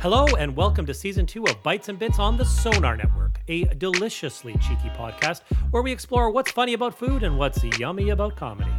[0.00, 3.64] Hello, and welcome to season two of Bites and Bits on the Sonar Network, a
[3.64, 8.70] deliciously cheeky podcast where we explore what's funny about food and what's yummy about comedy.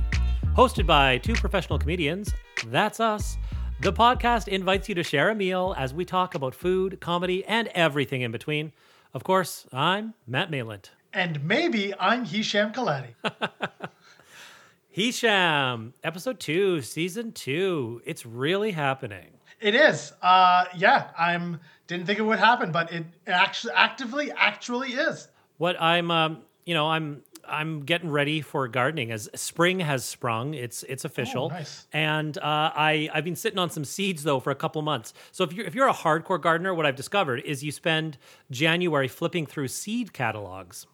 [0.56, 2.34] Hosted by two professional comedians,
[2.66, 3.38] that's us.
[3.82, 7.68] The podcast invites you to share a meal as we talk about food, comedy, and
[7.76, 8.72] everything in between.
[9.14, 10.90] Of course, I'm Matt Mayland.
[11.14, 13.14] And maybe I'm Hisham Kelati.
[14.90, 18.02] Hisham, episode two, season two.
[18.08, 19.34] It's really happening.
[19.62, 20.12] It is.
[20.22, 21.60] Uh, yeah, I'm.
[21.88, 25.28] Didn't think it would happen, but it actually, actively, actually is.
[25.58, 30.54] What I'm, um, you know, I'm, I'm getting ready for gardening as spring has sprung.
[30.54, 31.50] It's, it's official.
[31.52, 31.88] Oh, nice.
[31.92, 32.42] And uh,
[32.74, 35.14] I, I've been sitting on some seeds though for a couple months.
[35.34, 38.18] So if you're, if you're a hardcore gardener, what I've discovered is you spend
[38.50, 40.88] January flipping through seed catalogs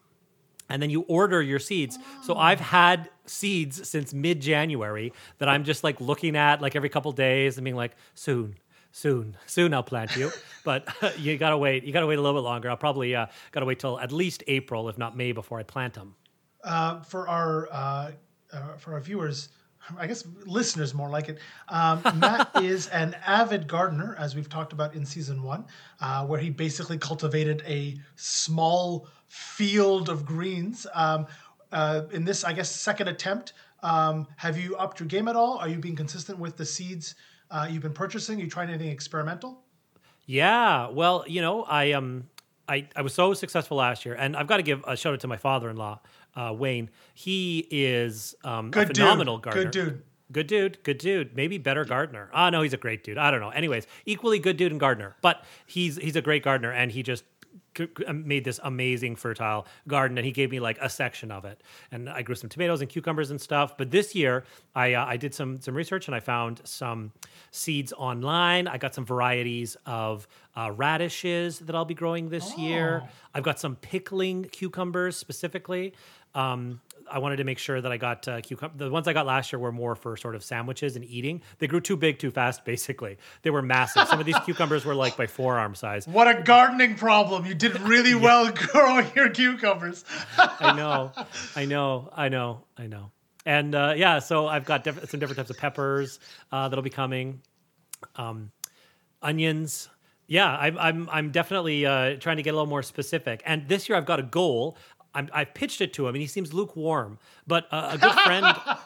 [0.69, 1.97] and then you order your seeds.
[2.23, 6.89] So I've had seeds since mid January that I'm just like looking at like every
[6.89, 8.55] couple days and being like, soon,
[8.91, 10.31] soon, soon I'll plant you.
[10.63, 10.87] but
[11.19, 11.83] you gotta wait.
[11.83, 12.69] You gotta wait a little bit longer.
[12.69, 15.93] I'll probably uh, gotta wait till at least April, if not May, before I plant
[15.93, 16.15] them.
[16.63, 18.11] Uh, for our uh,
[18.51, 19.49] uh, for our viewers,
[19.97, 21.39] I guess listeners more like it.
[21.69, 25.65] Um, Matt is an avid gardener, as we've talked about in season one,
[26.01, 30.87] uh, where he basically cultivated a small field of greens.
[30.93, 31.27] Um,
[31.71, 35.57] uh, in this, I guess, second attempt, um, have you upped your game at all?
[35.57, 37.15] Are you being consistent with the seeds
[37.51, 38.39] uh, you've been purchasing?
[38.39, 39.61] Are you trying anything experimental?
[40.25, 42.27] Yeah, well, you know, I um,
[42.67, 45.21] I, I was so successful last year, and I've got to give a shout out
[45.21, 45.99] to my father-in-law,
[46.35, 46.89] uh, Wayne.
[47.13, 48.97] He is um, a Good dude.
[48.97, 49.63] phenomenal gardener.
[49.63, 50.03] Good dude.
[50.29, 51.35] Good dude, good dude.
[51.37, 52.29] Maybe better gardener.
[52.33, 53.17] Ah, no, he's a great dude.
[53.17, 53.51] I don't know.
[53.51, 57.23] Anyways, equally good dude and gardener, but he's he's a great gardener, and he just
[58.13, 62.09] made this amazing fertile garden, and he gave me like a section of it, and
[62.09, 63.77] I grew some tomatoes and cucumbers and stuff.
[63.77, 64.43] But this year,
[64.75, 67.11] I uh, I did some some research, and I found some
[67.51, 68.67] seeds online.
[68.67, 73.03] I got some varieties of uh, radishes that I'll be growing this year.
[73.33, 75.93] I've got some pickling cucumbers specifically.
[76.35, 78.85] Um, I wanted to make sure that I got uh, cucumber.
[78.85, 81.41] The ones I got last year were more for sort of sandwiches and eating.
[81.59, 83.17] They grew too big too fast, basically.
[83.41, 84.07] They were massive.
[84.07, 86.07] Some of these cucumbers were like my forearm size.
[86.07, 87.45] What a gardening problem!
[87.45, 90.05] You did really well growing your cucumbers.
[90.37, 91.11] I know,
[91.55, 93.11] I know, I know, I know.
[93.45, 96.19] And uh, yeah, so I've got diff- some different types of peppers
[96.51, 97.41] uh, that'll be coming,
[98.17, 98.51] um,
[99.21, 99.89] onions.
[100.27, 103.41] Yeah, I'm I'm I'm definitely uh, trying to get a little more specific.
[103.45, 104.77] And this year I've got a goal.
[105.13, 107.17] I'm, I've pitched it to him, and he seems lukewarm.
[107.45, 108.79] But uh, a good friend, a,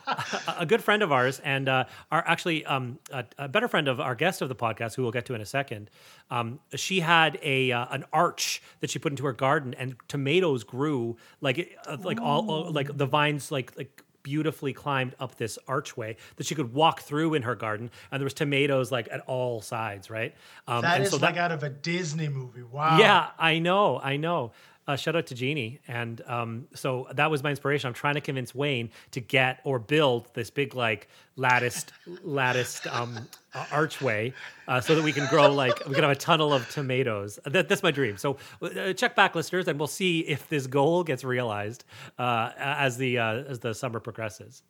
[0.60, 4.00] a good friend of ours, and uh, our actually um, a, a better friend of
[4.00, 5.90] our guest of the podcast, who we'll get to in a second.
[6.30, 10.64] Um, she had a uh, an arch that she put into her garden, and tomatoes
[10.64, 15.58] grew like uh, like all, all like the vines like like beautifully climbed up this
[15.68, 19.22] archway that she could walk through in her garden, and there was tomatoes like at
[19.22, 20.36] all sides, right?
[20.68, 22.64] Um, That and is so like out of a Disney movie.
[22.64, 22.98] Wow.
[23.00, 24.52] yeah, I know, I know.
[24.92, 27.88] Uh, shout out to Jeannie, and um, so that was my inspiration.
[27.88, 31.08] I'm trying to convince Wayne to get or build this big like
[31.38, 31.94] latticed,
[32.24, 33.18] latticed um,
[33.54, 34.34] uh, archway,
[34.68, 37.40] uh, so that we can grow like we can have a tunnel of tomatoes.
[37.46, 38.18] That, that's my dream.
[38.18, 41.86] So uh, check back, listeners, and we'll see if this goal gets realized
[42.20, 44.62] uh, as the uh, as the summer progresses.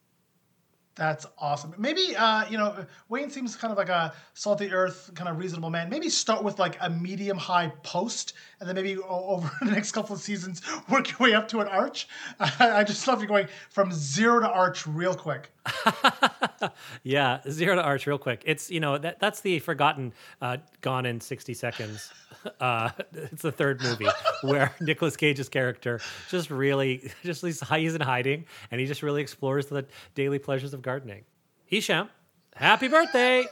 [1.01, 1.73] That's awesome.
[1.79, 5.71] Maybe uh, you know Wayne seems kind of like a salty earth, kind of reasonable
[5.71, 5.89] man.
[5.89, 10.13] Maybe start with like a medium high post, and then maybe over the next couple
[10.13, 12.07] of seasons work your way up to an arch.
[12.39, 15.49] I just love you going from zero to arch real quick.
[17.03, 18.43] Yeah, zero to arch, real quick.
[18.45, 22.11] It's you know that that's the forgotten, uh, gone in sixty seconds.
[22.59, 24.07] Uh, it's the third movie
[24.43, 25.99] where Nicolas Cage's character
[26.29, 29.85] just really just he's, he's in hiding and he just really explores the
[30.15, 31.23] daily pleasures of gardening.
[31.65, 32.09] Hisham,
[32.55, 33.45] happy birthday!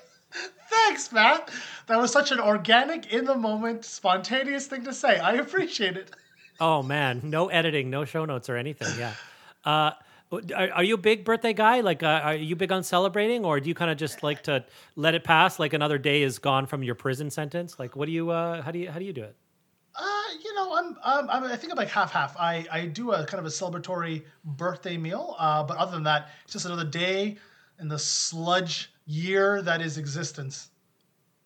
[0.70, 1.50] Thanks, Matt.
[1.88, 5.18] That was such an organic, in the moment, spontaneous thing to say.
[5.18, 6.12] I appreciate it.
[6.60, 9.00] Oh man, no editing, no show notes or anything.
[9.00, 9.14] Yeah.
[9.66, 9.92] Uh,
[10.32, 11.82] are, are you a big birthday guy?
[11.82, 14.64] Like, uh, are you big on celebrating, or do you kind of just like to
[14.96, 15.60] let it pass?
[15.60, 17.80] Like another day is gone from your prison sentence.
[17.80, 18.30] Like, what do you?
[18.30, 18.90] Uh, how do you?
[18.90, 19.36] How do you do it?
[19.96, 22.38] Uh, you know, I'm, I'm I think I'm like half half.
[22.38, 26.30] I I do a kind of a celebratory birthday meal, uh, but other than that,
[26.44, 27.38] it's just another day
[27.80, 30.70] in the sludge year that is existence.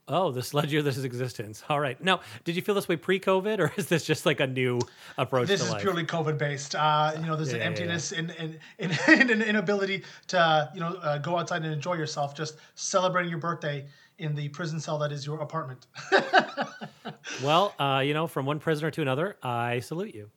[0.07, 1.63] Oh, the sludge year this is existence.
[1.69, 2.01] All right.
[2.03, 4.79] Now, did you feel this way pre-COVID, or is this just like a new
[5.17, 5.81] approach This is life?
[5.81, 6.75] purely COVID based.
[6.75, 8.91] Uh, you know, there's Yeah, an yeah, emptiness in in, in,
[9.21, 12.35] in an inability to you know uh, go outside and enjoy yourself.
[12.35, 13.85] Just celebrating your birthday
[14.17, 15.87] in the prison cell that is your apartment.
[17.43, 20.29] Well, uh, you know, from one prisoner to another, I salute you.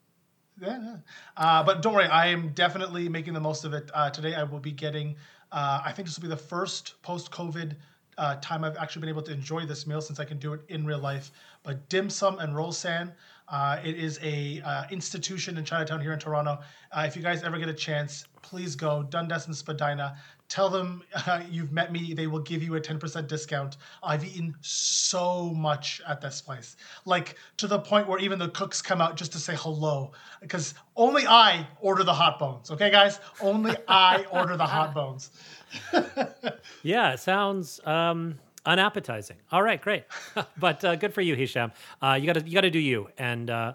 [0.61, 0.97] Yeah, yeah.
[1.37, 3.91] Uh, but don't worry, I am definitely making the most of it.
[3.93, 5.17] Uh, today, I will be getting.
[5.53, 7.77] Uh, I think this will be the first post-COVID
[8.19, 10.61] uh, time I've actually been able to enjoy this meal since I can do it
[10.69, 11.31] in real life.
[11.63, 13.13] But dim sum and Rol San,
[13.49, 16.59] uh, it is a uh, institution in Chinatown here in Toronto.
[16.93, 20.17] Uh, if you guys ever get a chance, please go Dundas and Spadina.
[20.49, 22.15] Tell them uh, you've met me.
[22.15, 23.79] They will give you a 10% discount.
[24.03, 26.77] I've eaten so much at this place.
[27.05, 30.13] Like to the point where even the cooks come out just to say hello.
[30.41, 32.71] Because only I order the hot bones.
[32.71, 33.19] Okay, guys?
[33.41, 35.31] Only I order the hot bones.
[36.83, 39.39] Yeah, sounds um, unappetizing.
[39.51, 40.05] All right, great.
[40.57, 41.73] but uh, good for you, Hisham.
[42.01, 43.73] Uh, you gotta you gotta do you, and uh,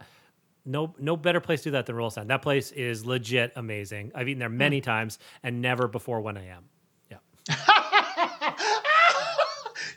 [0.66, 2.28] no no better place to do that than Rol San.
[2.28, 4.14] That place is legit amazing.
[4.16, 6.64] I've eaten there many times and never before 1 a.m.
[7.10, 7.18] Yeah.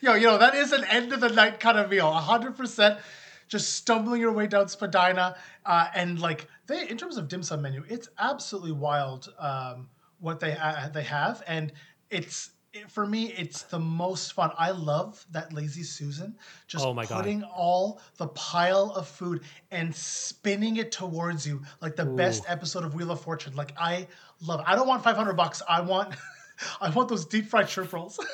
[0.00, 2.11] Yo, you know, that is an end of the night kind of meal.
[2.11, 3.00] 100%
[3.49, 5.37] just stumbling your way down Spadina.
[5.64, 9.88] Uh, and like, they, in terms of dim sum menu, it's absolutely wild um,
[10.20, 11.43] what they, uh, they have.
[11.46, 11.72] And
[12.11, 14.50] it's, it, for me, it's the most fun.
[14.58, 17.22] I love that Lazy Susan just Oh my God.
[17.22, 22.84] putting all the pile of food and spinning it towards you like the best episode
[22.84, 23.55] of Wheel of Fortune.
[23.55, 24.08] Like I
[24.44, 24.61] love.
[24.61, 24.66] It.
[24.69, 25.62] I don't want five hundred bucks.
[25.69, 26.14] I want,
[26.81, 28.19] I want those deep fried shrimp rolls.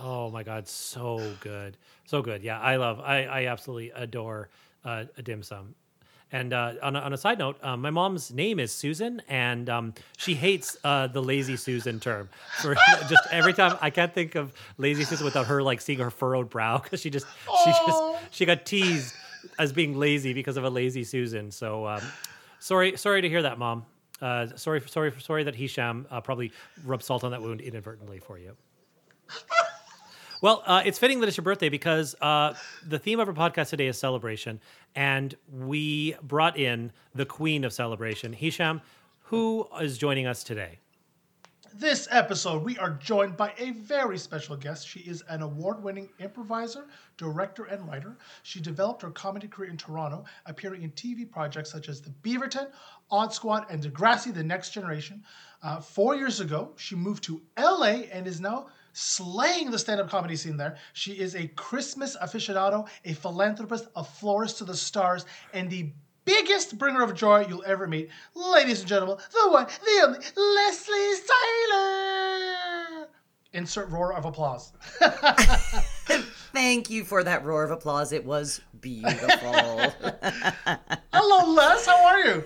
[0.00, 2.44] Oh my god, so good, so good.
[2.44, 4.48] Yeah, I love, I, I absolutely adore
[4.84, 5.74] uh, a dim sum.
[6.30, 9.70] And uh, on, a, on a side note, um, my mom's name is Susan, and
[9.70, 12.28] um, she hates uh, the lazy Susan term.
[12.60, 12.74] For
[13.08, 16.50] just every time, I can't think of lazy Susan without her like seeing her furrowed
[16.50, 17.26] brow because she just
[17.64, 18.18] she Oh.
[18.20, 19.14] just she got teased
[19.58, 21.50] as being lazy because of a lazy Susan.
[21.50, 22.02] So um,
[22.58, 23.86] sorry, sorry to hear that, mom.
[24.20, 26.52] Uh, sorry, sorry, sorry that Hisham uh, probably
[26.84, 28.54] rubbed salt on that wound inadvertently for you.
[30.40, 32.54] Well, uh, it's fitting that it's your birthday because uh,
[32.86, 34.60] the theme of our podcast today is celebration,
[34.94, 38.80] and we brought in the queen of celebration, Hisham,
[39.24, 40.78] who is joining us today.
[41.74, 44.88] This episode, we are joined by a very special guest.
[44.88, 46.86] She is an award winning improviser,
[47.18, 48.16] director, and writer.
[48.42, 52.68] She developed her comedy career in Toronto, appearing in TV projects such as The Beaverton,
[53.10, 55.22] Odd Squad, and Degrassi The Next Generation.
[55.62, 60.10] Uh, four years ago, she moved to LA and is now slaying the stand up
[60.10, 60.76] comedy scene there.
[60.92, 65.92] She is a Christmas aficionado, a philanthropist, a florist to the stars, and the
[66.24, 68.10] biggest bringer of joy you'll ever meet.
[68.34, 71.14] Ladies and gentlemen, the one, the only, Leslie
[71.70, 73.08] Seiler!
[73.54, 74.72] Insert roar of applause.
[76.52, 78.12] Thank you for that roar of applause.
[78.12, 79.18] It was beautiful.
[81.12, 81.86] Hello, Les.
[81.86, 82.44] How are you?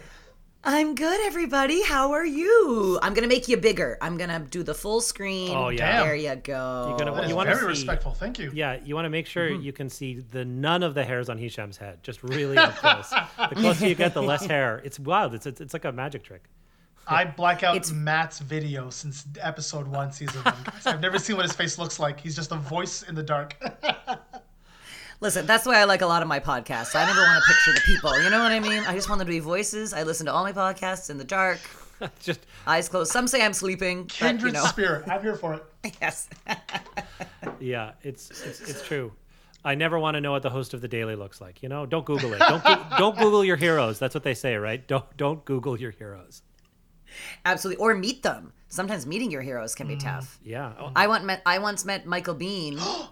[0.65, 1.83] I'm good, everybody.
[1.83, 2.97] How are you?
[3.03, 3.99] I'm gonna make you bigger.
[4.01, 5.51] I'm gonna do the full screen.
[5.51, 6.05] Oh, yeah.
[6.05, 6.87] There you go.
[6.89, 8.13] You're gonna- That is You wanna very see- respectful.
[8.13, 8.53] Thank you.
[8.55, 9.61] Yeah, you want to make sure mm-hmm.
[9.63, 13.11] you can see the none of the hairs on Hisham's head, just really up close.
[13.51, 14.81] the closer you get, the less hair.
[14.85, 15.35] It's wild.
[15.35, 16.45] It's it's, it's like a magic trick.
[17.09, 20.55] I black out It's- Matt's video since episode one, season one.
[20.87, 22.21] I've never seen what his face looks like.
[22.21, 23.57] He's just a voice in the dark.
[25.23, 26.97] Listen, that's why I like a lot of my podcasts.
[26.97, 28.21] I never want to picture the people.
[28.25, 28.83] You know what I mean?
[28.89, 29.95] I just want them to be voices.
[29.95, 31.61] I listen to all my podcasts in the dark,
[32.21, 33.13] just eyes closed.
[33.13, 35.09] Some say I'm sleeping, but you Kindred know, spirit.
[35.09, 35.65] I'm here for it.
[36.03, 36.29] yes.
[37.61, 39.13] yeah, it's it's, it's true.
[39.65, 41.63] I never want to know what the host of the Daily looks like.
[41.63, 42.41] You know, don't Google it.
[42.41, 44.01] Don't Goo- don't Google your heroes.
[44.01, 44.85] That's what they say, right?
[44.89, 46.43] Don't don't Google your heroes.
[47.45, 47.81] Absolutely.
[47.81, 48.53] Or meet them.
[48.71, 50.41] Sometimes meeting your heroes can be mm, tough.
[50.43, 50.73] Yeah.
[50.81, 52.77] Oh, I once met I once met Michael Biehn,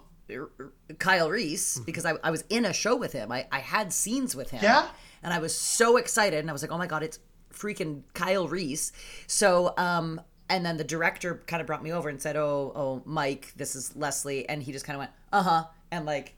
[0.99, 3.31] Kyle Reese, because I, I was in a show with him.
[3.31, 4.61] I, I had scenes with him.
[4.63, 4.87] Yeah?
[5.23, 7.19] And I was so excited and I was like, oh my god, it's
[7.53, 8.91] freaking Kyle Reese.
[9.27, 13.01] So um and then the director kind of brought me over and said, Oh, oh,
[13.05, 14.47] Mike, this is Leslie.
[14.49, 15.63] And he just kind of went, uh-huh.
[15.91, 16.35] And like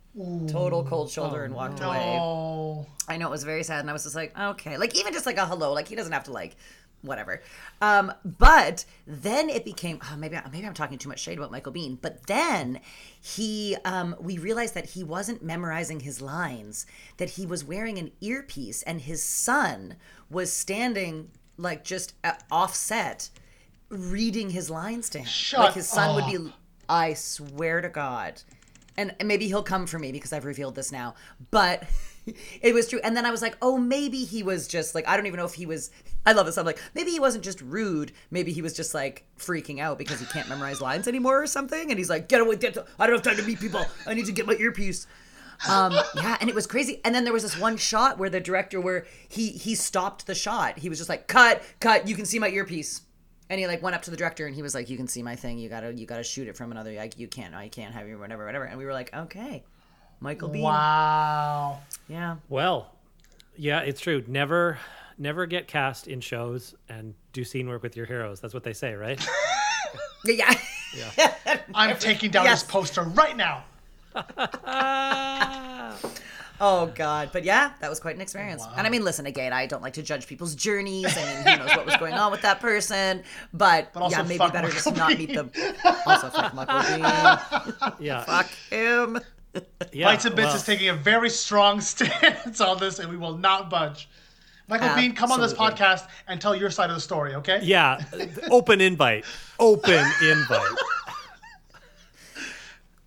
[0.47, 2.17] total cold shoulder and walked away.
[2.19, 5.11] Oh, I know it was very sad, and I was just like, okay, like even
[5.13, 6.55] just like a hello, like he doesn't have to like
[7.03, 7.41] whatever.
[7.81, 11.73] Um, but then it became oh, maybe maybe I'm talking too much shade about Michael
[11.73, 11.97] Biehn.
[12.01, 12.79] But then
[13.21, 16.85] he um, we realized that he wasn't memorizing his lines,
[17.17, 19.97] that he was wearing an earpiece, and his son
[20.29, 23.29] was standing like just uh, offset
[23.89, 25.27] reading his lines to him.
[25.27, 26.51] Shut like his son would be
[26.89, 28.41] I swear to God.
[28.95, 31.15] And maybe he'll come for me because I've revealed this now.
[31.49, 31.83] But
[32.61, 32.99] it was true.
[33.03, 35.45] And then I was like, oh, maybe he was just like, I don't even know
[35.45, 35.89] if he was.
[36.25, 36.57] I love this.
[36.57, 38.11] I'm like, maybe he wasn't just rude.
[38.31, 41.89] Maybe he was just like freaking out because he can't memorize lines anymore or something.
[41.89, 42.77] And he's like, get away, get.
[42.99, 43.85] I don't have time to meet people.
[44.07, 45.07] I need to get my earpiece.
[45.69, 46.99] Um, yeah, and it was crazy.
[47.05, 50.35] And then there was this one shot where the director, where he he stopped the
[50.35, 50.79] shot.
[50.79, 52.07] He was just like, cut, cut.
[52.07, 53.01] You can see my earpiece.
[53.49, 55.21] And he like went up to the director and he was like, "You can see
[55.21, 55.59] my thing.
[55.59, 56.93] You gotta, you gotta shoot it from another.
[56.93, 59.63] Like, you can't, I can't have you, whatever, whatever." And we were like, "Okay,
[60.19, 61.79] Michael Biehn." Wow.
[62.07, 62.37] Yeah.
[62.49, 62.95] Well,
[63.55, 64.23] yeah, it's true.
[64.27, 64.79] Never,
[65.17, 68.39] never get cast in shows and do scene work with your heroes.
[68.39, 69.23] That's what they say, right?
[70.25, 70.53] Yeah.
[70.95, 71.59] yeah.
[71.73, 72.63] I'm taking down Yes.
[72.63, 73.65] this poster right now.
[76.61, 78.63] Oh God, but yeah, that was quite an experience.
[78.77, 81.17] And I mean, listen, again, I don't like to judge people's journeys.
[81.17, 83.23] I mean, who knows what was going on with that person?
[83.53, 85.51] But, But yeah, maybe better Michael just not meet them.
[86.05, 87.95] Also, fuck Michael Biehn.
[87.99, 88.23] Yeah.
[88.23, 89.19] Fuck him.
[89.91, 90.05] yeah.
[90.05, 93.37] Bites and Bits well, is taking a very strong stance on this, and we will
[93.37, 94.07] not budge.
[94.73, 97.59] Michael Biehn, come on this podcast and tell your side of the story, okay?
[97.61, 98.03] Yeah.
[98.49, 99.23] Open invite.
[99.59, 100.71] Open invite.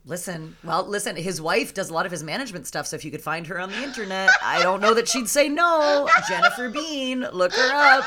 [0.05, 3.11] Listen, well, listen, his wife does a lot of his management stuff, so if you
[3.11, 6.09] could find her on the internet, I don't know that she'd say no.
[6.29, 8.05] Jennifer Biehn, look her up.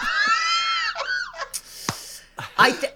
[2.57, 2.93] I th-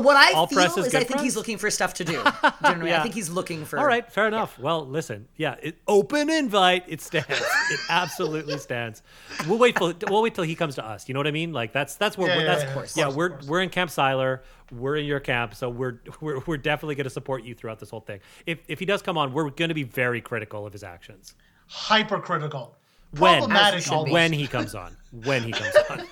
[0.00, 2.04] what I All feel press is is, I good think he's looking for stuff to
[2.04, 2.12] do.
[2.12, 2.86] Do you know what I mean?
[2.88, 3.00] Yeah.
[3.00, 3.78] I think he's looking for.
[3.78, 4.58] All right, fair enough.
[4.58, 6.84] Well, listen, yeah, it, open invite.
[6.88, 7.28] It stands.
[7.30, 9.02] It absolutely stands.
[9.46, 11.08] We'll wait till we'll wait till he comes to us.
[11.08, 11.52] You know what I mean?
[11.52, 13.46] Like that's that's where Yeah, we're, yeah, that's yeah, of course, yeah we're course.
[13.46, 14.42] we're in Camp Seiler.
[14.70, 17.90] We're in your camp, so we're we're, we're definitely going to support you throughout this
[17.90, 18.20] whole thing.
[18.46, 21.34] If if he does come on, we're going to be very critical of his actions.
[21.66, 22.76] Hypercritical.
[23.18, 24.06] When Problematic As it should almost.
[24.06, 24.12] be.
[24.12, 26.06] when he comes on, when he comes on.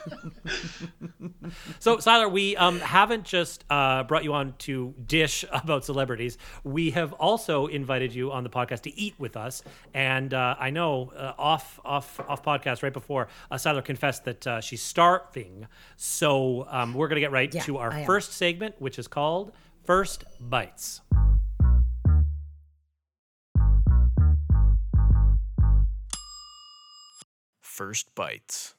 [1.78, 6.36] so, Seiler, we um, haven't just uh, brought you on to dish about celebrities.
[6.62, 9.62] We have also invited you on the podcast to eat with us.
[9.94, 14.46] And uh, I know uh, off off off podcast right before uh, Seiler confessed that
[14.46, 15.66] uh, she's starving.
[15.96, 18.06] So um, we're gonna get right Yeah, to our I am.
[18.06, 19.52] first segment, which is called
[19.84, 21.00] First Bites.
[27.70, 28.74] First Bites.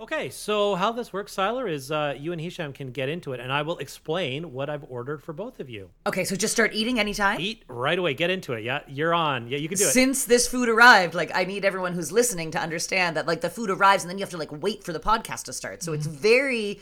[0.00, 3.40] Okay, so how this works, Seiler, is uh, you and Hisham can get into it,
[3.40, 5.90] and I will explain what I've ordered for both of you.
[6.06, 7.40] Okay, so just start eating anytime.
[7.40, 8.14] Eat right away.
[8.14, 8.64] Get into it.
[8.64, 9.48] Yeah, you're on.
[9.48, 9.88] Yeah, you can do it.
[9.92, 13.50] Since this food arrived, like I need everyone who's listening to understand that like the
[13.50, 15.82] food arrives and then you have to like wait for the podcast to start.
[15.82, 15.98] So Mm-hmm.
[15.98, 16.80] it's very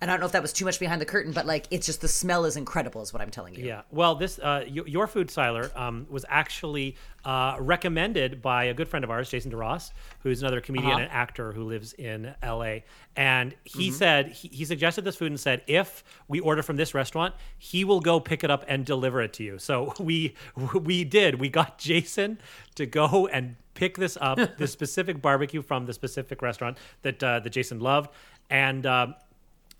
[0.00, 1.86] and I don't know if that was too much behind the curtain, but like it's
[1.86, 3.64] just the smell is incredible, is what I'm telling you.
[3.64, 3.82] Yeah.
[3.90, 9.04] Well, this uh, your food, Seiler, um, was actually uh, recommended by a good friend
[9.04, 11.02] of ours, Jason DeRoss, who's another comedian Uh-huh.
[11.02, 12.84] and actor who lives in L.A.
[13.16, 13.96] And he Mm-hmm.
[13.96, 17.84] said he, he suggested this food and said if we order from this restaurant, he
[17.84, 19.58] will go pick it up and deliver it to you.
[19.58, 20.34] So we
[20.74, 21.40] we did.
[21.40, 22.38] We got Jason
[22.74, 27.40] to go and pick this up, this specific barbecue from the specific restaurant that uh,
[27.40, 28.10] that Jason loved,
[28.50, 28.84] and.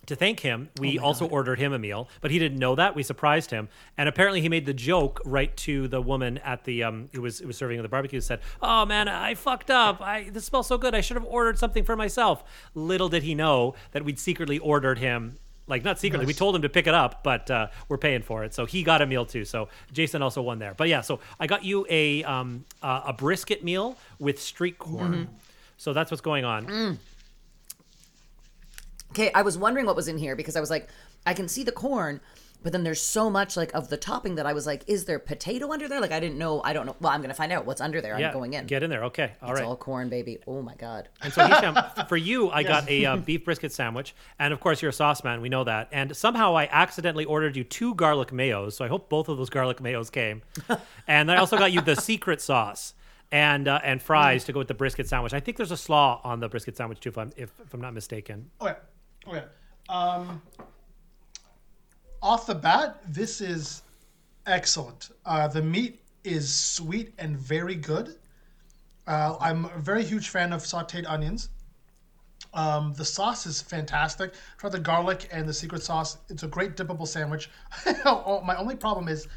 [0.07, 2.95] To thank him, we also ordered him a meal, but he didn't know that.
[2.95, 6.83] We surprised him, and apparently he made the joke right to the woman at the
[6.83, 8.21] um who was who was serving the barbecue.
[8.21, 10.01] Said, "Oh man, I fucked up.
[10.01, 10.95] I this smells so good.
[10.95, 14.97] I should have ordered something for myself." Little did he know that we'd secretly ordered
[14.99, 15.37] him.
[15.67, 18.45] Like not secretly, we told him to pick it up, but uh, we're paying for
[18.45, 19.43] it, so he got a meal too.
[19.43, 20.73] So Jason also won there.
[20.73, 25.27] But yeah, so I got you a um uh, a brisket meal with street corn.
[25.75, 26.97] So that's what's going on.
[29.17, 30.89] Okay, I was wondering what was in here because I was like,
[31.25, 32.21] I can see the corn,
[32.61, 35.17] but then there's so much like of the topping that I was like, is there
[35.17, 35.99] potato under there?
[35.99, 36.61] Like I didn't know.
[36.63, 36.95] I don't know.
[36.99, 38.19] Well, I'm gonna find out what's under there.
[38.19, 38.67] Yeah, I'm going in.
[38.67, 39.05] Get in there.
[39.05, 39.67] Okay, all it's right.
[39.67, 40.37] all corn, baby.
[40.45, 41.09] Oh my god.
[41.23, 41.75] And so, Hisham,
[42.07, 45.23] for you, I got a uh, beef brisket sandwich, and of course, you're a sauce
[45.23, 45.41] man.
[45.41, 45.87] We know that.
[45.91, 48.73] And somehow, I accidentally ordered you two garlic mayos.
[48.73, 50.43] So I hope both of those garlic mayos came.
[51.07, 52.93] and I also got you the secret sauce
[53.31, 55.33] and uh, and fries to go with the brisket sandwich.
[55.33, 57.81] I think there's a slaw on the brisket sandwich too, if I'm if, if I'm
[57.81, 58.51] not mistaken.
[58.61, 58.75] Okay.
[59.27, 59.43] Okay.
[59.89, 60.41] Um,
[62.21, 63.83] off the bat, this is
[64.45, 65.09] excellent.
[65.25, 68.15] Uh, the meat is sweet and very good.
[69.05, 71.49] Uh, I'm a very huge fan of sauteed onions.
[72.53, 74.33] Um, the sauce is fantastic.
[74.57, 76.17] Try the garlic and the secret sauce.
[76.29, 77.49] It's a great dippable sandwich.
[78.05, 79.27] oh, my only problem is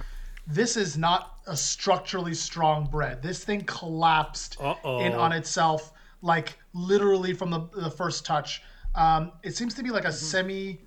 [0.46, 3.22] this is not a structurally strong bread.
[3.22, 5.00] This thing collapsed Uh-oh.
[5.00, 5.92] in on itself,
[6.22, 8.62] like literally from the, the first touch.
[8.94, 10.80] Um, it seems to be like a semi,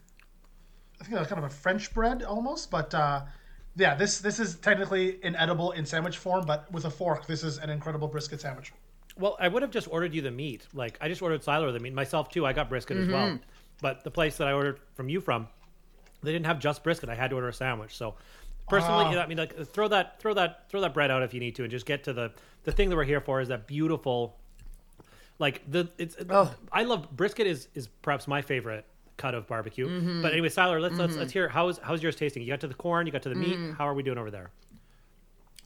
[1.01, 3.21] I think it's kind of a French bread almost, but uh,
[3.75, 7.57] yeah, this this is technically inedible in sandwich form, but with a fork, this is
[7.57, 8.73] an incredible brisket sandwich.
[9.17, 10.67] Well, I would have just ordered you the meat.
[10.73, 12.45] Like I just ordered Seiler the meat myself too.
[12.45, 13.39] I got brisket as well,
[13.81, 15.47] but the place that I ordered from you from,
[16.21, 17.09] they didn't have just brisket.
[17.09, 17.95] I had to order a sandwich.
[17.95, 18.15] So
[18.67, 21.55] personally, I mean, like throw that, throw that, throw that bread out if you need
[21.55, 22.31] to, and just get to the
[22.63, 24.37] the thing that we're here for is that beautiful
[25.43, 26.15] Like the it's.
[26.29, 26.55] Oh.
[26.71, 28.85] I love brisket is is perhaps my favorite
[29.17, 29.85] cut of barbecue.
[29.89, 30.21] Mm-hmm.
[30.21, 32.43] But anyway, Seiler, let's let's let's hear how's how's yours tasting.
[32.43, 33.57] You got to the corn, you got to the meat.
[33.57, 33.75] Mm.
[33.75, 34.51] How are we doing over there?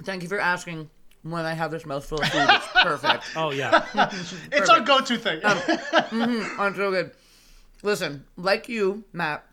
[0.03, 0.89] Thank you for asking.
[1.21, 3.23] When I have this mouthful of food, it's perfect.
[3.35, 3.85] Oh yeah,
[4.51, 5.41] It's our go-to thing.
[5.43, 7.11] I'm so good.
[7.83, 9.45] Listen, like you, Matt,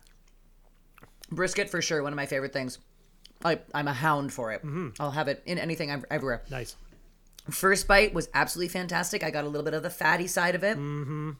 [1.29, 2.79] brisket for sure, one of my favorite things.
[3.43, 4.63] I, I'm a hound for it.
[4.99, 6.41] I'll have it in anything ev- everywhere.
[6.49, 6.75] nice.
[7.49, 9.23] First bite was absolutely fantastic.
[9.23, 10.77] I got a little bit of the fatty side of it.
[10.77, 11.31] Mm-hmm.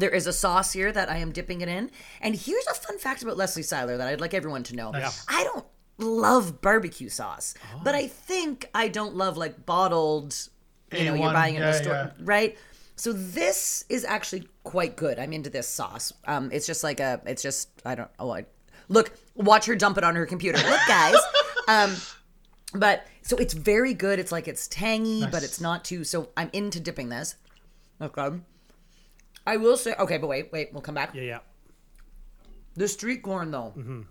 [0.00, 1.90] is a sauce here that I am dipping it in.
[2.20, 4.90] And here's a fun fact about Leslie Seiler that I'd like everyone to know.
[4.92, 5.24] Nice.
[5.28, 5.66] I don't
[5.98, 10.48] love barbecue sauce, but I think I don't love like bottled,
[10.92, 12.10] you know, you're buying it in yeah, the store, yeah.
[12.20, 12.58] right?
[12.96, 15.18] So this is actually quite good.
[15.18, 16.12] I'm into this sauce.
[16.26, 18.10] Um, it's just like a, it's just I don't.
[18.18, 18.46] Oh, I
[18.88, 20.58] look, watch her dump it on her computer.
[20.58, 21.16] Look, guys.
[21.68, 21.96] um,
[22.74, 24.18] but so it's very good.
[24.18, 26.04] It's like it's tangy, but it's not too.
[26.04, 27.36] So I'm into dipping this.
[28.00, 28.28] Okay.
[29.46, 31.14] I will say, okay, but wait, wait, we'll come back.
[31.14, 31.38] Yeah, yeah.
[32.74, 34.02] The street corn, though, Mm-hmm.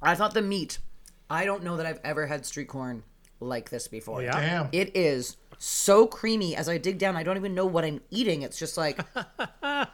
[0.00, 0.78] I thought the meat.
[1.28, 3.02] I don't know that I've ever had street corn
[3.40, 4.18] like this before.
[4.18, 4.40] Oh, yeah?
[4.40, 4.68] Damn.
[4.72, 6.54] It is so creamy.
[6.56, 8.42] As I dig down, I don't even know what I'm eating.
[8.42, 8.98] It's just like,
[9.62, 9.86] oh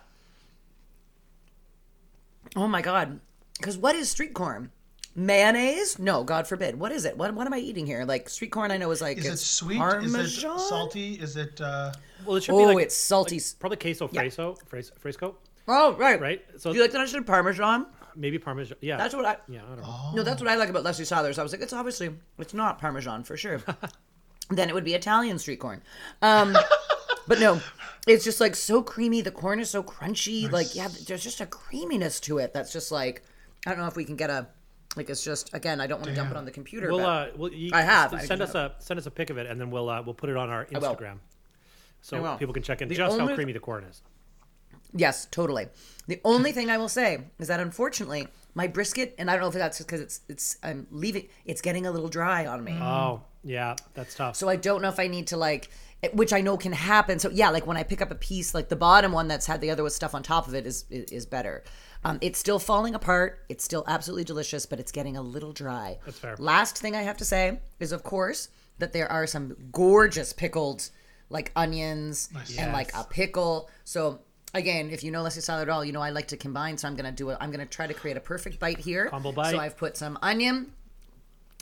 [2.68, 3.20] my god.
[3.58, 4.70] Because what is street corn?
[5.16, 5.98] Mayonnaise?
[5.98, 6.78] No, God forbid.
[6.78, 7.16] What is it?
[7.16, 8.04] What what am I eating here?
[8.04, 9.78] Like street corn, I know is like Is it sweet?
[9.78, 10.20] Parmesan?
[10.20, 11.14] Is it salty?
[11.14, 11.60] Is it?
[11.60, 11.92] Uh,
[12.26, 13.40] Well, it should Oh, be like it's salty.
[13.58, 15.36] probably queso fresco, fres- fresco,
[15.68, 16.44] oh, right, right?
[16.58, 17.86] So Do you like that I said Parmesan?
[18.16, 18.76] maybe parmesan.
[18.80, 19.36] Yeah, That's what I.
[19.48, 19.84] Yeah, I don't know.
[19.86, 20.12] Oh.
[20.14, 21.38] No, that's what I like about Leslie Sathers.
[21.38, 23.60] I was like, it's obviously it's not Parmesan for sure.
[24.50, 25.80] then it would be Italian street corn.
[26.22, 26.56] Um,
[27.28, 27.60] but no,
[28.06, 29.20] it's just like so creamy.
[29.20, 30.50] The corn is so crunchy.
[30.50, 33.22] Like yeah, there's just a creaminess to it that's just like
[33.66, 34.46] I don't know if we can get a
[34.96, 36.88] like it's just again I don't want to dump it on the computer.
[36.88, 39.10] We'll but uh, we'll, you, I have, I send do us a send us a
[39.10, 40.66] pic of it, and then we'll uh, we'll put it on our.
[40.66, 41.18] Instagram,
[42.00, 44.02] so people can check in The just how creamy the corn is.
[44.96, 45.68] Yes, totally.
[46.06, 49.48] The only thing I will say is that unfortunately my brisket, and I don't know
[49.48, 52.72] if that's because it's it's I'm leaving, it's getting a little dry on me.
[52.80, 54.36] Oh, yeah, that's tough.
[54.36, 55.68] So I don't know if I need to like,
[56.12, 57.18] which I know can happen.
[57.18, 59.60] So yeah, like when I pick up a piece, like the bottom one that's had
[59.60, 61.64] the other with stuff on top of it is is, is better.
[62.04, 63.44] Um, it's still falling apart.
[63.48, 65.98] It's still absolutely delicious, but it's getting a little dry.
[66.04, 66.36] That's fair.
[66.38, 70.90] Last thing I have to say is, of course, that there are some gorgeous pickled
[71.30, 73.70] like onions and like a pickle.
[73.84, 74.20] So.
[74.56, 76.78] Again, if you know Leslie Seiler at all, you know I like to combine.
[76.78, 77.38] So I'm gonna do it.
[77.40, 79.06] I'm gonna try to create a perfect bite here.
[79.06, 79.50] Combo bite.
[79.50, 80.70] So I've put some onion,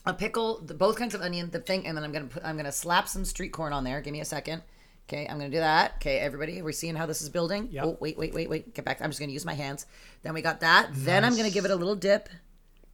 [0.04, 2.54] a pickle, the, both kinds of onion, the thing, and then I'm gonna put, I'm
[2.58, 4.02] gonna slap some street corn on there.
[4.02, 4.62] Give me a second.
[5.08, 5.94] Okay, I'm gonna do that.
[5.96, 7.68] Okay, everybody, we're seeing how this is building.
[7.70, 7.84] Yep.
[7.84, 8.74] Oh, wait, wait, wait, wait.
[8.74, 9.02] Get back.
[9.02, 9.86] I'm just gonna use my hands.
[10.22, 10.88] Then we got that.
[10.92, 12.28] Then I'm gonna give it a little dip.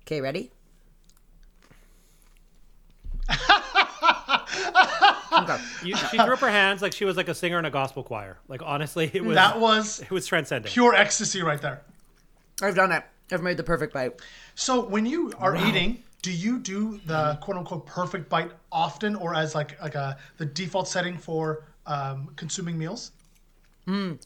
[0.03, 0.51] Okay, ready?
[5.85, 8.03] You, she threw up her hands like she was like a singer in a gospel
[8.03, 8.39] choir.
[8.49, 10.71] Like honestly, it was that was it was transcending.
[10.71, 11.83] pure ecstasy right there.
[12.63, 13.05] I've done it.
[13.31, 14.21] I've made the perfect bite.
[14.55, 19.35] So when you are eating, do you do the quote unquote perfect bite often, or
[19.35, 23.11] as like like a the default setting for um, consuming meals?
[23.87, 24.21] Mm.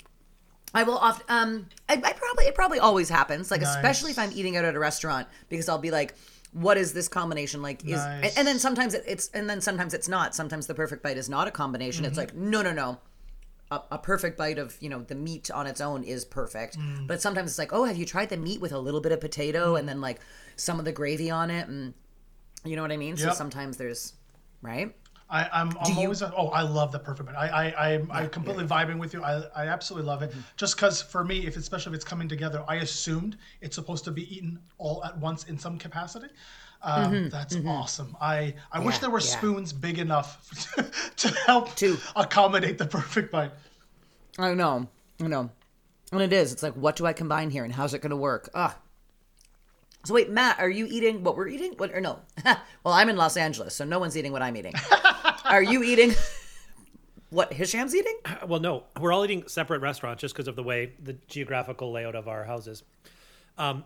[0.74, 1.24] I will often.
[1.28, 3.50] Um, I, I probably it probably always happens.
[3.50, 3.76] Like Nice.
[3.76, 6.14] especially if I'm eating out at a restaurant because I'll be like,
[6.52, 8.24] "What is this combination like?" Is Nice.
[8.30, 10.34] and, and then sometimes it, it's and then sometimes it's not.
[10.34, 12.04] Sometimes the perfect bite is not a combination.
[12.04, 12.98] It's like no, no, no.
[13.70, 17.20] A, a perfect bite of you know the meat on its own is perfect, but
[17.20, 19.76] sometimes it's like, oh, have you tried the meat with a little bit of potato
[19.76, 20.20] and then like
[20.56, 21.92] some of the gravy on it, and
[22.64, 23.16] you know what I mean.
[23.18, 24.14] So sometimes there's
[24.62, 24.94] right.
[25.32, 27.36] I, I'm, I'm you- always oh I love the perfect bite.
[27.36, 29.24] I I I'm, I'm completely vibing with you.
[29.24, 30.32] I, I absolutely love it.
[30.58, 34.10] Just because for me, if especially if it's coming together, I assumed it's supposed to
[34.10, 36.28] be eaten all at once in some capacity.
[36.82, 38.14] Um, that's awesome.
[38.20, 39.38] I I wish there were yeah.
[39.38, 40.50] spoons big enough
[41.16, 43.52] to help To- accommodate the perfect bite.
[44.38, 44.86] I know,
[45.22, 45.50] I know,
[46.12, 46.52] and it is.
[46.52, 48.50] It's like, what do I combine here, and how's it going to work?
[48.54, 48.76] Ah.
[50.04, 51.74] So wait, Matt, are you eating what we're eating?
[51.76, 52.18] What or no?
[52.44, 54.74] well, I'm in Los Angeles, so no one's eating what I'm eating.
[55.44, 56.12] are you eating
[57.30, 58.16] what Hisham's eating?
[58.46, 62.14] Well, no, we're all eating separate restaurants just because of the way the geographical layout
[62.14, 62.82] of our houses.
[63.58, 63.84] Um,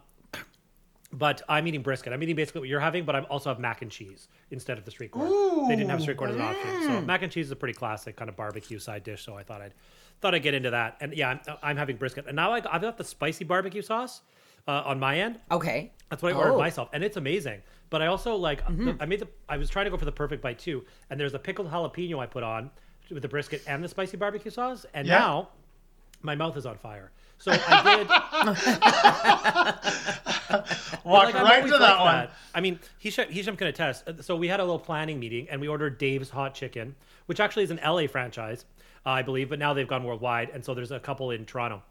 [1.12, 2.12] but I'm eating brisket.
[2.12, 4.85] I'm eating basically what you're having, but I also have mac and cheese instead of
[4.85, 5.69] the street corn.
[5.69, 7.75] they didn't have street corn as an option, so mac and cheese is a pretty
[7.75, 9.25] classic kind of barbecue side dish.
[9.25, 9.75] So I thought I'd
[10.21, 10.97] thought I'd get into that.
[11.01, 14.23] And yeah, I'm, I'm having brisket, and now I, I've got the spicy barbecue sauce
[14.66, 15.38] uh, on my end.
[15.50, 16.59] Okay, That's what I ordered Oh.
[16.59, 17.62] myself, and it's amazing.
[17.90, 20.42] But I also like I made the I was trying to go for the perfect
[20.42, 22.70] bite too, and there's a pickled jalapeno I put on
[23.11, 25.18] with the brisket and the spicy barbecue sauce, and Yeah.
[25.18, 25.48] now
[26.22, 27.12] my mouth is on fire.
[27.38, 28.09] So I did.
[31.05, 32.29] Walk like, I'm right always to that like one.
[32.55, 34.09] I mean, Hisham, Hisham can attest.
[34.09, 37.38] Uh, So we had a little planning meeting, and we ordered Dave's Hot Chicken, which
[37.38, 38.64] actually is an LA franchise.
[39.05, 41.83] I believe, but now they've gone worldwide, and so there's a couple in Toronto.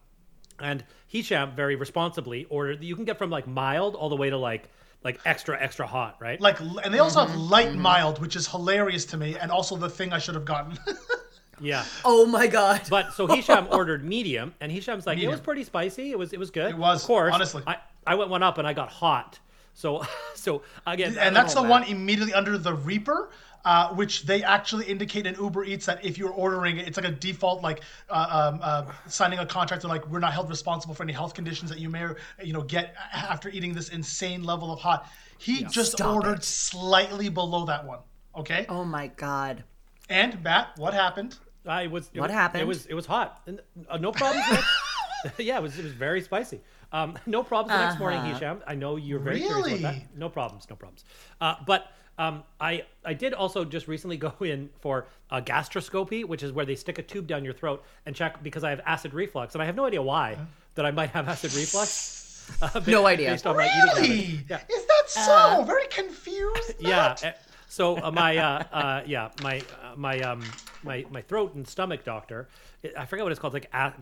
[0.60, 4.38] And Hisham very responsibly ordered you can get from like mild all the way to
[4.38, 4.70] like
[5.04, 6.40] like extra extra hot, right?
[6.42, 7.32] Like, and they also Mm-hmm.
[7.32, 10.46] have light mild, which is hilarious to me, and also the thing I should have
[10.46, 10.78] gotten.
[11.62, 11.86] yeah.
[12.04, 12.82] Oh my god.
[12.90, 16.12] But so Hisham ordered medium, and Hisham's like, it was pretty spicy.
[16.12, 16.72] It was it was good.
[16.72, 17.34] It was, of course.
[17.34, 17.64] honestly.
[17.68, 19.40] I, I went one up and I got hot.
[19.74, 20.04] So
[20.36, 21.70] so again, and that's the man.
[21.70, 23.30] one immediately under the Reaper,
[23.66, 27.06] uh, which they actually indicate in Uber Eats that if you're ordering it, it's like
[27.08, 30.94] a default, like uh, um, uh, signing a contract, or like we're not held responsible
[30.96, 32.06] for any health conditions that you may,
[32.44, 35.10] you know, get after eating this insane level of hot.
[35.38, 36.44] He just ordered it.
[36.44, 38.00] slightly below that one.
[38.38, 38.66] Okay.
[38.70, 39.64] Oh my god.
[40.10, 41.38] And Matt, what happened?
[41.66, 42.10] I was.
[42.14, 42.62] it What was- happened?
[42.62, 43.42] It was it was hot.
[43.48, 44.46] And, uh, no problems.
[44.52, 44.70] next-
[45.40, 46.62] yeah, it was it was very spicy.
[46.92, 48.62] Um, no problems the next morning, Hisham.
[48.68, 49.82] I know you're very curious about Really?
[49.82, 50.16] that.
[50.16, 50.68] No problems.
[50.70, 51.04] No problems.
[51.42, 56.44] Uh, but um, I I did also just recently go in for a gastroscopy, which
[56.44, 59.14] is where they stick a tube down your throat and check because I have acid
[59.14, 60.38] reflux, and I have no idea why
[60.76, 62.12] that I might have acid reflux.
[62.62, 63.32] Uh, ba- No idea.
[63.32, 63.68] Based on my.
[63.96, 64.40] Really?
[64.48, 64.62] Yeah.
[64.70, 65.64] Is that so?
[65.64, 66.76] Very confused.
[66.80, 67.24] yeah Matt?
[67.24, 67.32] uh,
[67.68, 70.44] so uh, my uh, uh, yeah my uh, my um
[70.84, 72.48] my my throat and stomach doctor
[72.96, 73.94] i forget what it's called like a-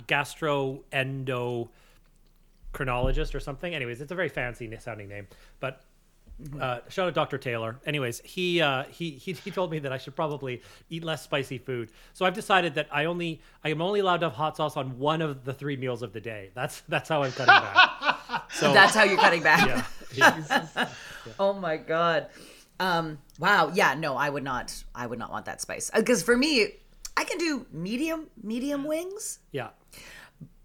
[2.73, 5.27] gastroendocrinologist or something anyways it's a very fancy sounding name
[5.59, 5.81] but
[6.59, 7.37] uh, shout out Dr.
[7.37, 7.79] Taylor.
[7.85, 11.57] Anyways, he, uh, he he he told me that I should probably eat less spicy
[11.57, 11.89] food.
[12.13, 14.97] So I've decided that I only I am only allowed to have hot sauce on
[14.99, 16.51] one of the three meals of the day.
[16.53, 17.77] That's that's how I'm cutting back.
[18.53, 19.85] So That's how you're cutting back.
[20.13, 20.43] yeah,
[20.75, 20.89] yeah.
[21.39, 22.27] Oh my god.
[22.79, 25.89] Um wow, yeah, no, I would not I would not want that spice.
[26.05, 26.67] Cuz for me
[27.15, 29.69] I can do medium medium wings, yeah.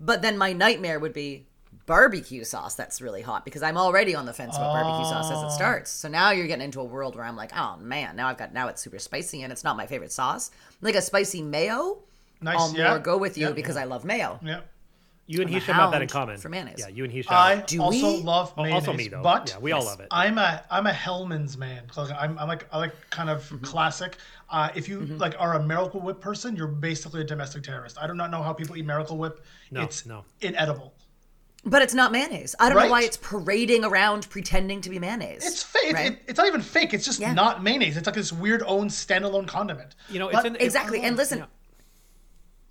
[0.00, 1.46] but then my nightmare would be
[1.88, 5.42] barbecue sauce that's really hot because I'm already on the fence about barbecue sauce as
[5.42, 5.90] it starts.
[5.90, 8.52] So now you're getting into a world where I'm like, "Oh man, now I've got
[8.54, 11.98] now it's super spicy and it's not my favorite sauce." Like a spicy mayo,
[12.40, 12.56] Nice.
[12.60, 12.90] I'll yeah.
[12.90, 13.52] more go with you Yeah.
[13.52, 14.38] because I love mayo.
[14.44, 14.60] Yeah.
[15.30, 16.38] You and I'm a Hisham have that in common.
[16.38, 16.76] for mayonnaise.
[16.78, 17.34] Yeah, you and Hisham.
[17.36, 18.22] I Do also we?
[18.22, 19.22] love Oh, mayonnaise, also me though.
[19.22, 20.06] but yeah, we all love it.
[20.10, 21.82] I'm a I'm a Hellmann's man.
[21.98, 23.64] I'm, I'm like I like kind of Mm-hmm.
[23.64, 24.16] classic.
[24.50, 27.98] Uh, if you like are a Miracle Whip person, you're basically a domestic terrorist.
[28.00, 29.44] I do not know how people eat Miracle Whip.
[29.70, 30.24] No, it's no.
[30.40, 30.94] inedible.
[31.64, 32.54] But it's not mayonnaise.
[32.60, 35.44] I don't know why it's parading around pretending to be mayonnaise.
[35.44, 35.92] It's fake.
[35.92, 36.12] right?
[36.12, 36.94] It, it's not even fake.
[36.94, 37.32] It's just Yeah.
[37.34, 37.96] not mayonnaise.
[37.96, 39.94] It's like this weird own standalone condiment.
[40.08, 41.02] You know, it's But- in it's- exactly.
[41.02, 41.46] And listen, Yeah.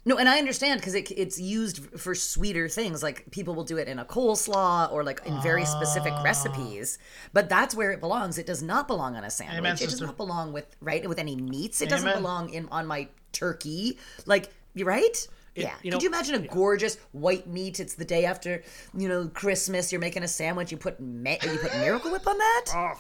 [0.06, 3.04] no, and I understand because it, it's used for sweeter things.
[3.04, 6.24] Like people will do it in a coleslaw or like in very specific Ah.
[6.24, 6.98] recipes.
[7.34, 8.38] But that's where it belongs.
[8.38, 9.58] It does not belong on a sandwich.
[9.60, 11.82] Amen, it does not belong with right with any meats.
[11.82, 14.00] It doesn't belong in on my turkey.
[14.26, 15.28] Like you're right.
[15.64, 15.74] Yeah.
[15.84, 17.80] you Could you imagine a gorgeous white meat?
[17.80, 18.64] It's the day after,
[18.96, 19.92] you know, Christmas.
[19.92, 20.72] You're making a sandwich.
[20.72, 22.96] You put ma- you put Miracle Whip on that.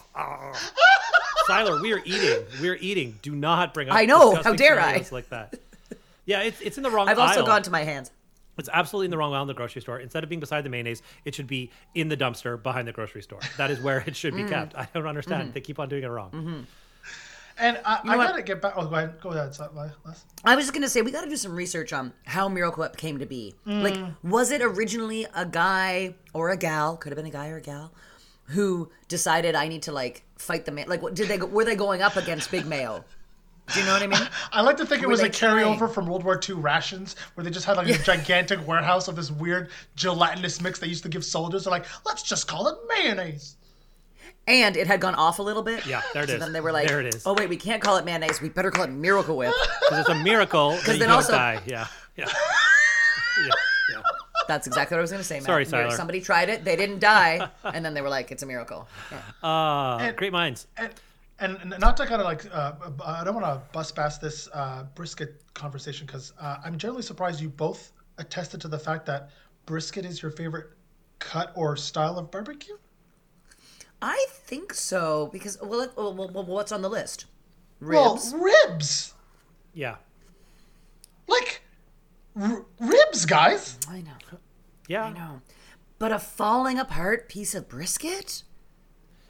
[1.47, 2.43] Seiler, we are eating.
[2.61, 3.19] We're eating.
[3.21, 3.95] Do not bring up.
[3.95, 5.05] I know, how dare I?
[5.11, 5.55] Like that.
[6.25, 7.07] Yeah, it's it's in the wrong.
[7.07, 7.45] I've also aisle.
[7.45, 8.11] gone to my hands.
[8.57, 9.99] It's absolutely in the wrong aisle in the grocery store.
[9.99, 13.21] Instead of being beside the mayonnaise, it should be in the dumpster behind the grocery
[13.21, 13.39] store.
[13.57, 14.43] That is where it should Mm.
[14.45, 14.75] be kept.
[14.75, 15.43] I don't understand.
[15.43, 15.51] Mm-hmm.
[15.53, 16.65] They keep on doing it wrong.
[17.59, 18.73] And I, I gotta get back.
[18.75, 19.19] Oh, go ahead.
[19.21, 19.57] Go ahead.
[19.75, 20.25] Les.
[20.43, 22.97] I was just gonna say we got to do some research on how Miracle Whip
[22.97, 23.55] came to be.
[23.65, 24.15] Like, mm.
[24.23, 26.97] was it originally a guy or a gal?
[26.97, 27.91] Could have been a guy or a gal
[28.47, 30.87] who decided I need to like fight the man.
[30.87, 31.37] Like, what did they?
[31.37, 33.03] go- Were they going up against Big Mayo?
[33.73, 34.29] Do you know what I mean?
[34.53, 35.65] I like to think it was a they trying?
[35.65, 39.15] carryover from World War II rations, where they just had like a gigantic warehouse of
[39.15, 41.65] this weird gelatinous mix they used to give soldiers.
[41.65, 43.57] They're like, let's just call it mayonnaise.
[44.47, 45.85] And it had gone off a little bit.
[45.85, 46.39] Yeah, there it so is.
[46.39, 47.23] then they were like, There it is.
[47.27, 48.41] "Oh wait, we can't call it mayonnaise.
[48.41, 51.61] We better call it Miracle Whip." Because it's a miracle Because then don't also- die.
[51.65, 52.25] Yeah, yeah.
[53.45, 53.51] yeah,
[53.91, 54.01] yeah.
[54.47, 55.35] That's exactly what I was gonna say.
[55.35, 55.45] Matt.
[55.45, 55.91] Sorry, Where Seiler.
[55.91, 59.47] Somebody tried it, they didn't die, and then they were like, "It's a miracle." Yeah.
[59.49, 60.67] Uh, great minds.
[60.77, 60.91] And,
[61.39, 62.71] and and not to kind of like, uh,
[63.05, 67.41] I don't want to bust past this uh, brisket conversation because uh, I'm generally surprised
[67.41, 69.29] you both attested to the fact that
[69.65, 70.67] brisket is your favorite
[71.19, 72.75] cut or style of barbecue.
[74.01, 77.25] I think so because well, it- well, well, well, what's on the list?
[77.79, 78.33] Ribs.
[78.33, 79.13] Well, ribs,
[79.73, 79.95] Yeah,
[81.27, 81.61] like
[82.39, 83.77] r- ribs, guys.
[83.89, 84.11] I know.
[84.87, 85.05] yeah.
[85.05, 85.41] I know.
[85.99, 88.43] But a falling apart piece of brisket?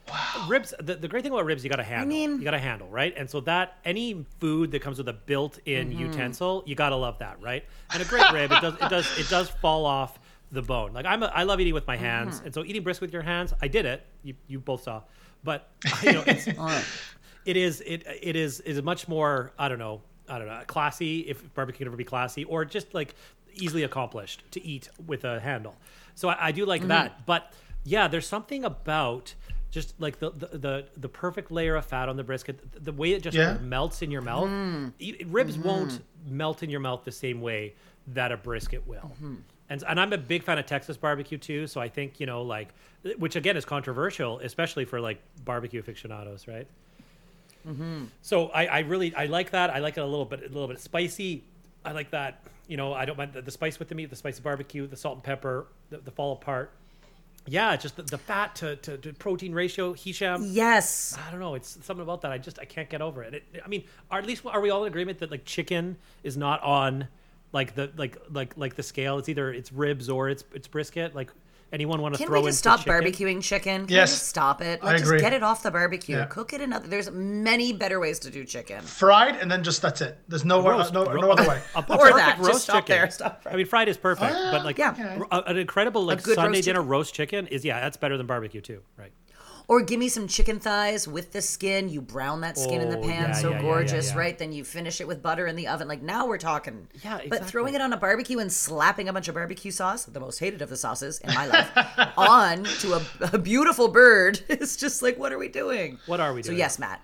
[0.10, 0.48] Wow.
[0.50, 0.74] Ribs.
[0.80, 2.06] The, the great thing about ribs, you got to handle.
[2.06, 3.14] I mean- you got to handle, right?
[3.18, 6.00] And so that any food that comes with a built-in Mm-hmm.
[6.00, 7.66] utensil, you got to love that, right?
[7.94, 10.20] And a great rib, it does it does it does fall off
[10.52, 10.94] the bone.
[10.94, 12.46] Like I'm, a, I love eating with my hands, Mm-hmm.
[12.46, 14.06] and so eating brisket with your hands, I did it.
[14.24, 15.02] You you both saw,
[15.44, 15.70] but
[16.04, 16.48] you know, it's,
[17.46, 21.22] it is it it is is much more I don't know I don't know classy
[21.22, 23.16] if barbecue could ever be classy or just like
[23.56, 25.76] easily accomplished to eat with a handle.
[26.16, 26.90] So I, I do like mm-hmm.
[26.90, 29.34] that, but yeah, there's something about
[29.72, 32.92] just like the the the, the perfect layer of fat on the brisket, the, the
[32.94, 33.58] way it just Yeah.
[33.62, 34.44] melts in your mouth.
[34.44, 35.26] y- mm.
[35.28, 35.68] Ribs mm-hmm.
[35.68, 37.76] won't melt in your mouth the same way
[38.08, 39.12] that a brisket will.
[39.16, 39.36] Mm-hmm.
[39.70, 42.42] And, and I'm a big fan of Texas barbecue too, so I think you know
[42.42, 42.70] like,
[43.18, 46.68] which again is controversial, especially for like barbecue aficionados, right?
[47.68, 48.06] Mm-hmm.
[48.22, 49.70] So I, I really I like that.
[49.70, 51.44] I like it a little bit a little bit spicy.
[51.84, 52.42] I like that.
[52.68, 54.98] You know, I don't mind the, the spice with the meat, the spicy barbecue, the
[54.98, 56.72] salt and pepper, the, the fall apart.
[57.50, 59.94] Yeah, just the, the fat to, to, to protein ratio.
[59.94, 61.18] Hisham, Yes.
[61.26, 61.56] I don't know.
[61.56, 62.32] It's something about that.
[62.34, 63.34] I just I can't get over it.
[63.34, 63.44] it.
[63.64, 66.62] I mean, are, at least are we all in agreement that like chicken is not
[66.62, 67.08] on
[67.54, 69.18] like the like like like the scale?
[69.18, 71.16] It's either it's ribs or it's it's brisket.
[71.16, 71.32] Like
[71.74, 72.94] anyone want to Can throw we in just stop chicken?
[72.94, 73.88] barbecuing chicken?
[73.88, 74.12] Can Yes.
[74.14, 74.80] we stop it?
[74.82, 75.18] I Let's agree.
[75.18, 76.16] just get it off the barbecue.
[76.16, 76.26] Yeah.
[76.26, 76.88] Cook it another.
[76.88, 78.82] There's many better ways to do chicken.
[78.82, 80.18] Fried and then just that's it.
[80.30, 81.62] There's no Roast, no, ro- no other way.
[81.76, 83.02] A, a Or perfect that, just stop chicken.
[83.02, 84.92] there, stop I mean, fried is perfect, ah, but like Yeah.
[84.92, 85.20] okay.
[85.32, 86.88] a- an incredible like Sunday roast dinner chicken.
[86.90, 89.12] roast chicken is yeah, that's better than barbecue too, right?
[89.70, 91.90] Or give me some chicken thighs with the skin.
[91.90, 94.18] You brown that skin in the Oh, pan, yeah, so yeah, yeah, yeah, gorgeous, yeah.
[94.18, 94.38] right?
[94.40, 95.90] Then you finish it with butter in the oven.
[95.90, 96.88] Like now we're talking.
[97.04, 100.22] Yeah, But throwing it on a barbecue and slapping a bunch of barbecue sauce, the
[100.22, 101.70] most hated of the sauces in my life,
[102.18, 103.02] on to a,
[103.34, 106.00] a beautiful bird, it's just like, what are we doing?
[106.06, 106.56] What are we doing?
[106.56, 107.02] So yes, Matt,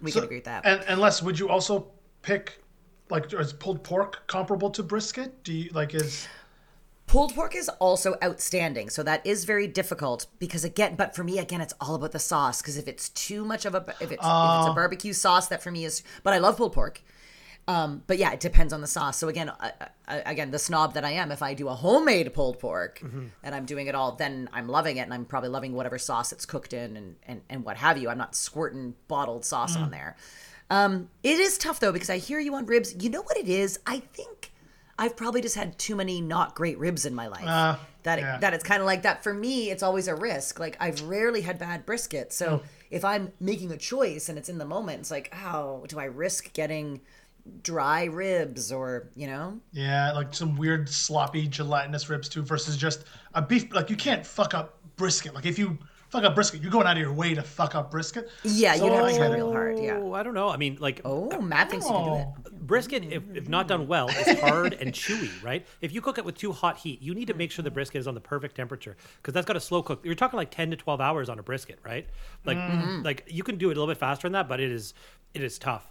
[0.00, 0.64] we can agree with that.
[0.64, 1.88] And Les, would you also
[2.22, 2.62] pick
[3.10, 5.42] like is pulled pork comparable to brisket?
[5.42, 6.28] Do you like is
[7.14, 11.38] Pulled pork is also outstanding, so that is very difficult because again, but for me
[11.38, 12.60] again, it's all about the sauce.
[12.60, 14.20] Because if it's too much of a, if it's, if it's
[14.68, 16.02] a barbecue sauce, that for me is.
[16.24, 17.00] But I love pulled pork.
[17.68, 19.16] Um, but yeah, it depends on the sauce.
[19.16, 19.72] So again, I,
[20.08, 23.00] again, the snob that I am, if I do a homemade pulled pork
[23.44, 26.32] and I'm doing it all, then I'm loving it, and I'm probably loving whatever sauce
[26.32, 28.08] it's cooked in and and, and what have you.
[28.08, 30.16] I'm not squirting bottled sauce on there.
[30.68, 32.92] Um, it is tough though because I hear you on ribs.
[32.98, 33.78] You know what it is?
[33.86, 34.50] I think
[34.98, 37.46] I've probably just had too many not great ribs in my life.
[37.46, 38.36] Uh, that yeah.
[38.36, 39.70] it, that it's kind of like that for me.
[39.70, 40.60] It's always a risk.
[40.60, 44.58] Like I've rarely had bad brisket, so if I'm making a choice and it's in
[44.58, 47.00] the moment, it's like, how do I risk getting
[47.62, 49.60] dry ribs or you know?
[49.72, 53.04] yeah like some weird sloppy gelatinous ribs too versus just
[53.34, 55.34] a beef like you can't fuck up brisket.
[55.34, 55.78] Like if you
[56.14, 58.30] fuck up brisket, you're going out of your way to fuck up brisket.
[58.44, 59.34] Yeah, So you'd have to get try it.
[59.34, 59.78] real hard.
[59.78, 59.98] Yeah.
[60.00, 60.48] Oh, I don't know.
[60.48, 62.34] I mean, like Oh, uh, Matt thinks you can do oh.
[62.46, 62.66] it.
[62.66, 65.66] brisket, if, if not done well, is hard and chewy, right?
[65.80, 68.00] If you cook it with too hot heat, you need to make sure the brisket
[68.00, 70.04] is on the perfect temperature because that's got a slow cook.
[70.04, 72.06] You're talking like ten to twelve hours on a brisket, right?
[72.44, 73.02] Like, mm-hmm.
[73.02, 74.94] like you can do it a little bit faster than that, but it is
[75.34, 75.90] it is tough.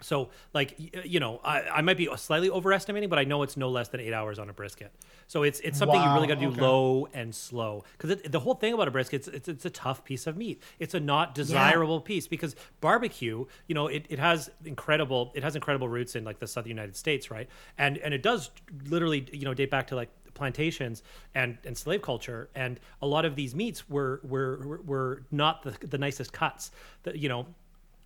[0.00, 3.68] So, like, you know, I, I might be slightly overestimating, but I know it's no
[3.68, 4.92] less than eight hours on a brisket.
[5.28, 6.60] So it's it's something you really got to do okay.
[6.60, 10.02] low and slow because the whole thing about a brisket, it's, it's it's a tough
[10.02, 10.62] piece of meat.
[10.78, 15.54] It's a not desirable piece because barbecue, you know, it, it has incredible it has
[15.54, 17.46] incredible roots in like the southern United States, right?
[17.76, 18.50] And and it does
[18.86, 21.02] literally, you know, date back to like plantations
[21.34, 25.62] and, and slave culture and a lot of these meats were were were- were not
[25.62, 26.70] the, the nicest cuts
[27.02, 27.44] that you know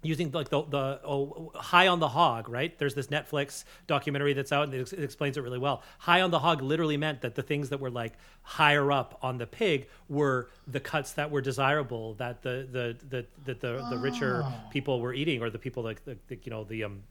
[0.03, 2.77] using like the the oh, high on the hog right?
[2.79, 5.83] There's this netflix documentary that's out and it, ex- it explains it really well.
[5.99, 9.39] High on the hog literally meant that the things that were like higher up on
[9.39, 13.99] the pig were the cuts that were desirable that the the the the, the, the
[13.99, 17.03] richer people were eating or the people like the, the you know the um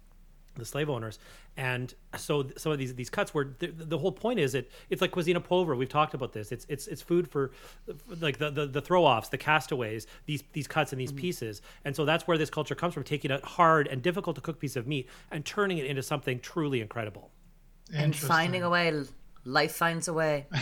[0.55, 1.19] the slave owners.
[1.57, 4.71] And so th- some of these these cuts were the, the whole point is it
[4.89, 6.51] it's like cucina povera we've talked about this.
[6.51, 7.51] It's it's it's food for
[8.19, 11.21] like the the, the throw offs the castaways these these cuts and these mm-hmm.
[11.21, 11.61] pieces.
[11.85, 14.59] And so that's where this culture comes from taking a hard and difficult to cook
[14.59, 17.31] piece of meat and turning it into something truly incredible.
[17.93, 19.03] And finding a way.
[19.43, 20.45] Life finds a way.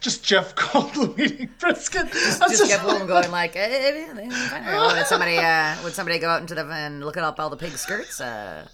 [0.00, 2.10] Just Jeff Goldblum eating brisket.
[2.10, 6.18] That's Just just- get home going like, eh, eh, eh, would somebody uh, would somebody
[6.18, 8.20] go out into the and look up all the pig skirts?
[8.20, 8.66] Uh,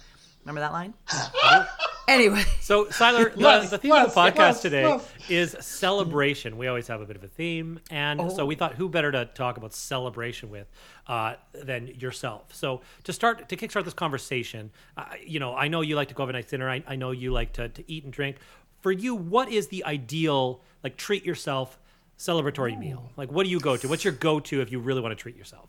[0.49, 1.67] remember that line?
[2.07, 5.07] anyway, so Seiler, the, the theme of the podcast Les, today Les.
[5.29, 6.57] is celebration.
[6.57, 8.29] We always have a bit of a theme, and Oh.
[8.29, 10.67] so we thought, who better to talk about celebration with
[11.07, 12.53] uh, than yourself?
[12.53, 16.13] So to start to kickstart this conversation, uh, you know, I know you like to
[16.13, 16.69] go have a nice dinner.
[16.69, 18.37] I, I know you like to, to eat and drink.
[18.81, 21.77] For you, what is the ideal like treat yourself
[22.17, 23.11] celebratory meal?
[23.17, 23.87] Like, what do you go to?
[23.87, 25.67] What's your go to if you really want to treat yourself?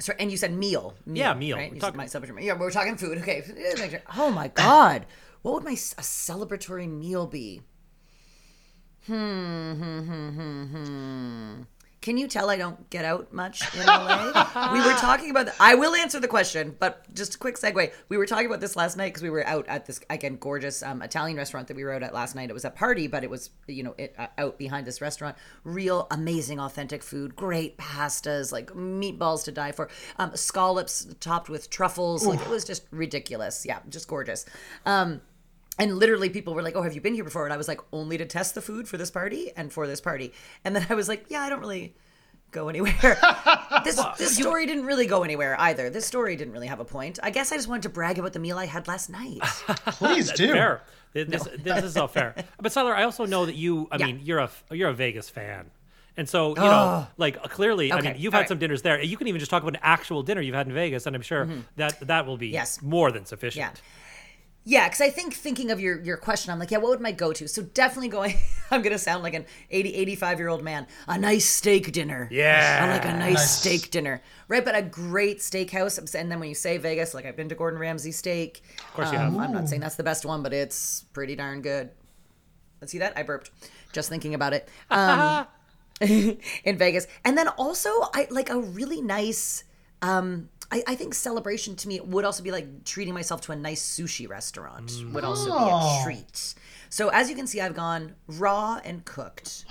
[0.00, 0.94] So, and you said meal.
[1.06, 1.56] meal Yeah, meal.
[1.56, 1.70] Right?
[1.70, 2.44] We're You said talking- my celebratory.
[2.44, 3.18] Yeah, we're talking food.
[3.18, 3.42] Okay.
[4.16, 5.06] Oh my god,
[5.42, 7.62] what would my s- a celebratory meal be?
[9.06, 9.72] Hmm.
[9.72, 10.00] Hmm.
[10.00, 10.28] Hmm.
[10.30, 10.64] Hmm.
[10.64, 11.62] Hmm.
[12.00, 14.72] Can you tell I don't get out much in LA?
[14.72, 15.46] we were talking about.
[15.46, 17.92] The, I will answer the question, but just a quick segue.
[18.08, 20.82] We were talking about this last night because we were out at this again gorgeous
[20.82, 22.48] um, Italian restaurant that we were out at last night.
[22.48, 25.36] It was a party, but it was you know it, uh, out behind this restaurant.
[25.62, 27.36] Real amazing, authentic food.
[27.36, 29.90] Great pastas, like meatballs to die for.
[30.18, 32.24] Um, scallops topped with truffles.
[32.24, 33.66] Like it was just ridiculous.
[33.66, 34.46] Yeah, just gorgeous.
[34.86, 35.20] Um,
[35.78, 37.80] and literally people were like oh have you been here before and i was like
[37.92, 40.32] only to test the food for this party and for this party
[40.64, 41.94] and then i was like yeah i don't really
[42.52, 42.92] go anywhere.
[43.84, 45.88] this this story didn't really go anywhere either.
[45.88, 47.20] This story didn't really have a point.
[47.22, 49.38] I guess I just wanted to brag about the meal I had last night.
[50.00, 50.52] Please do.
[50.52, 50.82] Fair.
[51.12, 52.34] This, this is all fair.
[52.60, 53.86] But Seiler, I also know that you.
[53.92, 54.06] I Yeah.
[54.06, 55.70] mean, you're a you're a Vegas fan,
[56.16, 58.48] and so you know, like uh, clearly, I mean, you've all had right.
[58.48, 59.00] some dinners there.
[59.00, 61.22] You can even just talk about an actual dinner you've had in Vegas, and I'm
[61.22, 62.54] sure that that will be Mm-hmm.
[62.54, 62.82] Yes.
[62.82, 63.60] more than sufficient.
[63.64, 63.80] Yeah.
[64.64, 67.12] Yeah, because I think thinking of your your question, I'm like, yeah, what would my
[67.12, 67.48] go to?
[67.48, 68.34] So definitely going.
[68.70, 70.86] I'm gonna sound like an 80, 85 year old man.
[71.08, 72.28] A nice steak dinner.
[72.30, 72.80] Yeah.
[72.82, 73.50] I like a nice, Nice.
[73.60, 74.64] steak dinner, right?
[74.64, 76.14] But a great steakhouse.
[76.14, 78.62] And then when you say Vegas, like I've been to Gordon Ramsay steak.
[78.88, 79.34] Of course you have.
[79.36, 81.90] I'm not saying that's the best one, but it's pretty darn good.
[82.80, 83.50] Let's see that I burped
[83.92, 84.68] just thinking about it.
[84.90, 85.46] Um,
[86.00, 87.06] in Vegas.
[87.24, 89.64] And then also I like a really nice
[90.02, 93.56] um I, I think celebration to me would also be like treating myself to a
[93.56, 96.54] nice sushi restaurant would also be a treat.
[96.88, 99.64] So as you can see, I've gone raw and cooked.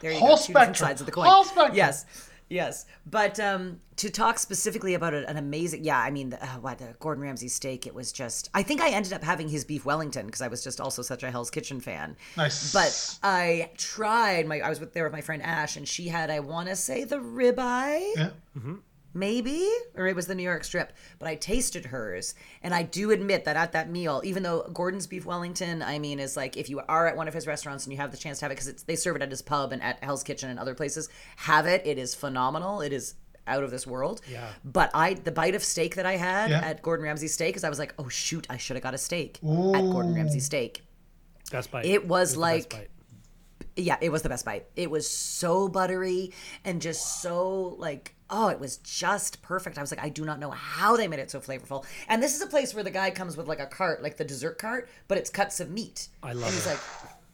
[0.00, 0.88] There you Whole go, two different spectrum.
[0.88, 1.26] sides of the coin.
[1.28, 1.76] Whole spectrum.
[1.76, 2.06] Yes,
[2.48, 2.86] yes.
[3.06, 6.94] But um, to talk specifically about an amazing, yeah, I mean, the, uh, what the
[7.00, 8.48] Gordon Ramsay steak, it was just.
[8.54, 11.22] I think I ended up having his beef Wellington because I was just also such
[11.22, 12.16] a Hell's Kitchen fan.
[12.36, 12.72] Nice.
[12.72, 14.46] But I tried.
[14.46, 16.76] My I was with there with my friend Ash, and she had I want to
[16.76, 18.30] say the ribeye Yeah.
[19.12, 23.10] Maybe or it was the new york strip but i tasted hers and i do
[23.10, 26.68] admit that at that meal even though gordon's beef wellington i mean is like if
[26.70, 28.56] you are at one of his restaurants and you have the chance to have it
[28.58, 31.66] because they serve it at his pub and at hell's kitchen and other places have
[31.66, 33.14] it it is phenomenal it is
[33.46, 34.48] out of this world Yeah.
[34.64, 36.60] but i the bite of steak that i had Yeah.
[36.60, 38.98] at gordon ramsay steak is i was like oh shoot i should have got a
[38.98, 40.82] steak at gordon ramsay steak
[41.50, 41.84] Best bite.
[41.84, 42.90] It was the best like- bite.
[43.82, 44.66] Yeah, it was the best bite.
[44.76, 46.32] It was so buttery
[46.64, 49.76] and just so like oh, it was just perfect.
[49.76, 51.84] I was like, I do not know how they made it so flavorful.
[52.08, 54.24] And this is a place where the guy comes with like a cart, like the
[54.24, 56.08] dessert cart, but it's cuts of meat.
[56.22, 56.70] I love and he's it.
[56.70, 56.80] like,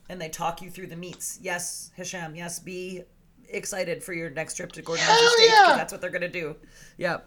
[0.09, 1.39] and they talk you through the meats.
[1.43, 2.35] Yes, Hisham.
[2.35, 3.03] Yes, be
[3.49, 5.77] excited for your next trip to Gordon Ramsay Hell Steak 'cause yeah!
[5.77, 6.57] that's what they're gonna do.
[6.97, 7.19] Yeah.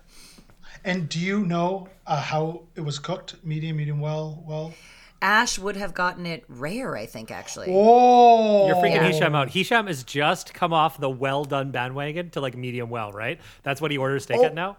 [0.84, 3.36] And do you know uh, how it was cooked?
[3.44, 4.74] Medium, medium, well, well.
[5.22, 7.68] Ash would have gotten it rare, I think, actually.
[7.70, 9.12] Oh, You're freaking Yeah.
[9.12, 9.50] Hisham out.
[9.50, 13.40] Hisham has just come off the well done bandwagon to like medium well, right?
[13.64, 14.46] That's what he orders steak Oh.
[14.46, 14.78] at now.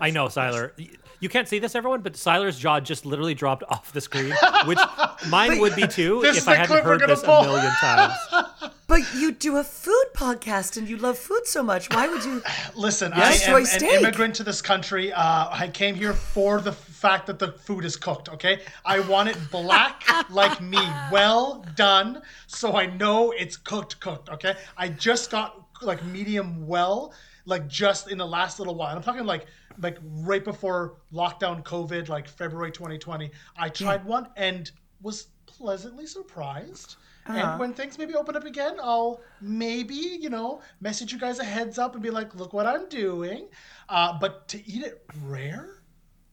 [0.00, 0.72] I know, Seiler.
[1.20, 4.32] You can't see this, everyone, but Seiler's jaw just literally dropped off the screen,
[4.66, 4.78] which
[5.28, 7.34] mine would be too if I hadn't heard this pull.
[7.40, 8.14] a million times.
[8.88, 11.90] But you do a food podcast and you love food so much.
[11.94, 12.40] Why would you?
[12.74, 13.46] Listen, Yes.
[13.46, 14.00] I am Soy an steak.
[14.00, 15.12] immigrant to this country.
[15.12, 18.30] Uh, I came here for the fact that the food is cooked.
[18.30, 20.78] Okay, I want it black like me,
[21.12, 24.00] well done, so I know it's cooked.
[24.00, 24.30] Cooked.
[24.30, 27.12] Okay, I just got like medium well,
[27.48, 28.94] like just in the last little while.
[28.94, 29.46] I'm talking like
[29.80, 33.30] like right before lockdown, COVID, like February 2020.
[33.56, 36.96] I tried one and was pleasantly surprised.
[37.26, 37.38] Uh-huh.
[37.38, 41.44] And when things maybe open up again, I'll maybe, you know, message you guys a
[41.44, 43.48] heads up and be like, look what I'm doing.
[43.88, 45.82] Uh, but to eat it rare,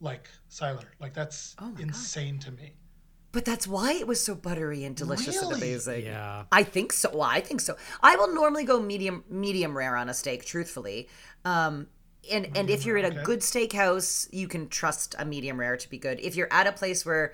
[0.02, 2.74] like Seiler, like that's Oh insane to me.
[3.36, 6.06] But that's why it was so buttery and delicious and amazing.
[6.06, 6.46] Yeah.
[6.54, 7.10] I think so.
[7.12, 7.76] Well, I think so.
[8.02, 11.10] I will normally go medium medium rare on a steak, truthfully.
[11.44, 11.88] Um,
[12.32, 13.24] and and if you're at a okay.
[13.24, 16.22] good steakhouse, you can trust a medium rare to be good.
[16.22, 17.34] If you're at a place where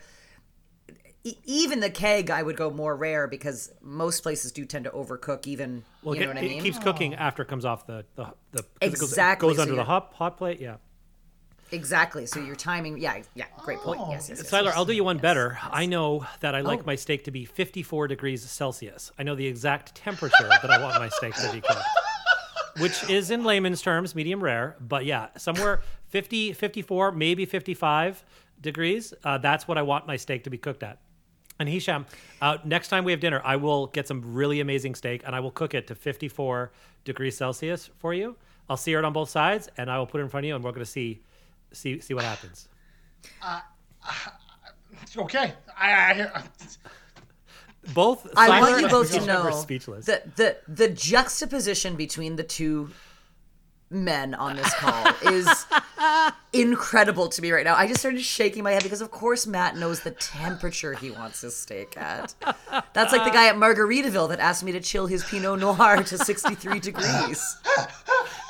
[1.23, 4.91] e- even the keg, I would go more rare because most places do tend to
[4.91, 5.45] overcook.
[5.45, 6.59] Even Well, you know it, what I mean?
[6.61, 9.57] it keeps cooking after it comes off the the, the 'cause it goes- Exactly, goes,
[9.57, 10.59] so under the hot hot plate.
[10.59, 10.77] Yeah.
[11.71, 12.25] Exactly.
[12.25, 14.01] So your timing, yeah, yeah, great point.
[14.03, 14.11] Oh.
[14.11, 14.49] Yes, yes, yes.
[14.49, 14.75] Tyler, yes.
[14.77, 15.57] I'll do you one better.
[15.71, 16.83] I know that I like Oh.
[16.85, 19.11] my steak to be 54 degrees Celsius.
[19.17, 21.81] I know the exact temperature that I want my steak to be cooked,
[22.79, 24.75] which is in layman's terms medium rare.
[24.79, 28.23] But yeah, somewhere 50, 54, maybe 55
[28.61, 29.13] degrees.
[29.23, 30.99] Uh, that's what I want my steak to be cooked at.
[31.59, 32.05] And Hisham,
[32.41, 35.39] uh, next time we have dinner, I will get some really amazing steak and I
[35.41, 36.71] will cook it to 54
[37.05, 38.35] degrees Celsius for you.
[38.67, 40.55] I'll sear it on both sides and I will put it in front of you
[40.55, 41.21] and we're going to see
[41.73, 42.67] see see what happens.
[43.41, 43.61] Uh,
[44.07, 46.43] uh, okay, I, I,
[47.93, 50.05] Both I Seiler want you both to know speechless.
[50.05, 52.91] the the the juxtaposition between the two
[53.91, 55.65] men on this call is
[56.53, 57.75] incredible to me right now.
[57.75, 61.41] I just started shaking my head because, of course, Matt knows the temperature he wants
[61.41, 62.33] his steak at.
[62.93, 66.17] That's like the guy at Margaritaville that asked me to chill his Pinot Noir to
[66.17, 67.57] 63 degrees.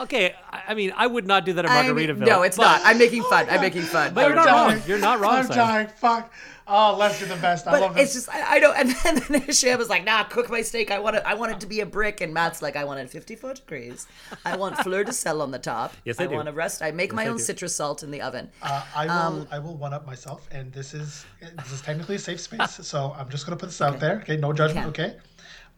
[0.00, 2.26] Okay, I I mean, I would not do that at I mean, Margaritaville.
[2.26, 2.80] no, it's but- not.
[2.84, 3.46] I'm making fun.
[3.50, 4.12] I'm making fun.
[4.14, 4.78] But you're not dying.
[4.78, 4.88] wrong.
[4.88, 5.56] You're not wrong, I'm Simon.
[5.58, 5.88] dying.
[5.96, 6.32] Fuck.
[6.66, 7.66] Oh, Les, you're the best.
[7.66, 8.04] I love But him.
[8.04, 10.90] it's just I, I know, and then, then Hisham was like, "Nah, cook my steak.
[10.90, 11.22] I want it.
[11.26, 14.06] I want it to be a brick." And Matt's like, "I want it 54 degrees.
[14.46, 15.92] I want fleur de sel on the top.
[16.06, 16.34] Yes, I do.
[16.36, 16.80] want to rest.
[16.80, 17.42] I make my I own do.
[17.42, 18.50] citrus salt in the oven.
[18.62, 19.12] Uh, I will.
[19.12, 21.26] Um, I will one up myself, and this is
[21.58, 22.70] this is technically a safe space.
[22.86, 24.16] So I'm just gonna put this out there.
[24.22, 24.86] Okay, no judgment.
[24.88, 25.04] Okay.
[25.04, 25.16] Okay.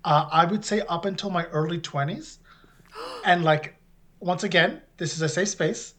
[0.04, 2.38] Uh, I would say up until my early 20s,
[3.24, 3.74] and like,
[4.20, 5.94] once again, this is a safe space.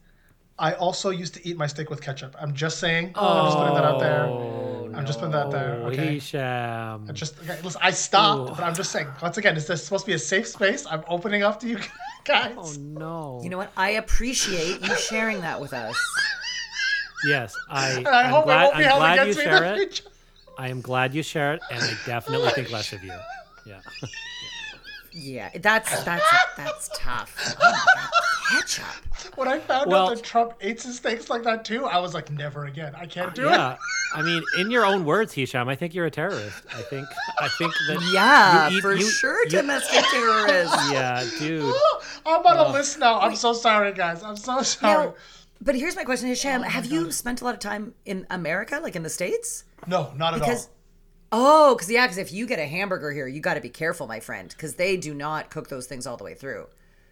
[0.59, 2.35] I also used to eat my steak with ketchup.
[2.39, 3.11] I'm just saying.
[3.15, 4.23] I'm just putting that out there.
[4.25, 5.81] Oh, I'm just putting that out there.
[5.83, 6.15] Oh, Okay.
[6.15, 7.07] Hisham.
[7.13, 9.07] Just okay, listen, I stopped, but I'm just saying.
[9.21, 10.87] Once again, is this supposed to be a safe space?
[10.89, 11.77] I'm opening up to you
[12.25, 12.55] guys.
[12.57, 13.39] Oh no.
[13.43, 13.71] You know what?
[13.77, 15.95] I appreciate you sharing that with us.
[17.27, 17.91] yes, I.
[17.97, 19.49] And I I'm hope it glad, won't be I'm held glad you against me in
[19.51, 20.01] share it.
[20.57, 23.09] I am glad you share it, and I definitely think less of you.
[23.11, 23.21] Yeah.
[23.67, 23.81] Yeah,
[25.61, 27.55] that's that's that's tough.
[27.63, 28.85] Oh my Ketchup.
[29.35, 32.13] When I found Well- out that Trump eats his steaks like that too, I was
[32.13, 32.93] like, never again.
[32.95, 33.47] I can't do yeah.
[33.49, 33.51] it.
[33.51, 33.75] Yeah,
[34.15, 36.63] I mean, in your own words, Hisham, I think you're a terrorist.
[36.73, 37.07] I think.
[37.39, 38.09] I think that.
[38.13, 40.73] Yeah, you eat- for you- sure, you- domestic terrorist.
[40.91, 41.73] Yeah, dude.
[42.25, 43.19] I'm on a list now.
[43.19, 44.23] I'm so sorry, guys.
[44.23, 45.07] I'm so sorry.
[45.07, 45.15] Now,
[45.61, 46.61] but here's my question, Hisham.
[46.61, 49.65] Oh Have you spent a lot of time in America, like in the States?
[49.87, 50.71] no, not at Because, all.
[51.31, 54.07] Oh, because yeah, because if you get a hamburger here, you got to be careful,
[54.07, 56.67] my friend, because they do not cook those things all the way through.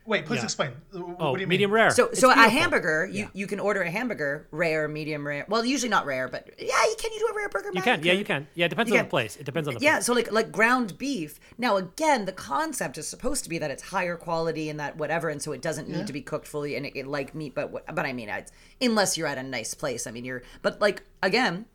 [0.07, 0.43] Wait, please Yeah.
[0.43, 0.72] explain.
[0.91, 1.76] What Oh, do you medium mean?
[1.80, 1.89] rare.
[1.89, 5.47] So, It's so a hamburger, you, you can order a hamburger, rare, medium rare.
[5.49, 7.70] Well, usually not rare, but yeah, you can you do a rare burger?
[7.70, 7.84] You Matt?
[7.86, 8.03] can.
[8.03, 8.47] Yeah, you can.
[8.53, 9.05] Yeah, it depends You on can.
[9.07, 9.36] the place.
[9.36, 9.84] It depends on the place.
[9.86, 10.05] Yeah, place.
[10.05, 11.39] so like like ground beef.
[11.57, 15.28] Now again, the concept is supposed to be that it's higher quality and that whatever,
[15.30, 17.55] and so it doesn't need to be cooked fully and it, it like meat.
[17.55, 20.43] But what, but I mean, it's, unless you're at a nice place, I mean, you're.
[20.61, 21.66] But like again.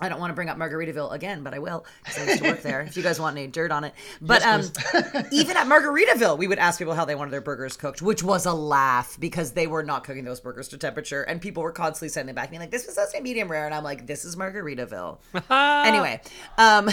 [0.00, 2.50] I don't want to bring up Margaritaville again, but I will because I used to
[2.50, 2.80] work there.
[2.80, 4.72] If you guys want any dirt on it, but Yes,
[5.14, 8.22] um, even at Margaritaville, we would ask people how they wanted their burgers cooked, which
[8.22, 11.72] was a laugh because they were not cooking those burgers to temperature, and people were
[11.72, 14.06] constantly sending back, being like, "This was supposed to be medium rare," and I'm like,
[14.06, 15.18] "This is Margaritaville."
[15.86, 16.20] anyway,
[16.58, 16.90] um,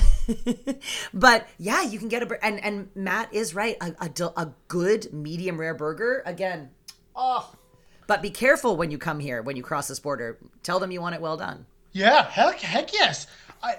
[1.13, 3.77] but yeah, you can get a bur- and and Matt is right.
[3.81, 6.69] A, a, a good medium rare burger again.
[7.15, 7.51] Oh,
[8.05, 10.37] but be careful when you come here when you cross this border.
[10.61, 11.65] Tell them you want it well done.
[11.93, 13.27] Yeah, heck, heck yes.
[13.61, 13.75] I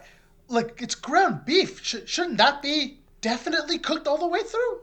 [0.48, 1.82] like it's ground beef.
[1.84, 4.80] Sh- shouldn't that be definitely cooked all the way through?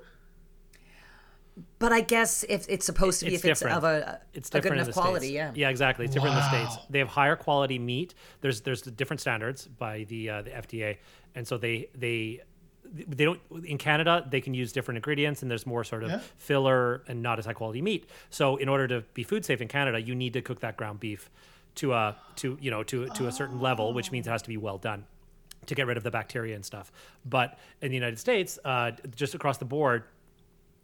[1.77, 4.51] But I guess if it's supposed to be, It's if it's of a, it's a
[4.53, 5.36] good different in enough the quality, States.
[5.36, 5.51] yeah.
[5.55, 6.05] Yeah, exactly.
[6.05, 6.77] It's different in the states.
[6.89, 8.15] They have higher quality meat.
[8.41, 10.97] There's there's different standards by the uh, the FDA,
[11.36, 12.41] and so they they
[12.91, 16.19] they don't in Canada they can use different ingredients and there's more sort of Yeah.
[16.38, 18.09] filler and not as high quality meat.
[18.30, 20.99] So in order to be food safe in Canada, you need to cook that ground
[20.99, 21.30] beef
[21.80, 24.49] to a to you know to to a certain level, which means it has to
[24.49, 25.05] be well done
[25.65, 26.91] to get rid of the bacteria and stuff.
[27.25, 30.03] But in the United States, uh, just across the board,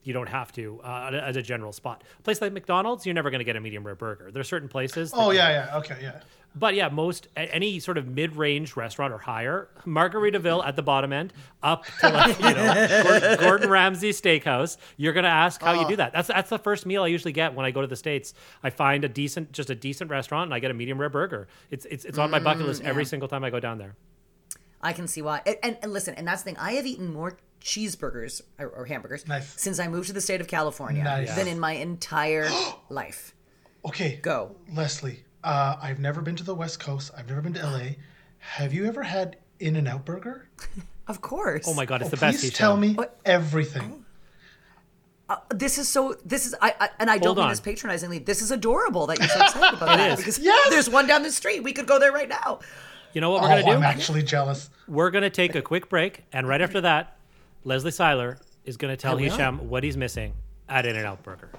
[0.04, 2.04] you don't have to uh, as a general spot.
[2.20, 4.32] A place like McDonald's, you're never going to get a medium rare burger.
[4.32, 5.12] There's certain places.
[5.14, 5.78] Oh yeah, yeah.
[5.78, 6.22] Okay, yeah.
[6.56, 11.34] But yeah, most any sort of mid-range restaurant or higher, Margaritaville at the bottom end,
[11.62, 14.78] up to like you know Gordon, Gordon Ramsay Steakhouse.
[14.96, 15.98] You're gonna ask how you do ah.
[15.98, 16.14] that.
[16.14, 18.34] That's that's the first meal I usually get when I go to the states.
[18.64, 21.48] I find a decent, just a decent restaurant, and I get a medium rare burger.
[21.72, 23.96] It's it's, it's on my bucket mm, list every single time I go down there.
[24.82, 25.42] I can see why.
[25.46, 26.58] And, and, and listen, and that's the thing.
[26.58, 29.60] I have eaten more cheeseburgers or, or hamburgers Nice.
[29.60, 31.36] since I moved to the state of California Nice.
[31.36, 32.48] than in my entire
[32.90, 33.34] life.
[33.84, 34.20] Okay.
[34.22, 34.56] Go.
[34.72, 37.12] Leslie, uh, I've never been to the West Coast.
[37.18, 37.88] I've never been to LA.
[38.40, 40.50] Have you ever had In and Out Burger?
[41.08, 41.66] Of course.
[41.68, 42.40] Oh my god, it's Oh, the best.
[42.40, 44.04] please tell me everything.
[45.54, 46.16] This is so.
[46.26, 46.56] This is.
[46.60, 46.74] I.
[46.80, 48.18] I and I don't Hold mean this patronizingly.
[48.20, 50.18] This is adorable that you're so excited about that is.
[50.18, 50.70] because Yes!
[50.72, 51.62] there's one down the street.
[51.64, 52.60] We could go there right now.
[53.14, 53.70] You know what Oh, we're gonna do?
[53.72, 54.72] I'm actually jealous.
[54.88, 57.18] We're gonna take a quick break, and right after that,
[57.64, 59.22] Leslie Seiler is gonna tell I.
[59.22, 60.34] Hisham what he's missing
[60.68, 61.50] at In and Out Burger.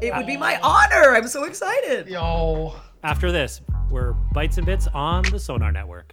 [0.00, 1.14] It would be my honor.
[1.16, 2.06] I'm so excited.
[2.08, 2.74] Yo.
[3.04, 6.12] After this, we're Bites and Bits on the Sonar Network.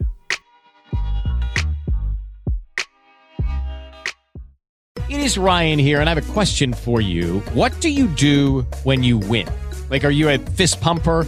[5.08, 7.42] It is Ryan here, and I have a question for you.
[7.54, 9.48] What do you do when you win?
[9.92, 11.28] Like, are you a fist pumper?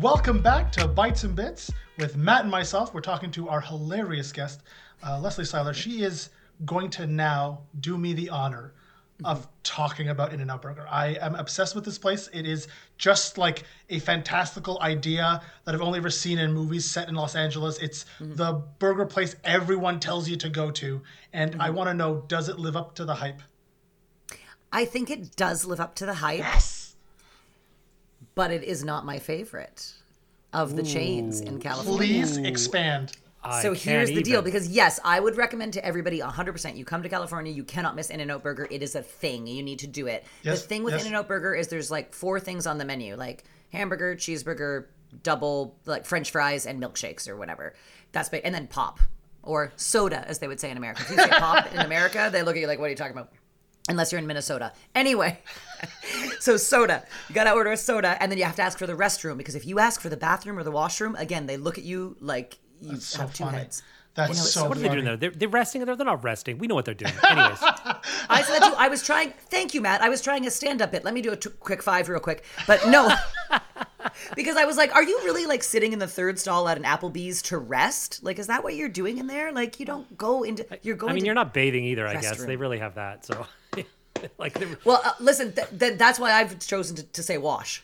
[0.00, 2.94] Welcome back to Bites and Bits with Matt and myself.
[2.94, 4.62] We're talking to our hilarious guest,
[5.04, 5.74] uh, Leslie Seiler.
[5.74, 6.30] She is
[6.64, 8.74] going to now do me the honor
[9.24, 10.86] of talking about In N Out Burger.
[10.88, 12.28] I am obsessed with this place.
[12.32, 17.08] It is just like a fantastical idea that I've only ever seen in movies set
[17.08, 17.78] in Los Angeles.
[17.78, 21.02] It's the burger place everyone tells you to go to.
[21.32, 23.42] And I want to know does it live up to the hype?
[24.72, 26.77] I think it does live up to the hype, Yes.
[28.38, 29.94] But it is not my favorite
[30.52, 31.96] of the chains in California.
[31.96, 33.16] Please expand.
[33.42, 36.84] I so can't here's the deal because yes i would recommend to everybody 100% you
[36.84, 38.68] come to california you cannot miss in and out burger.
[38.70, 39.46] It is a thing.
[39.48, 40.24] You need to do it.
[40.42, 41.02] Yes, the thing with yes.
[41.02, 44.86] in and out burger is there's like four things on the menu like hamburger cheeseburger
[45.24, 47.74] double like french fries and milkshakes or whatever.
[48.12, 49.00] That's big and then pop
[49.42, 51.02] or soda as they would say in america.
[51.02, 53.16] If you say pop in america they look at you like what are you talking
[53.16, 53.32] about
[53.88, 55.38] unless you're in minnesota anyway
[56.40, 58.94] so soda you gotta order a soda and then you have to ask for the
[58.94, 61.84] restroom because if you ask for the bathroom or the washroom again they look at
[61.84, 63.58] you like you So have two funny.
[63.58, 63.82] heads
[64.14, 65.16] That's know, so so What are they doing there?
[65.16, 65.84] They're, they're resting.
[65.84, 66.58] They're, they're not resting.
[66.58, 67.12] We know what they're doing.
[67.30, 68.74] Anyways, I said that too.
[68.76, 69.32] I was trying.
[69.50, 70.00] Thank you, Matt.
[70.02, 71.04] I was trying a stand-up bit.
[71.04, 72.44] Let me do a t- quick five, real quick.
[72.66, 73.12] But no,
[74.36, 76.84] because I was like, "Are you really like sitting in the third stall at an
[76.84, 78.22] Applebee's to rest?
[78.22, 79.52] Like, is that what you're doing in there?
[79.52, 80.66] Like, you don't go into.
[80.82, 81.10] You're going.
[81.10, 82.06] I mean, to- you're not bathing either.
[82.06, 82.46] I guess restroom.
[82.46, 83.24] they really have that.
[83.24, 83.46] So,
[84.38, 85.52] like, they- Well, uh, listen.
[85.52, 87.82] Th- th- that's why I've chosen to, to say wash.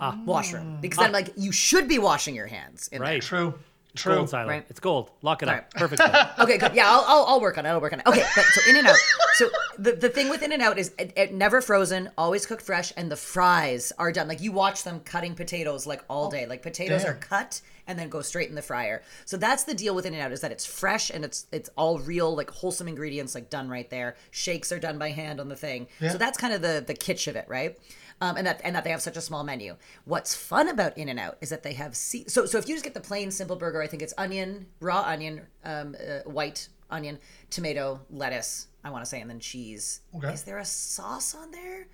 [0.00, 0.18] Ah.
[0.24, 2.88] Washroom, because then like you should be washing your hands.
[2.88, 3.22] In right?
[3.22, 3.54] True.
[3.94, 4.16] True.
[4.16, 4.48] Gold silent.
[4.48, 4.66] Right.
[4.68, 5.10] It's gold.
[5.22, 5.54] Lock it up.
[5.54, 5.70] Right.
[5.70, 6.02] Perfect.
[6.38, 6.74] Okay, good.
[6.74, 7.68] Yeah, I'll, I'll, I'll work on it.
[7.68, 8.06] I'll work on it.
[8.06, 8.96] Okay, but so In and Out.
[9.34, 12.62] So the, the thing with In and Out is it, it never frozen, always cooked
[12.62, 14.26] fresh, and the fries are done.
[14.26, 16.46] Like you watch them cutting potatoes like all day.
[16.46, 17.12] Like potatoes damn.
[17.12, 19.02] are cut and then go straight in the fryer.
[19.26, 21.70] So that's the deal with In and Out is that it's fresh and it's it's
[21.76, 24.16] all real, like wholesome ingredients, like done right there.
[24.32, 25.86] Shakes are done by hand on the thing.
[26.00, 27.78] So that's kind of the the kitsch of it, right?
[28.20, 29.76] Um, and that and that they have such a small menu.
[30.04, 32.84] What's fun about In and Out is that they have so so if you just
[32.84, 37.18] get the plain simple burger, I think it's onion, raw onion, um, uh, white onion,
[37.50, 38.68] tomato, lettuce.
[38.84, 40.00] I want to say, and then cheese.
[40.14, 40.32] Okay.
[40.32, 41.88] Is there a sauce on there?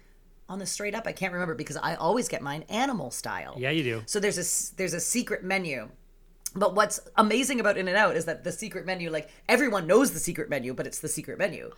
[0.48, 3.54] On the straight up, I can't remember because I always get mine animal style.
[3.56, 4.02] Yeah, you do.
[4.06, 5.88] So there's a there's a secret menu.
[6.54, 10.10] But what's amazing about In and Out is that the secret menu, like everyone knows
[10.10, 11.70] the secret menu, but it's the secret menu.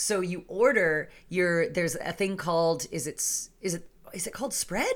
[0.00, 4.54] So you order your there's a thing called is it's is it is it called
[4.54, 4.94] spread?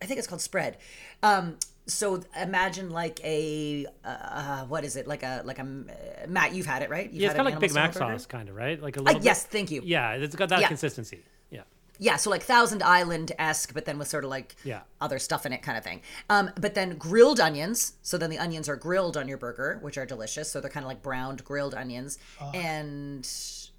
[0.00, 0.78] I think it's called spread.
[1.22, 6.54] Um, so imagine like a uh, what is it like a like a uh, Matt?
[6.54, 7.12] You've had it right?
[7.12, 7.98] You've Yeah, it's had kind of like Big Mac burger?
[8.18, 8.80] sauce, kind of right?
[8.82, 9.20] Like a Uh, little.
[9.20, 9.82] bit- yes, thank you.
[9.84, 10.68] Yeah, it's got that Yeah.
[10.68, 11.22] consistency.
[11.50, 11.62] Yeah.
[11.98, 14.80] Yeah, so like Thousand Island esque, but then with sort of like Yeah.
[14.98, 16.00] other stuff in it, kind of thing.
[16.30, 17.92] Um, but then grilled onions.
[18.02, 20.50] So then the onions are grilled on your burger, which are delicious.
[20.50, 22.18] So they're kind of like browned grilled onions,
[22.54, 23.28] and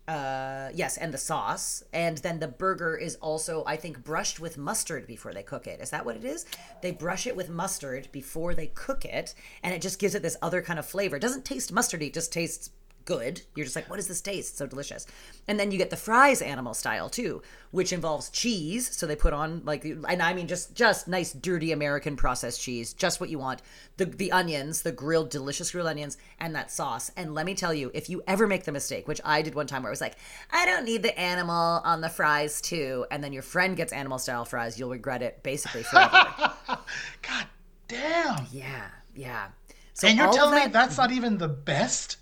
[0.07, 1.83] uh, yes, and the sauce.
[1.91, 5.81] And then the burger is also, I think, brushed with mustard before they cook it.
[5.81, 6.45] Is that what it is?
[6.81, 9.33] They brush it with mustard before they cook it,
[9.63, 11.17] and it just gives it this other kind of flavor.
[11.17, 12.69] It doesn't taste mustardy; it just tastes
[13.07, 13.41] good.
[13.55, 14.49] You're just like, what does this taste?
[14.49, 15.07] It's so delicious.
[15.47, 17.41] And then you get the fries animal style too,
[17.71, 18.95] which involves cheese.
[18.95, 22.93] So they put on like, and I mean just just nice dirty American processed cheese,
[22.93, 23.61] just what you want.
[23.95, 27.09] The the onions, the grilled delicious grilled onions, and that sauce.
[27.15, 29.67] And let me tell you, if you ever make the mistake, which I did one
[29.67, 30.17] time, where I was like,
[30.51, 34.19] I don't need the animal on the fries too, and then your friend gets animal
[34.19, 36.27] style fries, you'll regret it basically forever.
[36.67, 37.47] God
[37.87, 38.45] damn.
[38.51, 39.47] yeah, yeah.
[39.93, 42.17] So And you're telling me that's not even the best?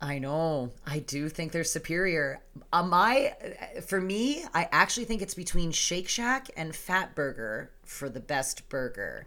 [0.00, 0.72] I know.
[0.86, 2.40] I do think they're superior.
[2.72, 3.34] Uh, my,
[3.86, 9.26] for me, I actually think it's between Shake Shack and Fatburger for the best burger.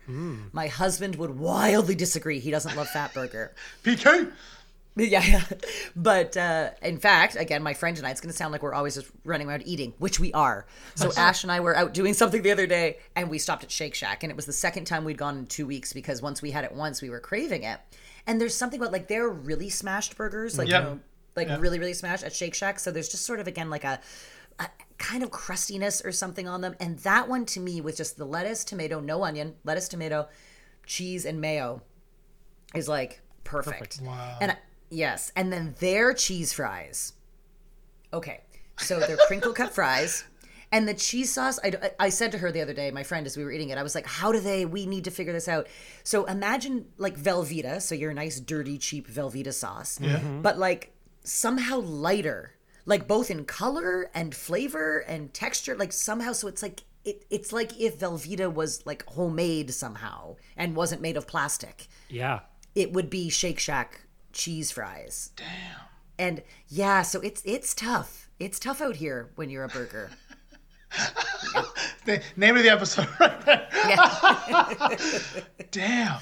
[0.52, 2.40] My husband would wildly disagree.
[2.40, 3.50] He doesn't love Fatburger.
[3.84, 4.32] PK?
[4.96, 5.44] Yeah, yeah.
[5.96, 8.74] But uh, in fact, again, my friend and I, it's going to sound like we're
[8.74, 10.66] always just running around eating, which we are.
[10.96, 13.72] So Ash and I were out doing something the other day, and we stopped at
[13.72, 16.42] Shake Shack, and it was the second time we'd gone in two weeks because once
[16.42, 17.80] we had it once, we were craving it.
[18.30, 20.84] And there's something about like they're really smashed burgers, like Yep.
[20.84, 21.00] you know,
[21.36, 21.62] like Yep.
[21.62, 22.80] really, really smashed at Shake Shack.
[22.80, 24.00] So there's just sort of again like a,
[24.60, 24.68] a
[25.00, 26.76] kind of crustiness or something on them.
[26.80, 30.28] And that one to me with just the lettuce, tomato, no onion, lettuce, tomato,
[30.86, 31.82] cheese, and mayo
[32.76, 34.00] is like perfect.
[34.04, 34.38] Wow.
[34.42, 34.58] And I-
[34.92, 37.14] yes, and then their cheese fries.
[38.14, 38.42] Okay,
[38.78, 40.24] so they're crinkle cut fries.
[40.72, 43.36] And the cheese sauce, I, I said to her the other day, my friend, as
[43.36, 45.48] we were eating it, I was like, how do they, we need to figure this
[45.48, 45.68] out.
[46.04, 50.42] So imagine like Velveeta, so your nice, dirty, cheap Velveeta sauce, mm-hmm.
[50.42, 50.94] but like
[51.24, 52.54] somehow lighter,
[52.86, 57.52] like both in color and flavor and texture, like somehow, so it's like, it, it's
[57.52, 62.42] like if Velveeta was like homemade somehow and wasn't made of plastic Yeah.
[62.76, 64.02] it would be Shake Shack
[64.34, 65.32] cheese fries.
[65.36, 65.48] Damn.
[66.20, 68.30] And yeah, so it's it's tough.
[68.40, 70.10] It's tough out here when you're a burger.
[72.06, 73.68] The name of the episode right there.
[73.72, 74.96] Yeah.
[75.72, 76.20] Damn.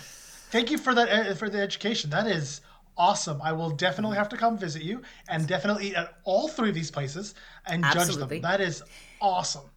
[0.49, 2.09] Thank you for that uh, for the education.
[2.09, 2.61] That is
[2.97, 3.41] awesome.
[3.41, 6.75] I will definitely have to come visit you and definitely eat at all three of
[6.75, 7.35] these places
[7.67, 8.41] and judge them.
[8.41, 8.83] That is
[9.21, 9.69] awesome.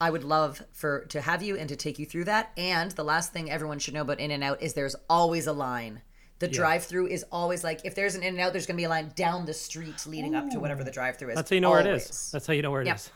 [0.00, 2.52] I would love for to have you and to take you through that.
[2.56, 5.52] And the last thing everyone should know about In and Out is there's always a
[5.52, 6.02] line.
[6.38, 8.84] The drive-through is always like if there's an In and Out, there's going to be
[8.84, 11.34] a line down the street leading up to whatever the drive-through is.
[11.34, 12.30] That's how you know where it is.
[12.30, 13.10] That's how you know where it is.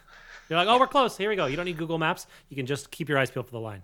[0.52, 1.16] You're like, oh, we're close.
[1.16, 1.46] Here we go.
[1.46, 2.26] You don't need Google Maps.
[2.50, 3.82] You can just keep your eyes peeled for the line.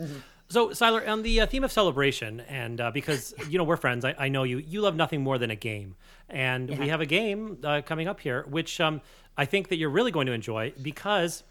[0.00, 0.20] Mm-hmm.
[0.48, 4.02] So, Seiler, on the uh, theme of celebration, and uh, because you know we're friends,
[4.02, 4.56] I, I know you.
[4.56, 5.96] You love nothing more than a game,
[6.30, 9.02] and we have a game uh, coming up here, which um,
[9.36, 11.44] I think that you're really going to enjoy because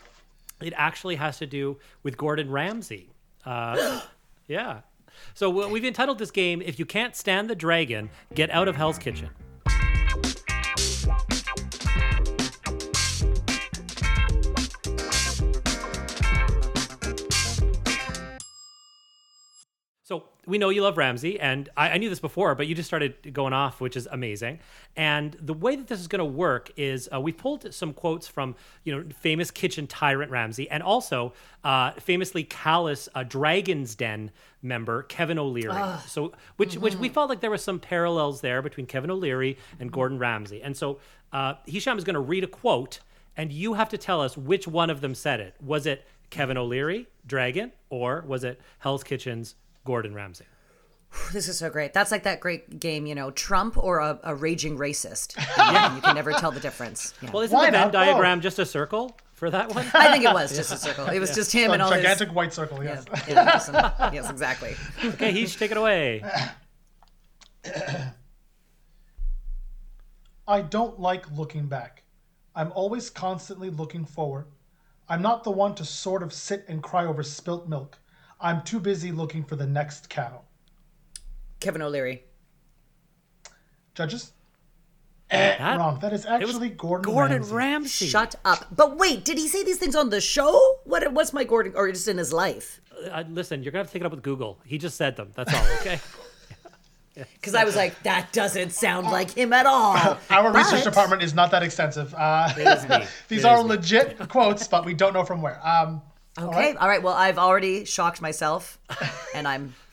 [0.60, 3.12] it actually has to do with Gordon Ramsay.
[3.46, 4.02] Uh,
[4.48, 4.80] yeah.
[5.36, 8.98] So we've entitled this game "If You Can't Stand the Dragon, Get Out of Hell's
[8.98, 9.30] Kitchen."
[20.12, 22.86] So we know you love Ramsay, and I, I knew this before, but you just
[22.86, 24.60] started going off, which is amazing.
[24.98, 28.28] And the way that this is going to work is uh, we pulled some quotes
[28.28, 31.32] from you know famous kitchen tyrant Ramsay, and also
[31.64, 34.32] uh, famously callous uh, Dragon's Den
[34.62, 35.82] member Kevin O'Leary.
[36.08, 39.94] So which which we felt like there were some parallels there between Kevin O'Leary and
[39.94, 40.62] Gordon Ramsay.
[40.62, 41.00] And so
[41.32, 43.00] uh, Hisham is going to read a quote,
[43.38, 45.56] and you have to tell us which one of them said it.
[45.62, 49.56] Was it Kevin O'Leary, Dragon, or was it Hell's Kitchen's
[49.86, 50.46] Gordon Ramsay?
[51.34, 51.92] This is so great.
[51.94, 55.36] That's like that great game, you know, Trump or a, a raging racist.
[55.58, 55.94] yeah.
[55.96, 57.14] You can never tell the difference.
[57.22, 57.32] Yeah.
[57.32, 59.86] Well, isn't Why the Venn not diagram just a circle for that one?
[59.94, 61.08] I think it was just a circle.
[61.08, 62.36] It was just him A and all gigantic his.
[62.36, 63.04] white circle, yes.
[63.28, 63.76] yeah, just some-
[64.14, 64.74] yes, exactly.
[65.04, 66.24] okay, Heesh, take it away.
[70.48, 72.04] I don't like looking back.
[72.56, 74.48] I'm always constantly looking forward.
[75.08, 77.98] I'm not the one to sort of sit and cry over spilt milk.
[78.42, 80.42] I'm too busy looking for the next cow.
[81.60, 82.24] Kevin O'Leary.
[83.96, 84.32] Judges?
[85.30, 86.00] Eh, That- wrong.
[86.00, 87.56] That is actually Gordon, Gordon Ramsay.
[87.56, 88.08] Ramsay.
[88.08, 88.66] Shut up.
[88.76, 90.80] But wait, did he say these things on the show?
[90.84, 91.12] What?
[91.14, 91.74] What's my Gordon?
[91.76, 92.82] Or just in his life?
[93.10, 94.60] Uh, listen, you're gonna have to take it up with Google.
[94.66, 95.32] He just said them.
[95.36, 95.66] That's all.
[95.80, 96.00] Okay.
[97.34, 100.18] Because I was like, that doesn't sound like him at all.
[100.30, 102.14] Our research department is not that extensive.
[102.16, 103.06] Uh, It is me.
[103.28, 103.70] these It are is me.
[103.70, 105.60] legit quotes, but we don't know from where.
[105.68, 106.02] Um,
[106.40, 106.74] Okay.
[106.76, 107.02] All right.
[107.04, 108.80] Well, I've already shocked myself,
[109.36, 109.74] and I'm.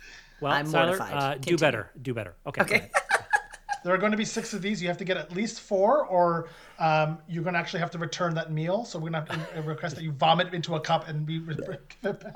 [0.41, 1.12] Well, I'm Seiler, mortified.
[1.14, 1.91] uh, do better.
[2.01, 2.36] Do better.
[2.47, 2.61] Okay.
[2.61, 2.91] Okay.
[3.84, 4.80] there are going to be six of these.
[4.80, 7.99] You have to get at least four, or um, you're going to actually have to
[7.99, 8.84] return that meal.
[8.84, 11.41] So we're going to have to request that you vomit into a cup and be.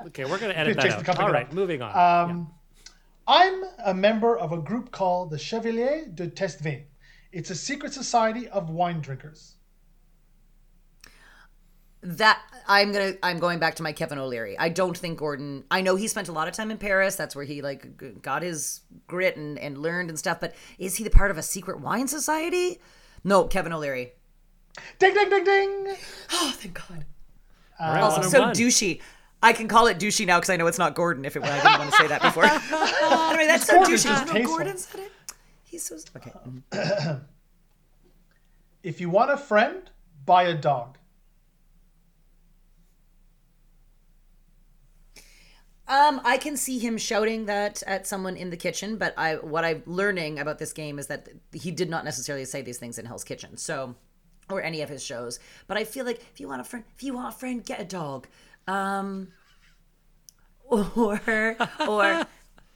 [0.07, 1.19] Okay, we're gonna edit Takes that the cup out.
[1.19, 1.33] and All go.
[1.33, 2.29] right, moving on.
[2.29, 2.53] Um,
[3.25, 6.83] I'm a member of a group called the Chevalier de Tastevin.
[7.31, 9.53] It's a secret society of wine drinkers.
[12.01, 13.13] That I'm gonna.
[13.21, 14.57] I'm going back to my Kevin O'Leary.
[14.57, 15.63] I don't think Gordon.
[15.69, 17.15] I know he spent a lot of time in Paris.
[17.15, 20.39] That's where he like got his grit and, and learned and stuff.
[20.39, 22.79] But is he the part of a secret wine society?
[23.23, 24.13] No, Kevin O'Leary.
[24.99, 25.95] Ding, ding, ding, ding.
[26.33, 27.05] Oh, thank God.
[27.79, 28.53] All right, Also, so one.
[28.53, 29.01] douchey.
[29.41, 31.25] I can call it douchey now because I know it's not Gordon.
[31.25, 32.45] If it, I didn't want to say that before.
[32.45, 34.07] anyway, that's so Gordon's douchey.
[34.07, 34.45] just I know.
[34.45, 35.11] Gordon said it.
[35.63, 36.31] He's so okay.
[38.83, 39.89] If you want a friend,
[40.25, 40.97] buy a dog.
[45.93, 49.63] Um, I can see him shouting that at someone in the kitchen, but I what
[49.63, 53.05] I'm learning about this game is that he did not necessarily say these things in
[53.05, 53.95] Hell's Kitchen, so
[54.49, 55.39] or any of his shows.
[55.67, 57.79] But I feel like if you want a friend, if you want a friend, get
[57.79, 58.27] a dog.
[58.67, 59.27] Um,
[60.63, 61.21] or
[61.87, 62.25] or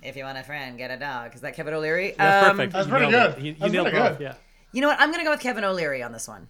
[0.04, 1.34] if you want a friend, get a dog.
[1.34, 2.14] Is that Kevin O'Leary?
[2.18, 2.74] That's Um, perfect.
[2.74, 3.32] That's pretty good.
[3.32, 3.40] it.
[3.40, 4.18] You, you That's nailed pretty both.
[4.20, 4.24] good.
[4.24, 4.34] Yeah.
[4.74, 5.00] You know what?
[5.00, 6.50] I'm gonna go with Kevin O'Leary on this one.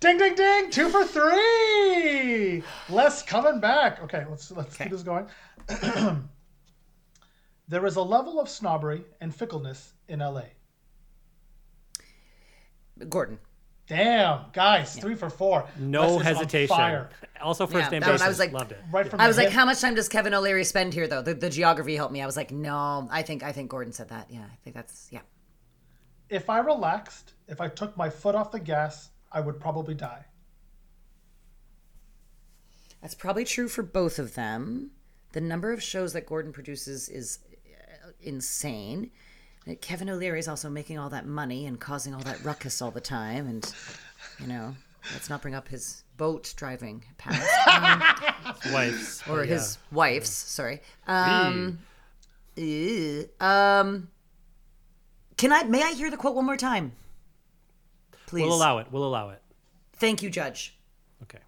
[0.00, 0.70] Ding, ding, ding.
[0.70, 2.62] Two for three.
[2.88, 4.02] Les coming back.
[4.02, 5.26] Okay, let's let's keep this going.
[7.68, 10.42] there is a level of snobbery and fickleness in LA.
[13.08, 13.38] Gordon.
[13.86, 15.66] Damn, guys, three for four.
[15.78, 16.74] No Les is on hesitation.
[16.74, 17.10] fire.
[17.42, 18.80] Also, first Yeah, name that one I was like- Loved it.
[18.90, 19.54] Right from I the was like, hip.
[19.54, 21.20] how much time does Kevin O'Leary spend here, though?
[21.20, 22.22] The, the geography helped me.
[22.22, 24.30] I was like, no, I think I think Gordon said that.
[24.30, 25.20] Yeah, I think that's yeah.
[26.30, 30.24] If I relaxed, if I took my foot off the gas, I would probably die.
[33.02, 34.92] That's probably true for both of them.
[35.32, 37.40] The number of shows that Gordon produces is
[38.06, 39.10] uh, insane.
[39.80, 43.00] Kevin O'Leary is also making all that money and causing all that ruckus all the
[43.00, 43.74] time, and
[44.38, 44.76] you know,
[45.12, 47.42] let's not bring up his boat driving past
[48.66, 49.22] um, Wives.
[49.28, 49.54] or Yeah.
[49.54, 50.30] his wife's.
[50.30, 50.80] Sorry.
[51.06, 51.78] Um,
[53.40, 54.08] um,
[55.36, 55.64] can I?
[55.64, 56.92] May I hear the quote one more time?
[58.26, 58.42] Please.
[58.44, 58.86] We'll allow it.
[58.90, 59.40] We'll allow it.
[59.94, 60.76] Thank you, Judge.
[61.22, 61.38] Okay.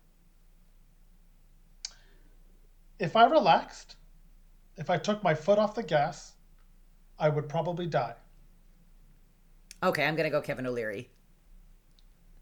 [2.99, 3.97] If I relaxed,
[4.77, 6.33] if I took my foot off the gas,
[7.19, 8.15] I would probably die.
[9.83, 11.11] Okay, I'm gonna go Kevin O'Leary.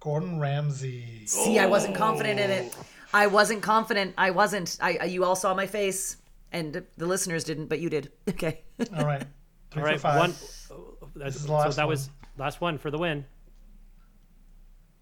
[0.00, 1.26] Gordon Ramsay.
[1.26, 2.74] See, I wasn't confident in it.
[2.78, 2.84] Oh.
[3.12, 4.14] I wasn't confident.
[4.18, 4.78] I wasn't.
[4.80, 6.18] I I- you all saw my face,
[6.52, 8.12] and the listeners didn't, but you did.
[8.28, 8.62] Okay.
[8.96, 9.24] All right.
[9.70, 10.18] Three All right, five.
[10.18, 10.34] one.
[10.70, 11.88] Uh, uh, That's, is the so that one.
[11.88, 13.24] was last one for the win.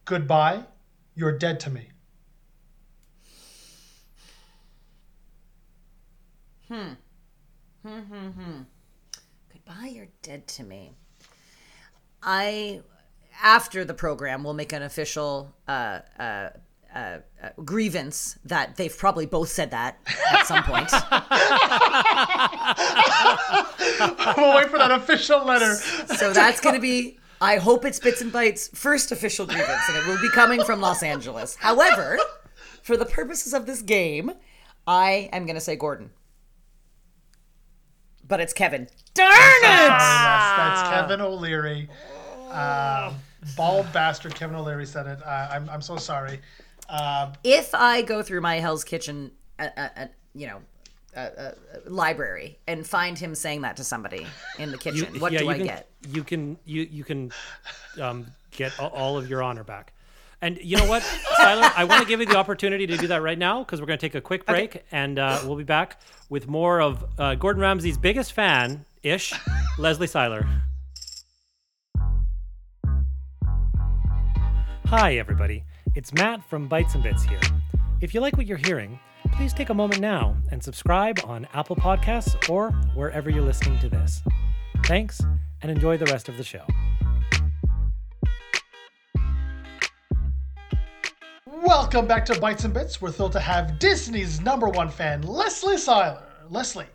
[0.05, 0.64] Goodbye.
[1.14, 1.88] You're dead to me.
[6.68, 6.92] Hmm.
[7.86, 8.62] Hmm, hmm, hmm.
[9.53, 10.92] Goodbye, you're dead to me.
[12.22, 12.80] I,
[13.42, 16.50] after the program, will make an official uh, uh,
[16.94, 19.98] uh, uh, grievance that they've probably both said that
[20.30, 20.90] at some point.
[24.36, 25.74] we'll wait for that official letter.
[25.74, 27.18] so that's going to be.
[27.43, 30.80] I hope it's Bits and Bites' first official grievance, and it will be coming from
[30.80, 31.57] Los Angeles.
[31.57, 32.16] However,
[32.84, 34.30] for the purposes of this game,
[34.86, 36.11] I am going to say Gordon.
[38.28, 38.86] But it's Kevin.
[39.14, 39.88] Darn Sorry, it!
[39.88, 41.88] Les, that's Kevin O'Leary.
[42.53, 43.16] Um,
[43.57, 45.18] bald bastard Kevin O'Leary said it.
[45.26, 46.40] Uh, I'm, I'm so sorry.
[46.88, 50.61] Um, if I go through my Hell's Kitchen, uh, uh, uh, you know,
[51.16, 51.52] uh, uh,
[51.86, 54.26] library and find him saying that to somebody
[54.58, 55.88] in the kitchen, what yeah, do you I can, get?
[56.08, 57.32] You can you you can
[58.00, 59.92] um, get all of your honor back.
[60.40, 61.02] And you know what,
[61.36, 61.70] Tyler?
[61.76, 63.98] I want to give you the opportunity to do that right now because we're going
[63.98, 67.62] to take a quick break and uh, we'll be back with more of uh, Gordon
[67.62, 69.32] Ramsay's biggest fan ish,
[69.78, 70.46] Leslie Seiler.
[74.86, 75.64] Hi, everybody.
[75.94, 77.40] It's Matt from Bites and Bits here.
[78.00, 78.98] If you like what you're hearing,
[79.33, 83.89] please take a moment now and subscribe on Apple Podcasts or wherever you're listening to
[83.89, 84.22] this.
[84.85, 85.20] Thanks,
[85.62, 86.64] and enjoy the rest of the show.
[91.47, 93.01] welcome back to Bites and Bits.
[93.01, 96.22] We're thrilled to have Disney's number one fan, Leslie Seiler.
[96.49, 96.87] Leslie,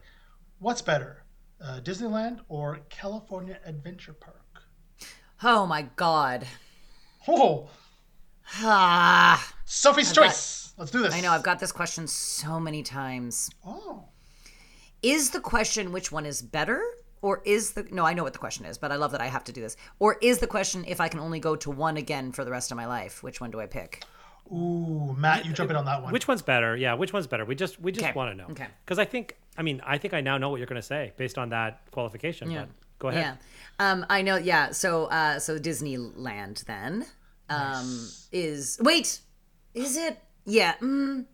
[0.60, 1.24] what's better,
[1.64, 4.36] uh, Disneyland or California Adventure Park?
[5.44, 6.46] Oh my God.
[7.28, 7.70] Oh,
[8.62, 10.67] Ah, Sophie's got- choice.
[10.78, 11.14] Let's do this.
[11.14, 13.50] I know I've got this question so many times.
[13.66, 14.06] Oh,
[15.02, 16.82] Is the question which one is better?
[17.24, 19.26] Or is the no, I know what the question is, but I love that I
[19.26, 19.76] have to do this.
[19.98, 22.70] Or is the question if I can only go to one again for the rest
[22.72, 24.04] of my life, which one do I pick?
[24.54, 26.14] ooh, Matt, you jump in on that one.
[26.14, 26.78] Which one's better?
[26.78, 27.44] Yeah, which one's better?
[27.44, 28.48] We just we just Okay, want to know.
[28.52, 28.68] okay.
[28.86, 31.12] Because I think I mean I think I now know what you're going to say
[31.18, 32.52] based on that qualification.
[32.52, 32.62] Yeah.
[32.62, 32.70] But
[33.00, 33.38] go ahead.
[33.80, 33.92] Yeah.
[33.92, 34.38] Um, I know.
[34.38, 34.72] Yeah.
[34.72, 37.06] So, uh, so Disneyland then
[37.50, 39.20] um, is wait,
[39.74, 40.20] is it?
[40.48, 40.74] Yeah.
[40.82, 41.26] Mm,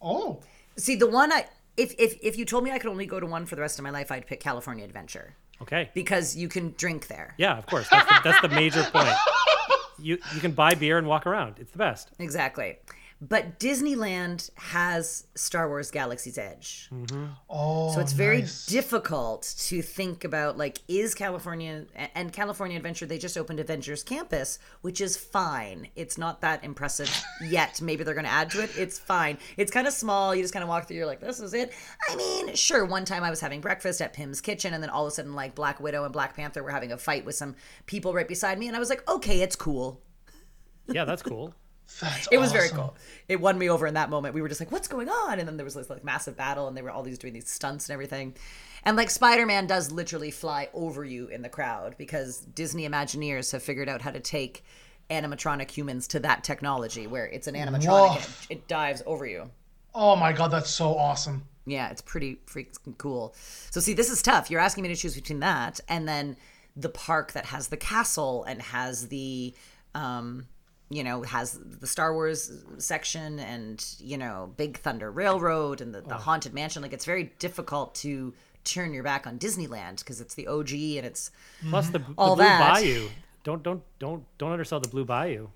[0.00, 0.40] oh,
[0.76, 1.46] see, the one I
[1.76, 3.78] if if if you told me I could only go to one for the rest
[3.78, 5.90] of my life, I'd pick California Adventure Okay.
[5.92, 7.34] because you can drink there.
[7.36, 7.88] Yeah, of course.
[7.90, 9.14] That's the, that's the major point.
[9.98, 11.56] You you can buy beer and walk around.
[11.58, 12.10] It's the best.
[12.18, 12.78] Exactly.
[13.26, 16.90] But Disneyland has Star Wars Galaxy's Edge.
[17.48, 18.66] oh, So it's oh, very nice.
[18.66, 24.58] difficult to think about like is California and California Adventure they just opened Avengers Campus,
[24.82, 25.88] which is fine.
[25.96, 27.10] It's not that impressive
[27.42, 27.80] yet.
[27.80, 28.76] Maybe they're going to add to it.
[28.76, 29.38] It's fine.
[29.56, 30.34] It's kind of small.
[30.34, 31.72] You just kind of walk through you're like this is it.
[32.10, 35.06] I mean, sure, one time I was having breakfast at Pym's Kitchen and then all
[35.06, 37.56] of a sudden like Black Widow and Black Panther were having a fight with some
[37.86, 40.02] people right beside me and I was like, "Okay, it's cool."
[40.88, 41.54] Yeah, that's cool.
[42.00, 42.96] That's It was very cool.
[43.28, 44.34] It won me over in that moment.
[44.34, 46.66] We were just like, "What's going on?" And then there was this like massive battle,
[46.66, 48.34] and they were all these doing these stunts and everything.
[48.84, 53.52] And like Spider Man does literally fly over you in the crowd because Disney Imagineers
[53.52, 54.64] have figured out how to take
[55.10, 59.50] animatronic humans to that technology where it's an animatronic and it, it dives over you.
[59.94, 61.46] Oh my god, that's so awesome.
[61.66, 63.34] Yeah, it's pretty freaking cool.
[63.70, 64.50] So see, this is tough.
[64.50, 66.36] You're asking me to choose between that and then
[66.76, 69.54] the park that has the castle and has the
[69.94, 70.46] um
[70.94, 76.00] you know, has the Star Wars section and, you know, Big Thunder Railroad and the,
[76.02, 76.82] the Haunted Mansion.
[76.82, 78.32] Like, it's very difficult to
[78.64, 81.30] turn your back on Disneyland because it's the OG and it's.
[81.68, 82.74] Plus the, the Blue that.
[82.74, 83.08] Bayou.
[83.42, 85.48] Don't don't don't don't undersell the Blue Bayou.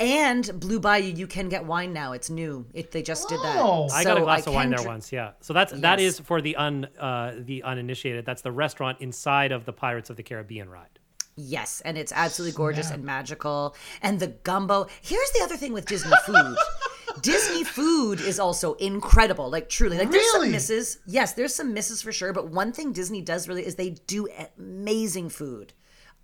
[0.00, 2.12] And Blue Bayou, you can get wine now.
[2.12, 2.66] It's new.
[2.74, 3.56] It, they just did that.
[3.58, 3.88] Oh.
[3.92, 5.12] I got a So glass of wine there dr- once.
[5.12, 5.30] Yeah.
[5.40, 6.14] So that's that Yes.
[6.14, 8.26] is for the un uh, the uninitiated.
[8.26, 10.98] That's the restaurant inside of the Pirates of the Caribbean ride.
[11.36, 13.74] Yes, and it's absolutely gorgeous and magical.
[14.02, 14.86] And the gumbo.
[15.02, 16.56] Here's the other thing with Disney food.
[17.22, 19.50] Disney food is also incredible.
[19.50, 20.98] Like truly, like there's some misses.
[21.06, 22.32] Yes, there's some misses for sure.
[22.32, 24.28] But one thing Disney does really is they do
[24.58, 25.72] amazing food.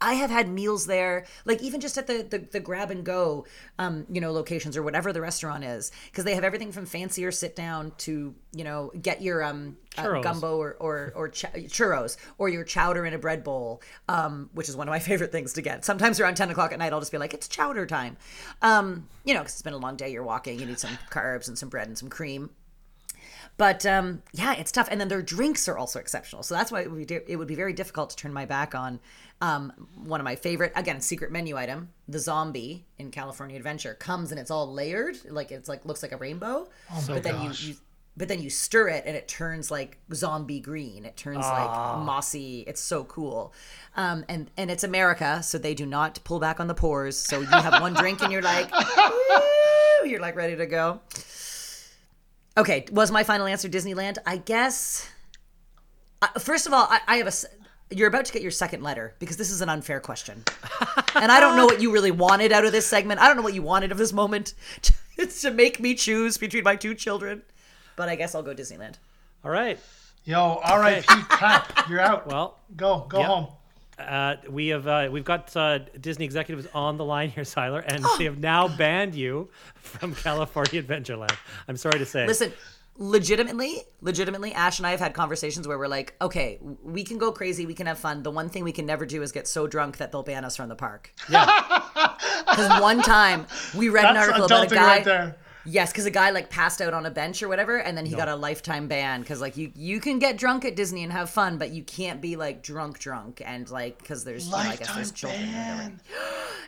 [0.01, 3.47] I have had meals there, like even just at the the, the grab and go,
[3.79, 7.31] um, you know, locations or whatever the restaurant is, because they have everything from fancier
[7.31, 12.17] sit down to you know get your um uh, gumbo or or, or ch- churros
[12.39, 15.53] or your chowder in a bread bowl, um, which is one of my favorite things
[15.55, 15.85] to get.
[15.85, 18.17] Sometimes around ten o'clock at night, I'll just be like, it's chowder time,
[18.63, 20.11] um, you know, because it's been a long day.
[20.11, 22.51] You're walking, you need some carbs and some bread and some cream.
[23.57, 24.89] But um, yeah, it's tough.
[24.91, 26.43] And then their drinks are also exceptional.
[26.43, 28.75] So that's why it would be, it would be very difficult to turn my back
[28.75, 29.01] on
[29.43, 34.31] um, one of my favorite, again, secret menu item, the zombie in California Adventure comes
[34.31, 36.69] and it's all layered, like it's like looks like a rainbow.
[37.07, 37.75] but then you, you
[38.17, 41.07] but then you stir it and it turns like zombie green.
[41.07, 42.65] It turns like mossy.
[42.67, 43.55] It's so cool.
[43.97, 47.17] Um, and and it's America, so they do not pull back on the pores.
[47.17, 51.01] So you have one drink and you're like, "Woo," you're like ready to go.
[52.57, 54.19] Okay, was my final answer Disneyland?
[54.27, 55.09] I guess.
[56.23, 57.33] Uh, first of all, I, I have a.
[57.95, 60.45] You're about to get your second letter because this is an unfair question,
[61.17, 63.21] and I don't know what you really wanted out of this segment.
[63.21, 66.63] I don't know what you wanted of this moment to, to make me choose between
[66.63, 67.43] my two children,
[67.97, 68.95] but I guess I'll go Disneyland.
[69.45, 69.79] All right.
[70.25, 71.03] Yo, R.I.P.
[71.31, 72.27] Cap, you're out.
[72.29, 73.27] Well, go, go Yep.
[73.27, 73.47] home.
[74.01, 78.05] Uh, we have uh, we've got uh, Disney executives on the line here, Seiler, and
[78.19, 81.37] they have now banned you from California Adventureland.
[81.69, 82.27] I'm sorry to say.
[82.27, 82.53] Listen,
[82.97, 87.33] legitimately, legitimately, Ash and I have had conversations where we're like, okay, we can go
[87.33, 88.23] crazy, we can have fun.
[88.23, 90.57] The one thing we can never do is get so drunk that they'll ban us
[90.57, 91.13] from the park.
[91.29, 91.47] Yeah.
[92.41, 93.47] Because one time
[93.77, 94.87] we read an article about a guy.
[94.87, 95.37] right there.
[95.65, 98.15] Yes, because a guy like passed out on a bench or whatever, and then he
[98.15, 99.21] got a lifetime ban.
[99.21, 102.21] Because like you, you can get drunk at Disney and have fun, but you can't
[102.21, 105.43] be like drunk, drunk, and like because there's, you know, I guess there's children.
[105.49, 106.01] or ban.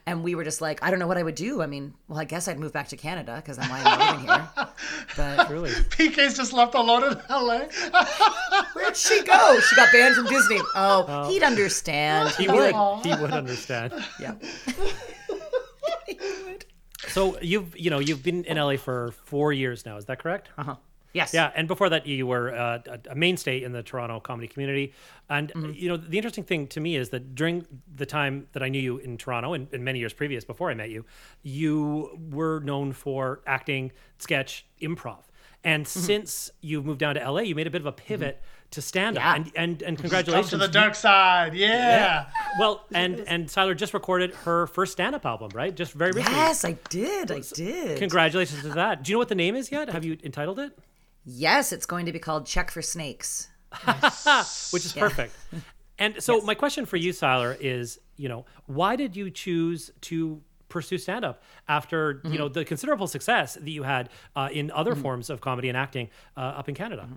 [0.05, 1.63] And we were just like, I don't know what I would do.
[1.63, 4.27] I mean, well, I guess I'd move back to Canada because I'm why I'm living
[4.27, 4.49] here.
[5.17, 5.71] But Truly.
[5.71, 7.61] PK's just left alone in LA.
[8.73, 9.61] where'd she go?
[9.61, 10.59] She got banned from Disney.
[10.75, 11.31] Oh, oh.
[11.31, 12.31] he'd understand.
[12.31, 13.93] He He'd be like, He would understand.
[14.21, 14.35] yeah.
[17.09, 19.97] So you've you know you've been in LA for four years now.
[19.97, 20.49] Is that correct?
[20.59, 20.77] Uh-huh.
[21.15, 21.35] Yes.
[21.35, 24.95] Yeah, and before that, you were uh, a- a mainstay in the Toronto comedy community.
[25.29, 25.73] And Mm-hmm.
[25.75, 28.81] you know, the interesting thing to me is that during the time that I knew
[28.81, 31.05] you in Toronto, and, and many years previous before I met you,
[31.43, 35.19] you were known for acting, sketch, improv.
[35.65, 36.01] And Mm-hmm.
[36.01, 38.41] since you've moved down to LA, you made a bit of a pivot
[38.73, 39.23] to stand up.
[39.23, 39.35] Yeah.
[39.37, 40.51] And, and and Come congratulations.
[40.51, 41.55] to the dark side.
[41.55, 42.27] Yeah.
[42.59, 45.75] well, and and Tyler just recorded her first stand up album, right?
[45.75, 46.39] Just very recently.
[46.39, 47.31] Yes, I did.
[47.31, 47.99] I did.
[47.99, 49.03] Congratulations to that.
[49.05, 49.89] Do you know what the name is yet?
[49.89, 50.77] Have you entitled it?
[51.25, 53.49] Yes, it's going to be called Check for Snakes.
[54.71, 55.35] which is perfect.
[55.99, 60.41] And so my question for you, Seiler, is you know why did you choose to
[60.69, 62.33] pursue stand up after Mm-hmm.
[62.33, 65.77] you know the considerable success that you had uh, in other forms of comedy and
[65.77, 67.09] acting uh, up in Canada?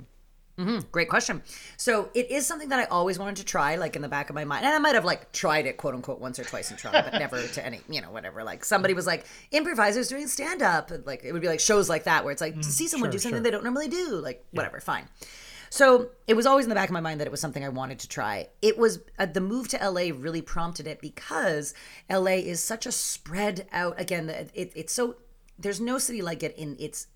[0.91, 1.43] Great question.
[1.75, 4.35] So it is something that I always wanted to try, like in the back of
[4.35, 4.65] my mind.
[4.65, 7.19] And I might have like tried it, quote unquote, once or twice in Toronto, but
[7.19, 8.43] never to any, you know, whatever.
[8.43, 10.91] Like somebody was like, improvisers doing stand up.
[11.05, 13.17] Like it would be like shows like that where it's like to see someone do
[13.17, 14.15] something they don't normally do.
[14.15, 15.09] Like whatever, fine.
[15.69, 17.69] So it was always in the back of my mind that it was something I
[17.69, 18.47] wanted to try.
[18.61, 21.73] It was uh, the move to LA really prompted it because
[22.09, 23.99] LA is such a spread out.
[23.99, 25.17] Again, it, it's so
[25.59, 27.07] there's no city like it in its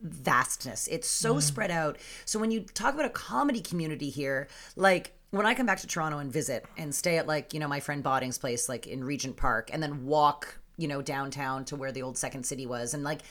[0.00, 0.88] vastness.
[0.88, 1.42] It's so mm.
[1.42, 1.98] spread out.
[2.24, 5.86] So when you talk about a comedy community here, like when I come back to
[5.86, 9.04] Toronto and visit and stay at like, you know, my friend Bodding's place, like in
[9.04, 12.94] Regent Park, and then walk, you know, downtown to where the old second city was.
[12.94, 13.22] And like,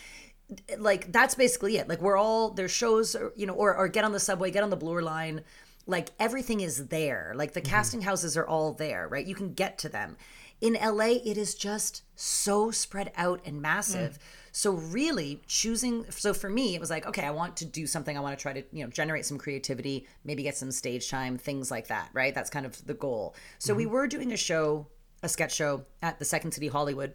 [0.78, 1.88] like that's basically it.
[1.88, 4.63] Like we're all there's shows, or, you know, or or get on the subway, get
[4.63, 5.41] on the Bloor line.
[5.88, 7.34] Like everything is there.
[7.36, 7.72] Like the mm-hmm.
[7.72, 9.26] casting houses are all there, right?
[9.26, 10.18] You can get to them.
[10.61, 14.13] In LA, it is just so spread out and massive.
[14.13, 14.20] Mm.
[14.58, 18.18] So really choosing so for me it was like okay I want to do something
[18.18, 21.38] I want to try to you know generate some creativity maybe get some stage time
[21.38, 23.93] things like that right that's kind of the goal so we mm-hmm.
[23.93, 24.88] were doing a show
[25.26, 27.14] a sketch show at the Second City Hollywood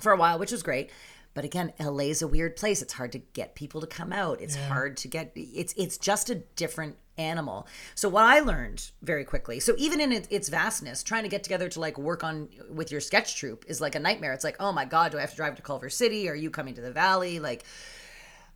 [0.00, 0.90] for a while, which was great.
[1.34, 2.80] But again, LA is a weird place.
[2.82, 4.40] It's hard to get people to come out.
[4.40, 7.66] It's hard to get it's it's just a different animal.
[7.94, 9.60] So what I learned very quickly.
[9.60, 13.00] So even in its vastness, trying to get together to like work on with your
[13.00, 14.32] sketch troupe is like a nightmare.
[14.32, 16.28] It's like, "Oh my god, do I have to drive to Culver City?
[16.28, 17.64] Are you coming to the valley?" Like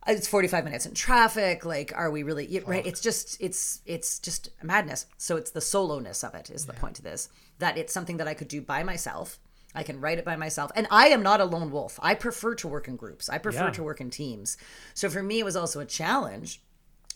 [0.07, 4.17] it's 45 minutes in traffic like are we really you- right it's just it's it's
[4.17, 7.27] just madness so it's the soloness of it is the point of this
[7.59, 9.39] that it's something that i could do by myself
[9.75, 12.55] i can write it by myself and i am not a lone wolf i prefer
[12.55, 13.71] to work in groups i prefer Yeah.
[13.71, 14.55] to work in teams
[14.93, 16.61] so for me it was also a challenge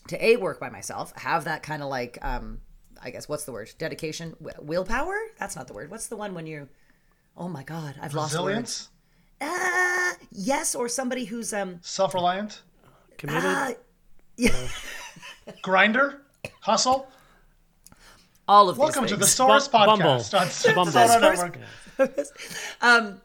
[0.08, 2.58] to a work by myself have that kind of like um
[3.02, 6.46] i guess what's the word dedication willpower that's not the word what's the one when
[6.46, 6.68] you
[7.36, 8.88] oh my god i've lost words Resilience,
[9.40, 12.62] uh, yes or somebody who's um self-reliant,
[13.18, 13.44] Committed.
[13.44, 13.72] uh,
[14.36, 14.68] yeah
[15.62, 16.22] grinder,
[16.60, 17.08] hustle.
[18.48, 19.34] all of Welcome these to the things.
[19.34, 20.04] Source Bum- Bumble.
[20.20, 20.92] podcast on Bumble.
[20.92, 21.58] Source Source-
[21.98, 22.28] Network.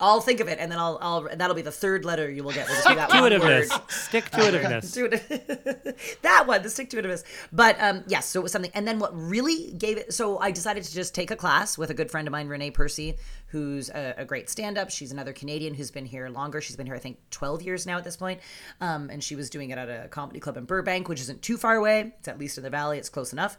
[0.00, 2.52] I'll think of it, and then I'll, I'll that'll be the third letter you will
[2.52, 2.68] get.
[2.68, 3.68] Will that word.
[3.88, 4.84] Stick-to-itiveness.
[4.84, 5.86] Stick-to-itiveness.
[5.86, 7.22] It- that one, the stick to itiveness.
[7.52, 8.70] But um, yes, so it was something.
[8.74, 11.90] And then what really gave it, so I decided to just take a class with
[11.90, 13.16] a good friend of mine, Renee Percy,
[13.46, 14.90] who's a, a great stand up.
[14.90, 16.60] She's another Canadian who's been here longer.
[16.60, 18.40] She's been here, I think, 12 years now at this point.
[18.80, 21.56] Um, and she was doing it at a comedy club in Burbank, which isn't too
[21.56, 22.14] far away.
[22.18, 23.56] It's at least in the valley, it's close enough.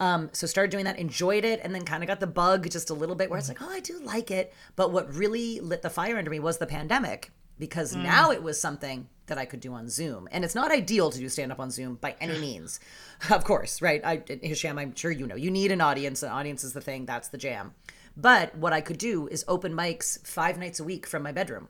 [0.00, 2.90] Um, so started doing that, enjoyed it, and then kind of got the bug just
[2.90, 4.52] a little bit where it's like, oh, I do like it.
[4.74, 8.58] But what really lit the fire under me was the pandemic because now it was
[8.58, 10.26] something that I could do on Zoom.
[10.32, 12.80] And it's not ideal to do stand up on Zoom by any means.
[13.30, 14.00] Of course, right?
[14.02, 15.36] I Hisham, I'm sure you know.
[15.36, 16.22] You need an audience.
[16.22, 17.04] An audience is the thing.
[17.04, 17.74] That's the jam.
[18.16, 21.68] But what I could do is open mics 5 nights a week from my bedroom.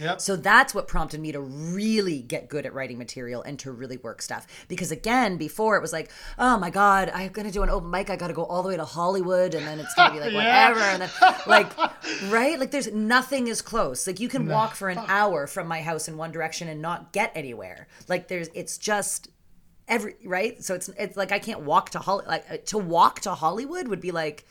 [0.00, 0.22] Yep.
[0.22, 3.98] So that's what prompted me to really get good at writing material and to really
[3.98, 4.46] work stuff.
[4.66, 7.90] Because again, before it was like, oh my God, I'm going to do an open
[7.90, 8.08] mic.
[8.08, 10.20] I got to go all the way to Hollywood and then it's going to be
[10.20, 10.70] like Yeah.
[10.70, 10.80] whatever.
[10.80, 11.76] And then, like,
[12.30, 12.58] right?
[12.58, 14.06] Like, there's nothing is close.
[14.06, 17.12] Like, you can walk for an hour from my house in one direction and not
[17.12, 17.86] get anywhere.
[18.08, 19.28] Like, there's, it's just
[19.88, 20.64] every, right?
[20.64, 22.28] So it's, it's like I can't walk to Hollywood.
[22.28, 24.46] Like, uh, to walk to Hollywood would be like,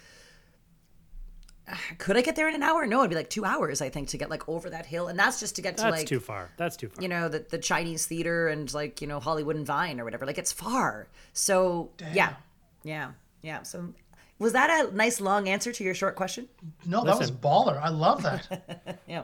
[1.98, 2.86] could I get there in an hour?
[2.86, 5.08] No, it'd be like two hours, I think, to get like over that hill.
[5.08, 6.50] And that's just to get to That's like too far.
[6.58, 7.02] That's too far.
[7.02, 10.26] you know, the, the Chinese theater and like, you know, Hollywood and Vine or whatever.
[10.26, 11.08] Like it's far.
[11.34, 12.36] So yeah.
[12.84, 13.12] Yeah.
[13.42, 13.64] Yeah.
[13.64, 13.94] So
[14.40, 16.48] was that a nice long answer to your short question?
[16.86, 17.80] No, that was baller.
[17.82, 19.00] I love that.
[19.08, 19.24] Yeah.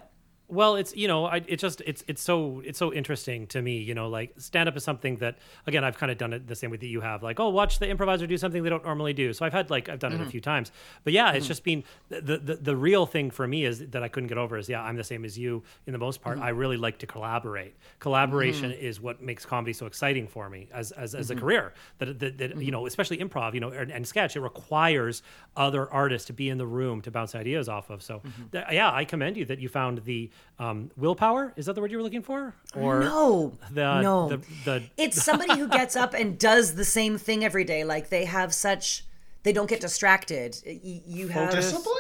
[0.50, 3.80] Well, it's you know, I, it just it's it's so it's so interesting to me.
[3.80, 6.56] You know, like stand up is something that again I've kind of done it the
[6.56, 7.22] same way that you have.
[7.22, 9.34] Like, oh, watch the improviser do something they don't normally do.
[9.34, 10.30] So I've had like I've done it a mm-hmm.
[10.30, 10.72] few times.
[11.04, 11.48] But yeah, it's mm-hmm.
[11.48, 14.58] just been the, the the real thing for me is that I couldn't get over
[14.58, 16.38] is yeah I'm the same as you in the most part.
[16.38, 16.45] Mm-hmm.
[16.45, 17.76] I really like to collaborate.
[18.00, 21.74] Collaboration is what makes comedy so exciting for me as as, as a career.
[21.98, 25.24] That, that, that you know, especially improv, you know, and, and sketch, it requires
[25.58, 28.02] other artists to be in the room to bounce ideas off of.
[28.02, 28.22] So
[28.54, 31.53] th- yeah, I commend you that you found the um, willpower.
[31.55, 32.53] Is that the word you were looking for?
[32.75, 33.53] Or No.
[33.71, 34.29] the no.
[34.29, 37.83] the, the it's somebody who gets up and does the same thing every day.
[37.83, 39.03] Like they have such,
[39.43, 40.57] they don't get distracted.
[40.65, 41.95] Y- You have, Discipline?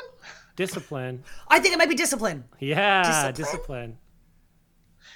[0.55, 1.23] discipline.
[1.47, 2.43] I think it might be discipline.
[2.59, 3.33] Yeah, Discipline?
[3.35, 3.97] discipline.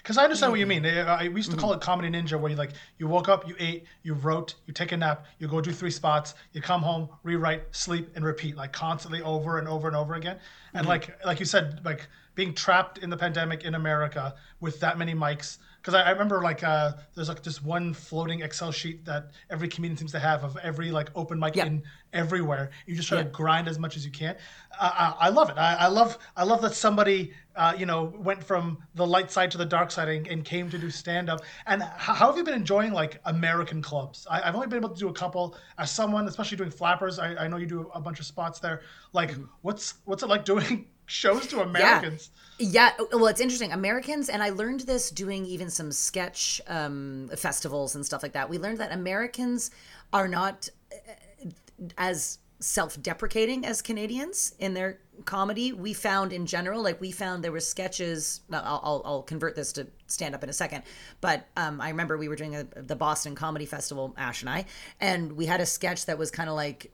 [0.03, 0.84] Because I understand what you mean.
[0.84, 3.47] Uh, I, we used to call it comedy ninja, where you like you woke up,
[3.47, 6.82] you ate, you wrote, you take a nap, you go do three spots, you come
[6.82, 10.39] home, rewrite, sleep, and repeat, like constantly over and over and over again.
[10.74, 14.98] And like like you said, like being trapped in the pandemic in America with that
[14.98, 15.58] many mics.
[15.82, 19.68] Because I, I remember like uh, there's like this one floating Excel sheet that every
[19.68, 21.66] comedian seems to have of every like open mic Yeah.
[21.66, 21.82] in
[22.14, 22.70] everywhere.
[22.86, 24.36] You just try to grind as much as you can.
[24.80, 25.58] Uh, I, I love it.
[25.58, 29.50] I, I love I love that somebody uh, you know went from the light side
[29.52, 31.42] to the dark side and, and came to do stand up.
[31.66, 34.28] And h- how have you been enjoying like American clubs?
[34.30, 35.58] I, I've only been able to do a couple.
[35.80, 38.82] As someone, especially doing flappers, I, I know you do a bunch of spots there.
[39.14, 39.32] Like,
[39.64, 42.32] what's what's it like doing shows to Americans?
[42.57, 43.05] Yeah, yeah.
[43.14, 43.72] well, it's interesting.
[43.74, 48.49] Americans, and I learned this doing even some sketch um, festivals and stuff like that.
[48.49, 49.72] We learned that Americans
[50.14, 51.49] are not uh,
[51.97, 55.74] as self-deprecating as Canadians in their comedy.
[55.74, 58.41] We found in general, like we found there were sketches.
[58.51, 60.84] I'll, I'll, I'll convert this to stand up in a second,
[61.22, 64.66] but um, I remember we were doing a, the Boston Comedy Festival, Ash and I,
[64.99, 66.91] and we had a sketch that was kind of like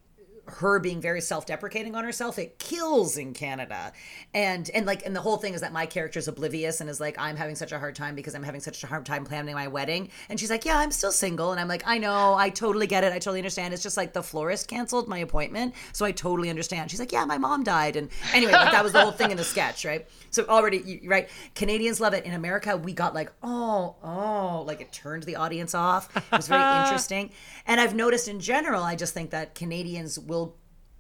[0.48, 3.92] her being very self-deprecating on herself it kills in canada.
[4.34, 7.00] And and like and the whole thing is that my character is oblivious and is
[7.00, 9.56] like i'm having such a hard time because i'm having such a hard time planning
[9.56, 10.10] my wedding.
[10.30, 11.52] And she's like yeah i'm still single.
[11.52, 13.74] And i'm like i know i totally get it i totally understand.
[13.74, 16.92] It's just like the florist canceled my appointment so i totally understand.
[16.92, 17.96] She's like yeah my mom died.
[17.96, 20.08] And anyway like that was the whole thing in the sketch right?
[20.30, 22.26] So already right canadians love it.
[22.26, 26.16] In america we got like oh oh like it turned the audience off.
[26.16, 27.32] It was very interesting.
[27.66, 30.37] And i've noticed in general i just think that canadians will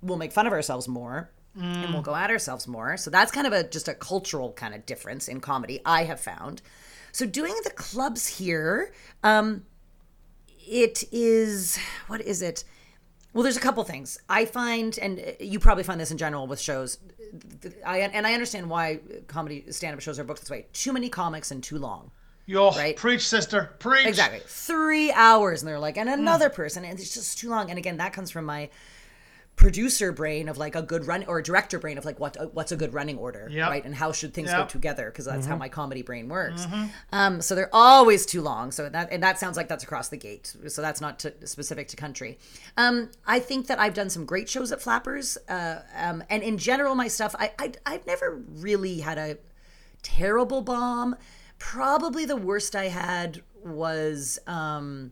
[0.01, 1.29] will make fun of ourselves more
[1.81, 4.75] and we'll go at ourselves more so that's kind of a just a cultural kind
[4.75, 6.61] of difference in comedy i have found
[7.11, 8.93] so doing the clubs here
[9.23, 9.63] um
[10.67, 11.77] it is
[12.07, 12.63] what is it
[13.33, 16.59] well there's a couple things i find and you probably find this in general with
[16.59, 16.99] shows
[17.85, 21.49] I, and i understand why comedy stand-up shows are booked this way too many comics
[21.51, 22.11] and too long
[22.49, 22.95] Yo, Right.
[22.95, 24.05] preach, sister, preach.
[24.07, 24.39] Exactly.
[24.45, 25.61] Three hours.
[25.61, 26.85] And they're like, and another person.
[26.85, 27.69] And it's just too long.
[27.69, 28.69] And again, that comes from my
[29.57, 32.71] producer brain of like a good run or a director brain of like what what's
[32.71, 33.69] a good running order Yep.
[33.69, 33.83] right?
[33.83, 34.57] And how should things Yep.
[34.59, 36.65] go together because that's how my comedy brain works.
[37.11, 40.15] Um so they're always too long so that and that sounds like that's across the
[40.17, 42.37] gate so that's not to, specific to country.
[42.77, 46.57] Um i think that i've done some great shows at flappers uh um and in
[46.59, 49.37] general my stuff i, I i've never really had a
[50.03, 51.15] terrible bomb.
[51.57, 55.11] Probably the worst i had was um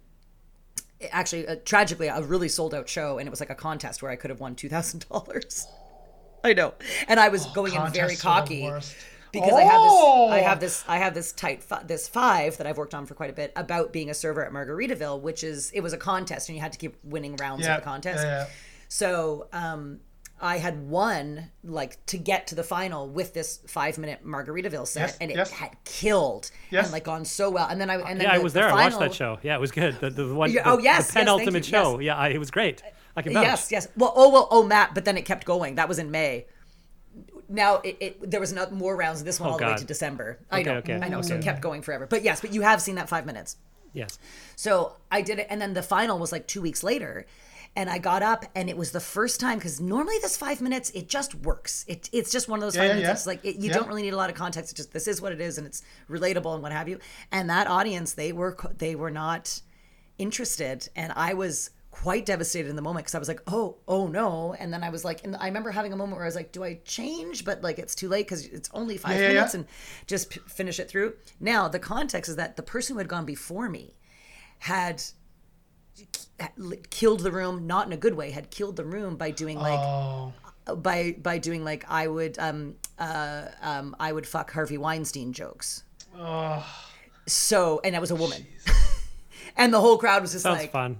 [1.12, 4.12] actually uh, tragically a really sold out show and it was like a contest where
[4.12, 5.66] i could have won $2000
[6.44, 6.74] i know
[7.08, 8.86] and i was going in very Contests are the cocky
[9.32, 10.44] because I have this I Oh.
[10.44, 13.30] have this I have this tight fi- this five that I've worked on for quite
[13.30, 16.56] a bit about being a server at Margaritaville, which is it was a contest and
[16.56, 18.24] you had to keep winning rounds Yeah, of the contest.
[18.24, 18.48] yeah, yeah.
[18.88, 20.00] So um,
[20.42, 25.02] I had won like to get to the final with this five minute Margaritaville set,
[25.10, 25.50] Yes, and it yes.
[25.52, 26.86] had killed Yes.
[26.86, 27.68] and like gone so well.
[27.70, 28.70] And then I and then Yeah, I the- was the there.
[28.70, 29.40] I watched that show.
[29.44, 30.00] Yeah, it was good.
[30.00, 30.52] The, the one.
[30.52, 32.00] Yeah, the, oh, yes, the penultimate you, show.
[32.00, 32.06] yes.
[32.08, 32.84] Yeah, I, it was great.
[33.16, 33.44] I can vouch.
[33.44, 33.88] Yes, yes.
[33.96, 35.76] Well, oh well, oh Matt, but then it kept going.
[35.76, 36.46] That was in May.
[37.48, 39.24] Now it, it there was not more rounds.
[39.24, 40.40] This one Oh, all the way to December.
[40.52, 41.22] I know, okay, I know.
[41.22, 42.08] So it kept going forever.
[42.08, 43.56] But yes, but you have seen that five minutes.
[43.94, 44.20] Yes.
[44.58, 47.26] So I did it, and then the final was like two weeks later.
[47.78, 50.92] And I got up, and it was the first time because normally this five minutes
[50.92, 51.84] it just works.
[51.88, 53.26] It, it's just one of those Yeah, five yeah, minutes.
[53.26, 53.30] yeah.
[53.30, 54.72] Like it, you don't really need a lot of context.
[54.72, 57.00] It's just this is what it is, and it's relatable and what have you.
[57.32, 59.62] And that audience, they were they were not
[60.18, 64.08] interested, and I was quite devastated in the moment because I was like, oh, oh
[64.08, 64.54] no.
[64.60, 66.52] And then I was like, and I remember having a moment where I was like,
[66.52, 67.46] do I change?
[67.46, 69.62] But like it's too late because it's only five yeah, minutes, yeah.
[69.62, 69.68] and
[70.06, 71.14] just p- finish it through.
[71.40, 73.96] Now the context is that the person who had gone before me
[74.60, 75.04] had
[76.90, 79.80] killed the room not in a good way had killed the room by doing like
[79.80, 80.34] Oh,
[80.76, 85.84] by by doing like i would um uh um i would fuck harvey weinstein jokes
[86.18, 86.66] Oh.
[87.28, 88.46] so and that was a woman
[89.58, 90.98] and the whole crowd was just Sounds like fun.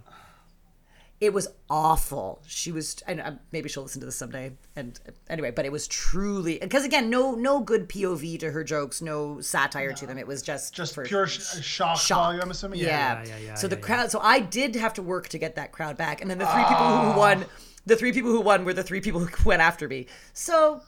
[1.26, 5.12] It was awful she was and uh, maybe she'll listen to this someday and uh,
[5.30, 9.42] anyway but it was truly because again no no good pov to her jokes no
[9.42, 12.18] satire to them it was just just for pure sh- shock, shock.
[12.18, 12.42] value.
[12.42, 12.80] I'm assuming.
[12.80, 13.24] Yeah.
[13.26, 14.12] yeah, yeah, so the yeah, crowd.
[14.12, 16.64] So I did have to work to get that crowd back, and then the three
[16.64, 17.46] people who won.
[17.88, 20.08] The three people who won were the three people who went after me.
[20.34, 20.82] So,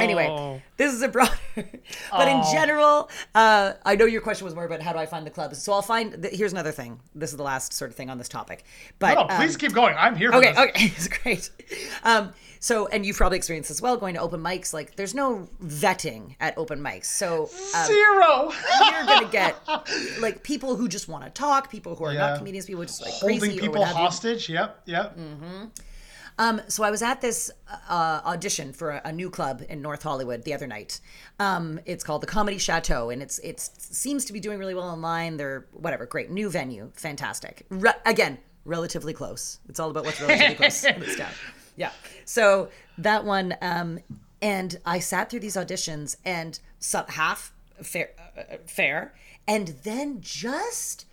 [0.00, 0.60] anyway, Oh.
[0.76, 1.32] this is a broader.
[2.10, 5.24] but in general, uh, I know your question was more about how do I find
[5.24, 5.62] the clubs.
[5.62, 6.24] So I'll find.
[6.32, 6.98] Here's another thing.
[7.14, 8.64] This is the last sort of thing on this topic.
[8.98, 9.94] But No, please um, keep going.
[9.96, 10.58] I'm here for Okay, this.
[10.58, 11.50] okay, it's great.
[12.02, 14.72] Um, so, and you've probably experienced as well, going to open mics.
[14.72, 17.04] Like, there's no vetting at open mics.
[17.06, 17.42] So,
[17.76, 18.52] um, Zero.
[18.90, 19.54] you're gonna get
[20.20, 22.30] like people who just want to talk, people who are Yeah.
[22.30, 24.02] not comedians, people who just like Holding crazy people what have you.
[24.02, 24.48] hostage.
[24.48, 25.16] Yep, yep.
[26.38, 27.50] Um, so I was at this
[27.88, 31.00] uh, audition for a, a new club in North Hollywood the other night.
[31.38, 34.88] Um, it's called the Comedy Chateau, and it's it seems to be doing really well
[34.88, 35.36] online.
[35.36, 37.64] They're whatever, great new venue, fantastic.
[37.68, 39.60] Re- again, relatively close.
[39.68, 41.32] It's all about what's relatively close this town.
[41.76, 41.90] Yeah.
[42.24, 42.68] So
[42.98, 44.00] that one, um,
[44.42, 49.14] and I sat through these auditions, and some, half fair, uh, fair,
[49.46, 51.06] and then just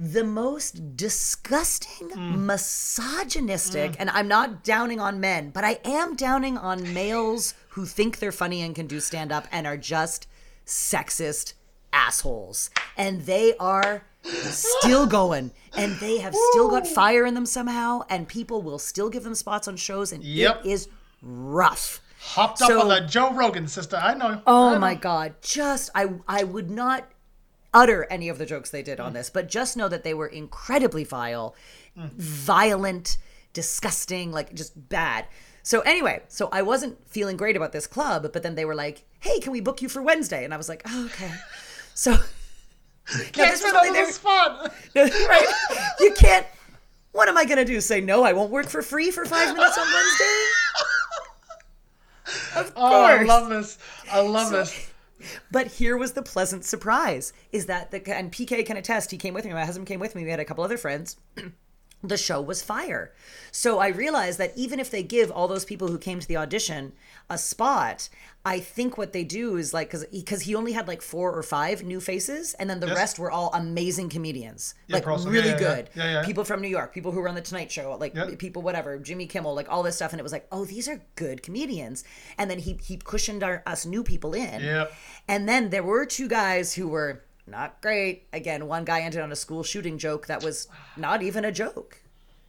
[0.00, 2.38] the most disgusting, mm.
[2.38, 3.96] misogynistic, mm.
[3.98, 8.32] and I'm not downing on men, but I am downing on males who think they're
[8.32, 10.26] funny and can do stand up and are just
[10.64, 11.52] sexist
[11.92, 12.70] assholes.
[12.96, 18.26] And they are still going and they have still got fire in them somehow and
[18.26, 20.64] people will still give them spots on shows and Yep.
[20.64, 20.88] it is
[21.22, 22.00] rough.
[22.20, 23.96] Hopped up on the Joe Rogan sister.
[23.96, 24.42] I know.
[24.46, 24.78] Oh I Oh know.
[24.78, 27.09] my god, just I I would not
[27.72, 29.14] utter any of the jokes they did on mm.
[29.14, 31.54] this, but just know that they were incredibly vile,
[31.96, 32.10] mm.
[32.10, 33.18] violent,
[33.52, 35.26] disgusting, like just bad.
[35.62, 39.04] So anyway, so I wasn't feeling great about this club, but then they were like,
[39.20, 41.30] "Hey, can we book you for Wednesday?" And I was like, oh, "Okay."
[41.92, 42.16] So
[43.32, 44.72] Can't this was only their- spot.
[44.94, 45.46] right?
[46.00, 46.46] You can't.
[47.12, 47.80] What am I gonna do?
[47.80, 48.22] Say no?
[48.22, 50.24] I won't work for free for five minutes on Wednesday?
[52.56, 53.78] Of Oh, I love this.
[54.12, 54.90] I love this.
[55.50, 59.10] But here was the pleasant surprise: is that the and PK can attest.
[59.10, 59.52] He came with me.
[59.52, 60.24] My husband came with me.
[60.24, 61.16] We had a couple other friends.
[62.02, 63.12] the show was fire.
[63.52, 66.36] So I realized that even if they give all those people who came to the
[66.38, 66.92] audition
[67.28, 68.08] a spot,
[68.44, 71.42] I think what they do is like because because he only had like four or
[71.42, 72.96] five new faces, and then the Yes.
[72.96, 75.26] rest were all amazing comedians, like pros.
[75.26, 75.58] Really yeah, yeah.
[75.58, 75.90] good.
[75.94, 76.24] Yeah, yeah.
[76.24, 78.30] People from New York, people who were on the Tonight Show, like Yeah.
[78.38, 81.02] people whatever, Jimmy Kimmel, like all this stuff, and it was like, oh, these are
[81.16, 82.02] good comedians.
[82.38, 84.62] And then he he cushioned our, us new people in.
[84.62, 84.92] Yep.
[85.28, 88.26] And then there were two guys who were not great.
[88.32, 92.00] Again, one guy ended on a school shooting joke that was not even a joke.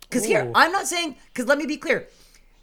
[0.01, 2.07] Because here, I'm not saying, because let me be clear.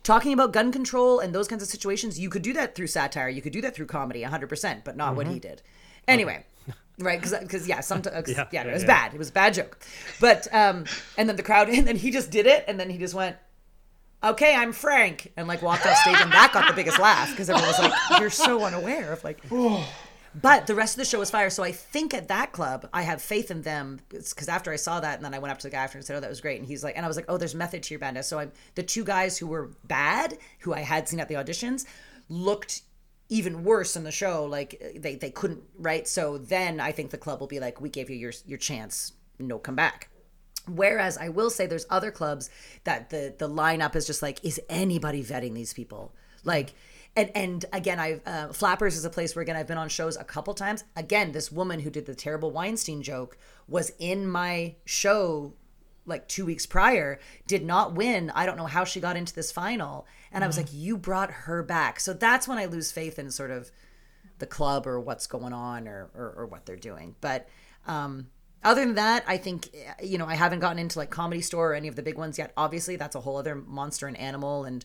[0.03, 3.29] Talking about gun control and those kinds of situations, you could do that through satire.
[3.29, 5.63] You could do that through comedy 100%, but not what he did.
[6.07, 6.45] Anyway,
[6.99, 7.21] right?
[7.21, 8.87] Because, yeah, sometimes, yeah, Yeah, yeah, it was yeah.
[8.87, 9.15] bad.
[9.15, 9.79] It was a bad joke.
[10.21, 10.85] But, um,
[11.17, 13.37] and then the crowd, and then he just did it, and then he just went,
[14.23, 17.51] okay, I'm Frank, and like walked off stage, and that got the biggest laugh because
[17.51, 19.41] everyone was like, you're so unaware of like.
[20.35, 21.51] But the rest of the show was fire.
[21.51, 25.01] So I think at that club, I have faith in them because after I saw
[25.01, 26.41] that, and then I went up to the guy after and said, "Oh, that was
[26.41, 28.39] great." And he's like, and I was like, "Oh, there's method to your madness." So
[28.39, 31.87] I'm the two guys who were bad, who I had seen at the auditions,
[32.29, 32.83] looked
[33.29, 34.45] even worse in the show.
[34.45, 36.07] Like they they couldn't right.
[36.07, 39.13] So then I think the club will be like, "We gave you your your chance.
[39.39, 40.09] No, come back."
[40.67, 42.51] Whereas I will say there's other clubs
[42.85, 46.13] that the the lineup is just like, is anybody vetting these people?
[46.45, 46.75] Like
[47.19, 50.17] and and again, I uh, Flappers is a place where again I've been on shows
[50.17, 50.85] a couple times.
[50.97, 53.37] Again, this woman who did the terrible Weinstein joke
[53.67, 55.55] was in my show
[56.07, 58.31] like two weeks prior, did not win.
[58.35, 61.31] I don't know how she got into this final, and I was like, you brought
[61.31, 62.01] her back.
[62.01, 63.71] So that's when I lose faith in sort of
[64.39, 67.17] the club or what's going on or or, or what they're doing.
[67.21, 67.49] But
[67.87, 68.29] um,
[68.63, 69.71] other than that, I think
[70.01, 72.39] you know I haven't gotten into like Comedy Store or any of the big ones
[72.39, 72.53] yet.
[72.57, 74.85] Obviously, that's a whole other monster and animal and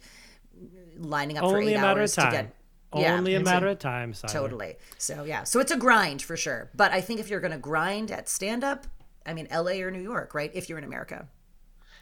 [0.97, 2.31] lining up for Only eight a matter of hours to time.
[2.31, 2.55] get.
[2.95, 4.13] Yeah, Only a it's matter of time.
[4.13, 4.33] Seiler.
[4.33, 4.75] Totally.
[4.99, 6.69] So yeah, so it's a grind for sure.
[6.75, 8.85] But I think if you're going to grind at stand up,
[9.25, 9.81] I mean L.A.
[9.81, 10.51] or New York, right?
[10.53, 11.27] If you're in America,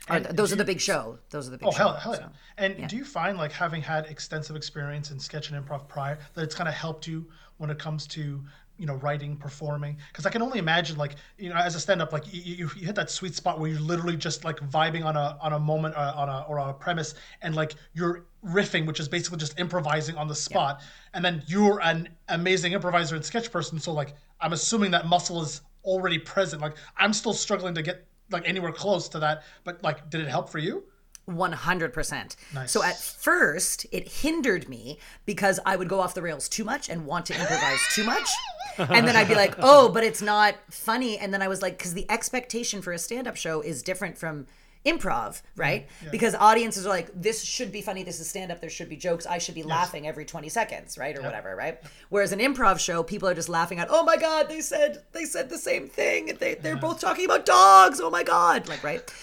[0.10, 1.20] Or And those do are the big show.
[1.30, 1.68] Those are the big.
[1.70, 2.20] Oh show, hell, hell yeah!
[2.20, 2.30] so.
[2.58, 6.42] And do you find like having had extensive experience in sketch and improv prior that
[6.44, 7.26] it's kind of helped you
[7.58, 8.44] when it comes to
[8.82, 9.96] you know writing, performing?
[10.12, 12.86] Because I can only imagine like you know as a stand-up like you, you, you
[12.88, 15.96] hit that sweet spot where you're literally just like vibing on a on a moment
[15.96, 17.14] uh, on a or on a premise
[17.44, 20.82] and like you're riffing, which is basically just improvising on the spot,
[21.14, 23.80] and then you're an amazing improviser and sketch person.
[23.80, 26.62] So like I'm assuming that muscle is already present.
[26.62, 30.28] Like I'm still struggling to get like anywhere close to that, but like did it
[30.28, 30.84] help for you?
[31.30, 32.36] 100%.
[32.54, 32.72] Nice.
[32.72, 36.90] So at first, it hindered me because I would go off the rails too much
[36.90, 38.28] and want to improvise too much.
[38.78, 41.18] And then I'd be like, oh, but it's not funny.
[41.18, 44.18] And then I was like, because the expectation for a stand up show is different
[44.18, 44.48] from
[44.86, 45.88] improv, right?
[46.12, 48.04] Because audiences are like, this should be funny.
[48.04, 48.62] This is stand up.
[48.62, 49.26] There should be jokes.
[49.26, 51.18] I should be laughing every 20 seconds, right?
[51.18, 51.80] Or whatever, right?
[52.10, 55.26] Whereas an improv show, people are just laughing at, oh my God, they said, they
[55.26, 56.38] said the same thing.
[56.40, 58.02] They, they're both talking about dogs.
[58.02, 58.68] Oh my God.
[58.68, 59.14] Like, right?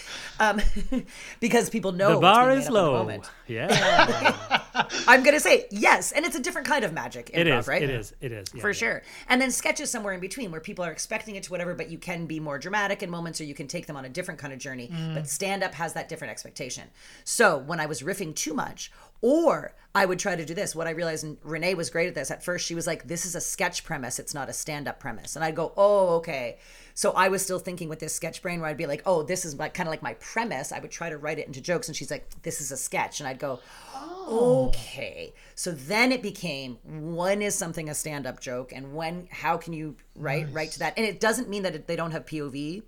[0.40, 0.60] Um,
[1.40, 2.92] because people know The bar is made up in the low.
[2.92, 3.30] moment.
[3.48, 4.56] Yeah,
[5.08, 7.32] I'm gonna say yes, and it's a different kind of magic.
[7.32, 7.66] Improv, it is.
[7.66, 7.82] right?
[7.82, 8.14] It is.
[8.20, 8.46] It is.
[8.54, 8.72] Yeah, for yeah.
[8.74, 9.02] sure.
[9.28, 11.98] And then sketches somewhere in between where people are expecting it to whatever, but you
[11.98, 14.52] can be more dramatic in moments or you can take them on a different kind
[14.52, 14.92] of journey.
[15.14, 16.88] But stand up has that different expectation.
[17.24, 20.86] So when I was riffing too much, or I would try to do this, what
[20.86, 22.30] I realized, and Renee was great at this.
[22.30, 25.00] At first, she was like, This is a sketch premise, it's not a stand up
[25.00, 25.34] premise.
[25.34, 26.58] And I'd go, Oh, okay.
[26.94, 29.44] So I was still thinking with this sketch brain where I'd be like, Oh, this
[29.44, 30.70] is like kind of like my premise.
[30.70, 31.88] I would try to write it into jokes.
[31.88, 33.20] And she's like, This is a sketch.
[33.20, 33.60] And I'd go,
[34.28, 34.68] oh.
[34.68, 39.72] okay so then it became when is something a stand-up joke and when how can
[39.72, 42.82] you write write to that and it doesn't mean that it, they don't have pov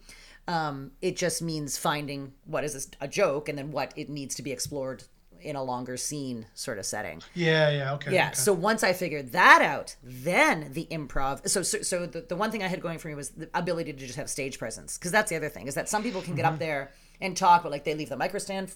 [0.50, 4.34] um, it just means finding what is this, a joke and then what it needs
[4.34, 5.04] to be explored
[5.40, 8.12] in a longer scene sort of setting Yeah, yeah, okay.
[8.14, 8.26] yeah.
[8.26, 8.34] okay.
[8.34, 11.48] So once I figured that out, then the improv.
[11.48, 13.92] So so, so the, the one thing I had going for me was the ability
[13.92, 14.98] to just have stage presence.
[14.98, 16.90] Because that's the other thing is that some people can get up there
[17.20, 18.74] and talk, but like they leave the micro stand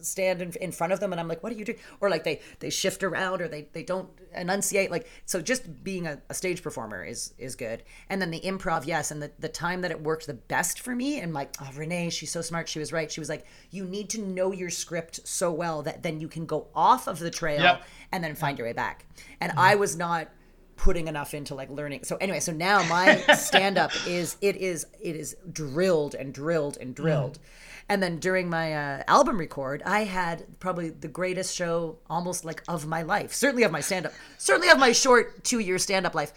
[0.00, 2.24] stand in, in front of them and i'm like what are you doing or like
[2.24, 6.34] they they shift around or they they don't enunciate like so just being a, a
[6.34, 7.82] stage performer is is good.
[8.08, 10.94] And then the improv yes and the, the time that it worked the best for
[10.94, 13.10] me and like oh renee she's so smart she was right.
[13.10, 16.46] She was like you need to know your script so well that then you can
[16.46, 17.82] go off of the trail Yep.
[18.12, 19.06] and then find your way back.
[19.40, 19.60] And mm-hmm.
[19.60, 20.28] i was not
[20.76, 22.04] putting enough into like learning.
[22.04, 26.78] So anyway so now my stand up is it is it is drilled and drilled
[26.78, 27.71] and drilled mm-hmm.
[27.88, 32.62] And then during my uh, album record i had probably the greatest show almost like
[32.68, 36.06] of my life certainly of my stand up certainly of my short two year stand
[36.06, 36.32] up life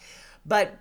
[0.46, 0.80] but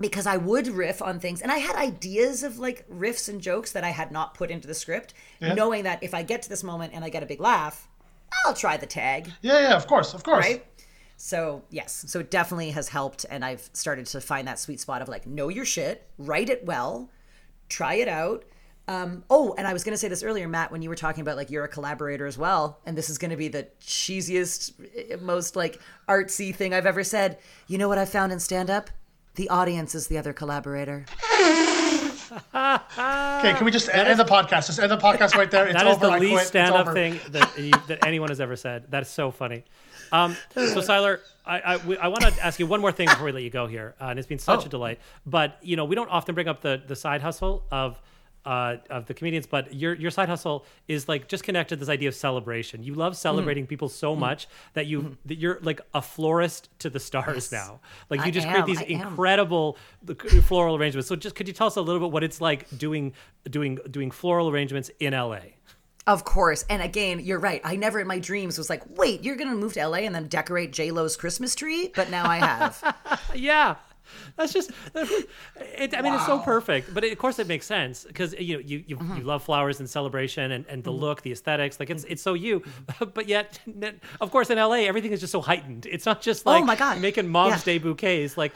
[0.00, 3.72] because I would riff on things and I had ideas of like riffs and jokes
[3.72, 6.62] that I had not put into the script, knowing that if I get to this
[6.62, 7.88] moment and I get a big laugh,
[8.46, 10.44] I'll try the tag yeah, yeah, of course, of course.
[10.44, 10.64] right?
[11.16, 15.02] So yes, so it definitely has helped, and I've started to find that sweet spot
[15.02, 17.10] of like know your shit, write it well,
[17.68, 18.44] try it out.
[18.88, 21.20] Um, oh, and I was going to say this earlier, Matt, when you were talking
[21.20, 24.72] about like you're a collaborator as well, and this is going to be the cheesiest,
[25.10, 25.78] eh, most like
[26.08, 27.38] artsy thing I've ever said.
[27.66, 28.88] You know what I found in stand up?
[29.34, 31.04] The audience is the other collaborator.
[32.54, 34.66] Okay, can we just end the podcast?
[34.66, 35.66] Just end the podcast right there.
[35.66, 36.06] It's That is over.
[36.06, 38.90] the I least It's stand-up thing that you, that anyone has ever said.
[38.90, 39.64] That is so funny.
[40.12, 43.32] Um, so, Seiler, I, I, I want to ask you one more thing before we
[43.32, 44.66] let you go here, uh, and it's been such Oh.
[44.66, 44.98] a delight.
[45.26, 48.00] But you know, we don't often bring up the the side hustle of.
[48.44, 51.90] Uh, of the comedians, but your your side hustle is like just connected to this
[51.90, 52.82] idea of celebration.
[52.82, 53.68] You love celebrating Mm-hmm.
[53.68, 57.80] people so much that you that you're like a florist to the stars now.
[58.08, 61.08] Like you just am, create these I incredible the floral arrangements.
[61.08, 63.12] So just could you tell us a little bit what it's like doing
[63.50, 65.40] doing doing floral arrangements in LA?
[66.06, 66.64] Of course.
[66.70, 67.60] And again, you're right.
[67.64, 70.14] I never in my dreams was like, wait, you're going to move to LA and
[70.14, 71.92] then decorate J Lo's Christmas tree?
[71.94, 72.96] But now I have.
[73.34, 73.74] Yeah.
[74.36, 78.04] That's just, it, I mean, it's so perfect, but it, of course it makes sense
[78.04, 79.16] because you know you you, Mm-hmm.
[79.18, 82.34] you love flowers and celebration and, and the look, the aesthetics, like it's it's so
[82.34, 83.10] you, Mm-hmm.
[83.14, 83.60] but yet,
[84.20, 85.86] of course, in LA everything is just so heightened.
[85.86, 87.00] It's not just like Oh my God.
[87.00, 87.72] making mom's Yeah.
[87.72, 88.36] day bouquets.
[88.36, 88.52] Like,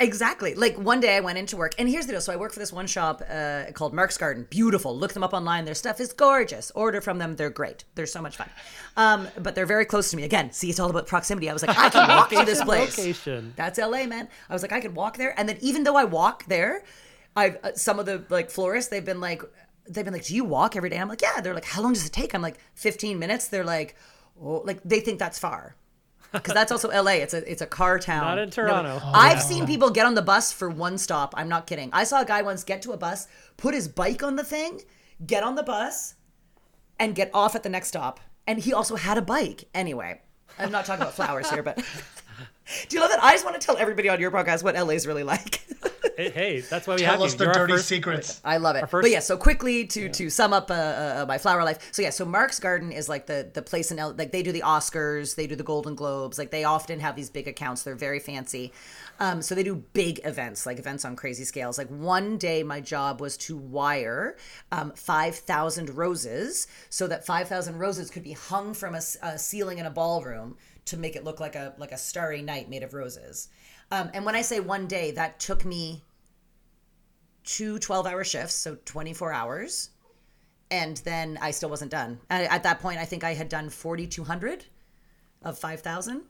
[0.00, 0.54] Exactly.
[0.54, 2.20] Like one day I went into work, and here's the deal.
[2.20, 4.46] So I work for this one shop uh, called Mark's Garden.
[4.50, 4.96] Beautiful.
[4.96, 5.64] Look them up online.
[5.64, 6.72] Their stuff is gorgeous.
[6.74, 7.36] Order from them.
[7.36, 7.84] They're great.
[7.94, 8.50] They're so much fun.
[8.96, 10.24] Um, but they're very close to me.
[10.24, 11.48] Again, see, it's all about proximity.
[11.48, 12.98] I was like, I can walk to this place.
[12.98, 13.52] Location.
[13.54, 14.28] That's LA, man.
[14.50, 16.82] I was like, I could walk there, and then even though I walk there,
[17.36, 18.90] I've uh, some of the like florists.
[18.90, 19.42] They've been like,
[19.88, 20.98] they've been like, do you walk every day?
[20.98, 21.40] I'm like, yeah.
[21.40, 22.34] They're like, how long does it take?
[22.34, 23.46] I'm like, 15 minutes.
[23.46, 23.94] They're like,
[24.40, 25.76] oh, like they think that's far.
[26.34, 27.12] Because that's also LA.
[27.12, 28.24] It's a it's a car town.
[28.24, 29.00] Not in Toronto.
[29.02, 31.32] Oh, I've seen people get on the bus for one stop.
[31.36, 31.90] I'm not kidding.
[31.92, 34.80] I saw a guy once get to a bus, put his bike on the thing,
[35.24, 36.14] get on the bus,
[36.98, 38.20] and get off at the next stop.
[38.46, 39.64] And he also had a bike.
[39.74, 40.20] Anyway,
[40.58, 41.76] I'm not talking about flowers here, but
[42.88, 44.90] do you know that I just want to tell everybody on your podcast what LA
[44.94, 45.60] is really like?
[46.16, 47.38] Hey, hey, that's why we Tell have us you.
[47.38, 48.40] the You're dirty first- secrets.
[48.44, 48.82] I love it.
[48.82, 51.78] Our first- but yeah, so quickly to to sum up uh, uh, my flower life.
[51.92, 54.52] So yeah, so Mark's Garden is like the the place in L- like they do
[54.52, 56.38] the Oscars, they do the Golden Globes.
[56.38, 57.82] Like they often have these big accounts.
[57.82, 58.72] They're very fancy.
[59.20, 61.78] Um, so they do big events, like events on crazy scales.
[61.78, 64.36] Like one day, my job was to wire
[64.72, 69.00] um, five thousand roses, so that five thousand roses could be hung from a
[69.38, 72.82] ceiling in a ballroom to make it look like a like a starry night made
[72.82, 73.48] of roses.
[73.90, 76.02] Um, and when I say one day, that took me
[77.44, 79.90] two 12 hour shifts, so 24 hours.
[80.70, 82.18] And then I still wasn't done.
[82.30, 84.64] And At that point, I think I had done 4,200
[85.42, 86.22] of 5,000.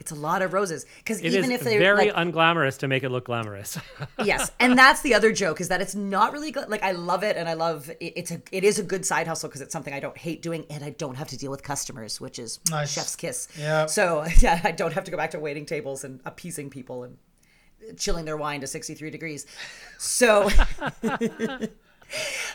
[0.00, 0.86] It's a lot of roses.
[0.98, 3.78] Because It even is if they're very like, unglamorous to make it look glamorous.
[4.24, 6.68] yes, and that's the other joke is that it's not really good.
[6.68, 9.26] Like I love it, and I love it, it's a it is a good side
[9.26, 11.62] hustle because it's something I don't hate doing, and I don't have to deal with
[11.62, 12.92] customers, which is Nice.
[12.92, 13.48] chef's kiss.
[13.58, 13.86] Yeah.
[13.86, 17.18] So yeah, I don't have to go back to waiting tables and appeasing people and
[17.96, 19.46] chilling their wine to sixty three degrees.
[19.98, 20.50] So.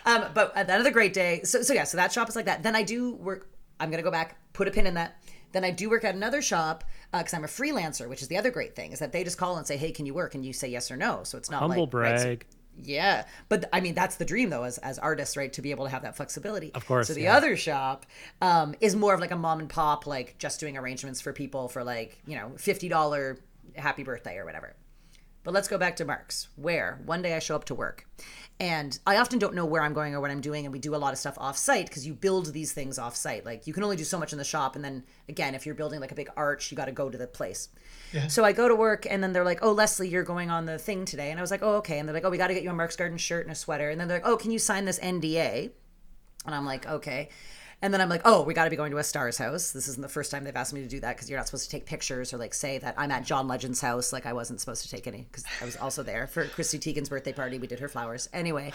[0.06, 1.41] um, but another great day.
[1.44, 2.64] So so yeah, so that shop is like that.
[2.64, 3.49] Then I do work.
[3.80, 5.16] I'm gonna go back, put a pin in that.
[5.52, 8.52] Then I do work at another shop because I'm a freelancer, which is the other
[8.52, 10.53] great thing is that they just call and say, "Hey, can you work?" and you
[10.53, 11.23] say yes or no.
[11.23, 12.45] So it's not Humble like right, so- brag.
[12.81, 15.86] yeah, but I mean that's the dream though, as as artists, right, to be able
[15.86, 16.72] to have that flexibility.
[16.73, 17.36] Of course, So the yeah.
[17.38, 18.06] other shop
[18.41, 21.68] um, is more of like a mom and pop, like just doing arrangements for people
[21.68, 23.38] for like you know fifty dollar
[23.76, 24.76] happy birthday or whatever.
[25.44, 28.06] But let's go back to Mark's, where one day I show up to work.
[28.61, 30.65] And I often don't know where I'm going or what I'm doing.
[30.65, 33.15] And we do a lot of stuff off site because you build these things off
[33.15, 33.45] site.
[33.45, 34.76] Like you can only do so much in the shop.
[34.76, 37.18] And then again, if you're building like a big arch, you got to go to
[37.18, 37.69] the place.
[38.27, 40.77] So I go to work and then they're like, oh, Leslie, you're going on the
[40.77, 41.31] thing today.
[41.31, 41.99] And I was like, oh, okay.
[41.99, 43.56] And they're like, oh, we got to get you a Mark's Garden shirt and a
[43.56, 43.90] sweater.
[43.90, 45.72] And then they're like, oh, can you sign this NDA?
[46.45, 47.30] And I'm like, okay.
[47.81, 49.72] And then I'm like, oh, we got to be going to a star's house.
[49.72, 51.64] This isn't the first time they've asked me to do that because you're not supposed
[51.64, 54.11] to take pictures or like say that I'm at John Legend's house.
[54.11, 57.07] Like I wasn't supposed to take any because I was also there for Chrissy Teigen's
[57.07, 57.57] birthday party.
[57.57, 58.27] We did her flowers.
[58.34, 58.73] Anyway,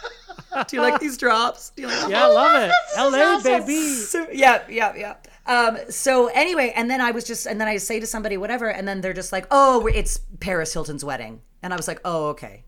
[0.66, 1.70] do you like these drops?
[1.70, 2.72] Do you like Yeah, I love it.
[2.98, 3.94] LA, baby.
[3.94, 5.14] so, yeah, yeah, yeah.
[5.46, 8.68] Um, so anyway, and then I was just, and then I say to somebody, whatever,
[8.68, 11.42] and then they're just like, oh, it's Paris Hilton's wedding.
[11.62, 12.64] And I was like, oh, okay.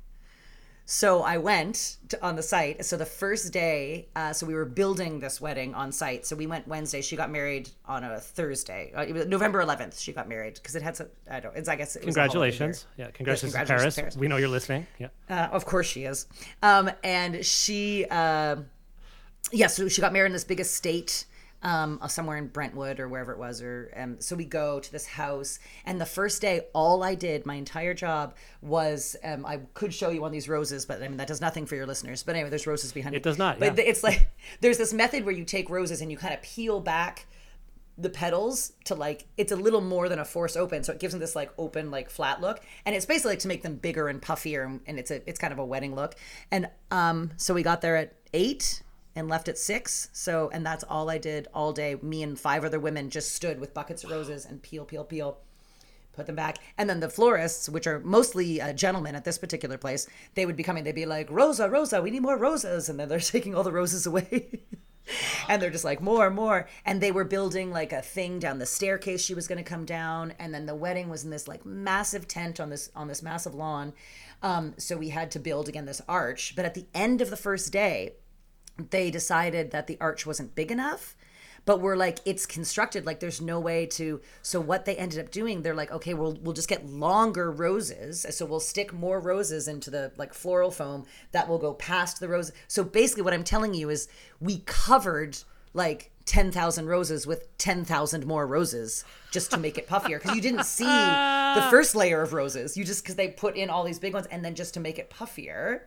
[0.86, 2.84] So I went to, on the site.
[2.84, 6.26] So the first day, uh, so we were building this wedding on site.
[6.26, 7.00] So we went Wednesday.
[7.00, 8.92] She got married on a Thursday.
[8.94, 9.98] Uh, it was November 11th.
[9.98, 11.06] She got married because it had some.
[11.30, 11.56] I don't.
[11.56, 11.96] It's I guess.
[11.96, 12.86] It was a holiday Congratulations.
[12.98, 14.14] Yeah, congratulations, congratulations to Paris.
[14.14, 14.16] Paris.
[14.16, 14.86] We know you're listening.
[14.98, 15.08] Yeah.
[15.30, 16.26] Uh, of course she is.
[16.62, 18.56] Um, and she, uh,
[19.52, 21.24] yeah, so she got married in this big estate
[21.64, 23.62] um, uh, somewhere in Brentwood or wherever it was.
[23.62, 27.46] Or um, so we go to this house, and the first day, all I did,
[27.46, 31.16] my entire job was um, I could show you on these roses, but I mean
[31.16, 32.22] that does nothing for your listeners.
[32.22, 33.84] But anyway, there's roses behind It does not, But yeah.
[33.84, 34.28] it's like
[34.60, 37.26] there's this method where you take roses and you kind of peel back
[37.96, 41.12] the petals to like it's a little more than a force open so it gives
[41.12, 44.08] them this like open like flat look and it's basically like to make them bigger
[44.08, 46.16] and puffier and, and it's a it's kind of a wedding look
[46.50, 48.82] and um so we got there at eight
[49.16, 50.08] and left at six.
[50.12, 51.96] So and that's all i did all day.
[52.02, 55.38] Me and five other women just stood with buckets of roses and peel peel peel
[56.12, 56.58] put them back.
[56.78, 60.56] And then the florists which are mostly uh, gentlemen at this particular place they would
[60.56, 60.84] be coming.
[60.84, 62.88] They'd be like rosa rosa we need more roses.
[62.88, 64.60] And then they're taking all the roses away.
[65.50, 66.66] And they're just like more more.
[66.86, 69.84] And they were building like a thing down the staircase she was going to come
[69.84, 70.32] down.
[70.38, 73.54] And then the wedding was in this like massive tent on this on this massive
[73.54, 73.92] lawn.
[74.42, 76.54] Um, so we had to build again this arch.
[76.56, 78.14] But at the end of the first day
[78.90, 81.16] they decided that the arch wasn't big enough
[81.64, 85.30] but we're like it's constructed like there's no way to so what they ended up
[85.30, 89.68] doing they're like okay we'll we'll just get longer roses so we'll stick more roses
[89.68, 93.44] into the like floral foam that will go past the rose so basically what i'm
[93.44, 94.08] telling you is
[94.40, 95.38] we covered
[95.72, 100.64] like 10,000 roses with 10,000 more roses just to make it puffier because you didn't
[100.64, 104.14] see the first layer of roses you just because they put in all these big
[104.14, 105.80] ones and then just to make it puffier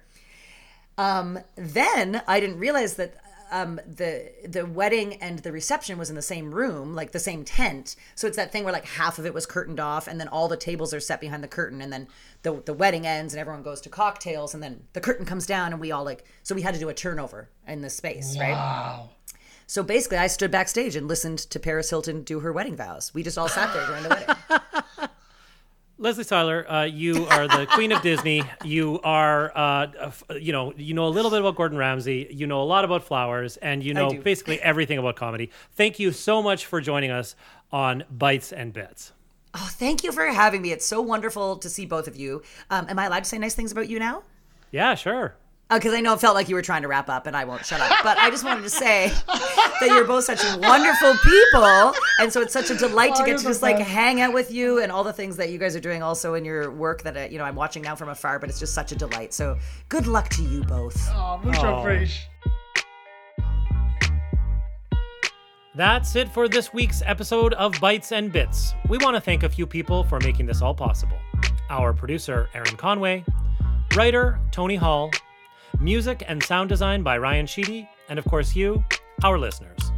[0.98, 3.16] um, then I didn't realize that
[3.52, 7.46] um, the the wedding and the reception was in the same room, like the same
[7.46, 7.96] tent.
[8.16, 10.48] So it's that thing where like half of it was curtained off, and then all
[10.48, 12.08] the tables are set behind the curtain, and then
[12.44, 15.72] the the wedding ends, and everyone goes to cocktails, and then the curtain comes down,
[15.72, 16.26] and we all like.
[16.44, 18.52] So we had to do a turnover in the space, right?
[18.52, 19.12] Wow.
[19.66, 23.14] So basically, I stood backstage and listened to Paris Hilton do her wedding vows.
[23.14, 24.84] We just all sat there during the wedding.
[26.00, 28.44] Leslie Seiler, uh, you are the queen of Disney.
[28.64, 32.28] You are, uh, f- you know, you know a little bit about Gordon Ramsay.
[32.30, 35.50] You know a lot about flowers, and you know basically everything about comedy.
[35.74, 37.36] Thank you so much for joining us
[37.72, 39.12] on Bites and Bits.
[39.56, 40.72] Oh, thank you for having me.
[40.72, 42.44] It's so wonderful to see both of you.
[42.70, 44.22] Um, am I allowed to say nice things about you now?
[44.72, 45.36] Yeah, sure.
[45.70, 47.66] Because I know it felt like you were trying to wrap up, and I won't
[47.66, 47.92] shut up.
[48.04, 52.54] But I just wanted to say that you're both such wonderful people, and so it's
[52.54, 54.92] such a delight to Oh, get to the just like hang out with you and
[54.92, 57.38] all the things that you guys are doing also in your work that uh, you
[57.38, 58.40] know I'm watching now from afar.
[58.40, 59.34] But it's just such a delight.
[59.34, 59.58] So
[59.90, 60.98] good luck to you both.
[61.14, 62.06] Oh, mucho Oh.
[65.76, 68.74] That's it for this week's episode of Bites and Bits.
[68.90, 71.18] We want to thank a few people for making this all possible.
[71.70, 73.24] Our producer, Aaron Conway,
[73.96, 75.12] writer, Tony Hall,
[75.80, 78.84] music and sound design by Ryan Sheedy, and of course, you,
[79.24, 79.92] our listeners.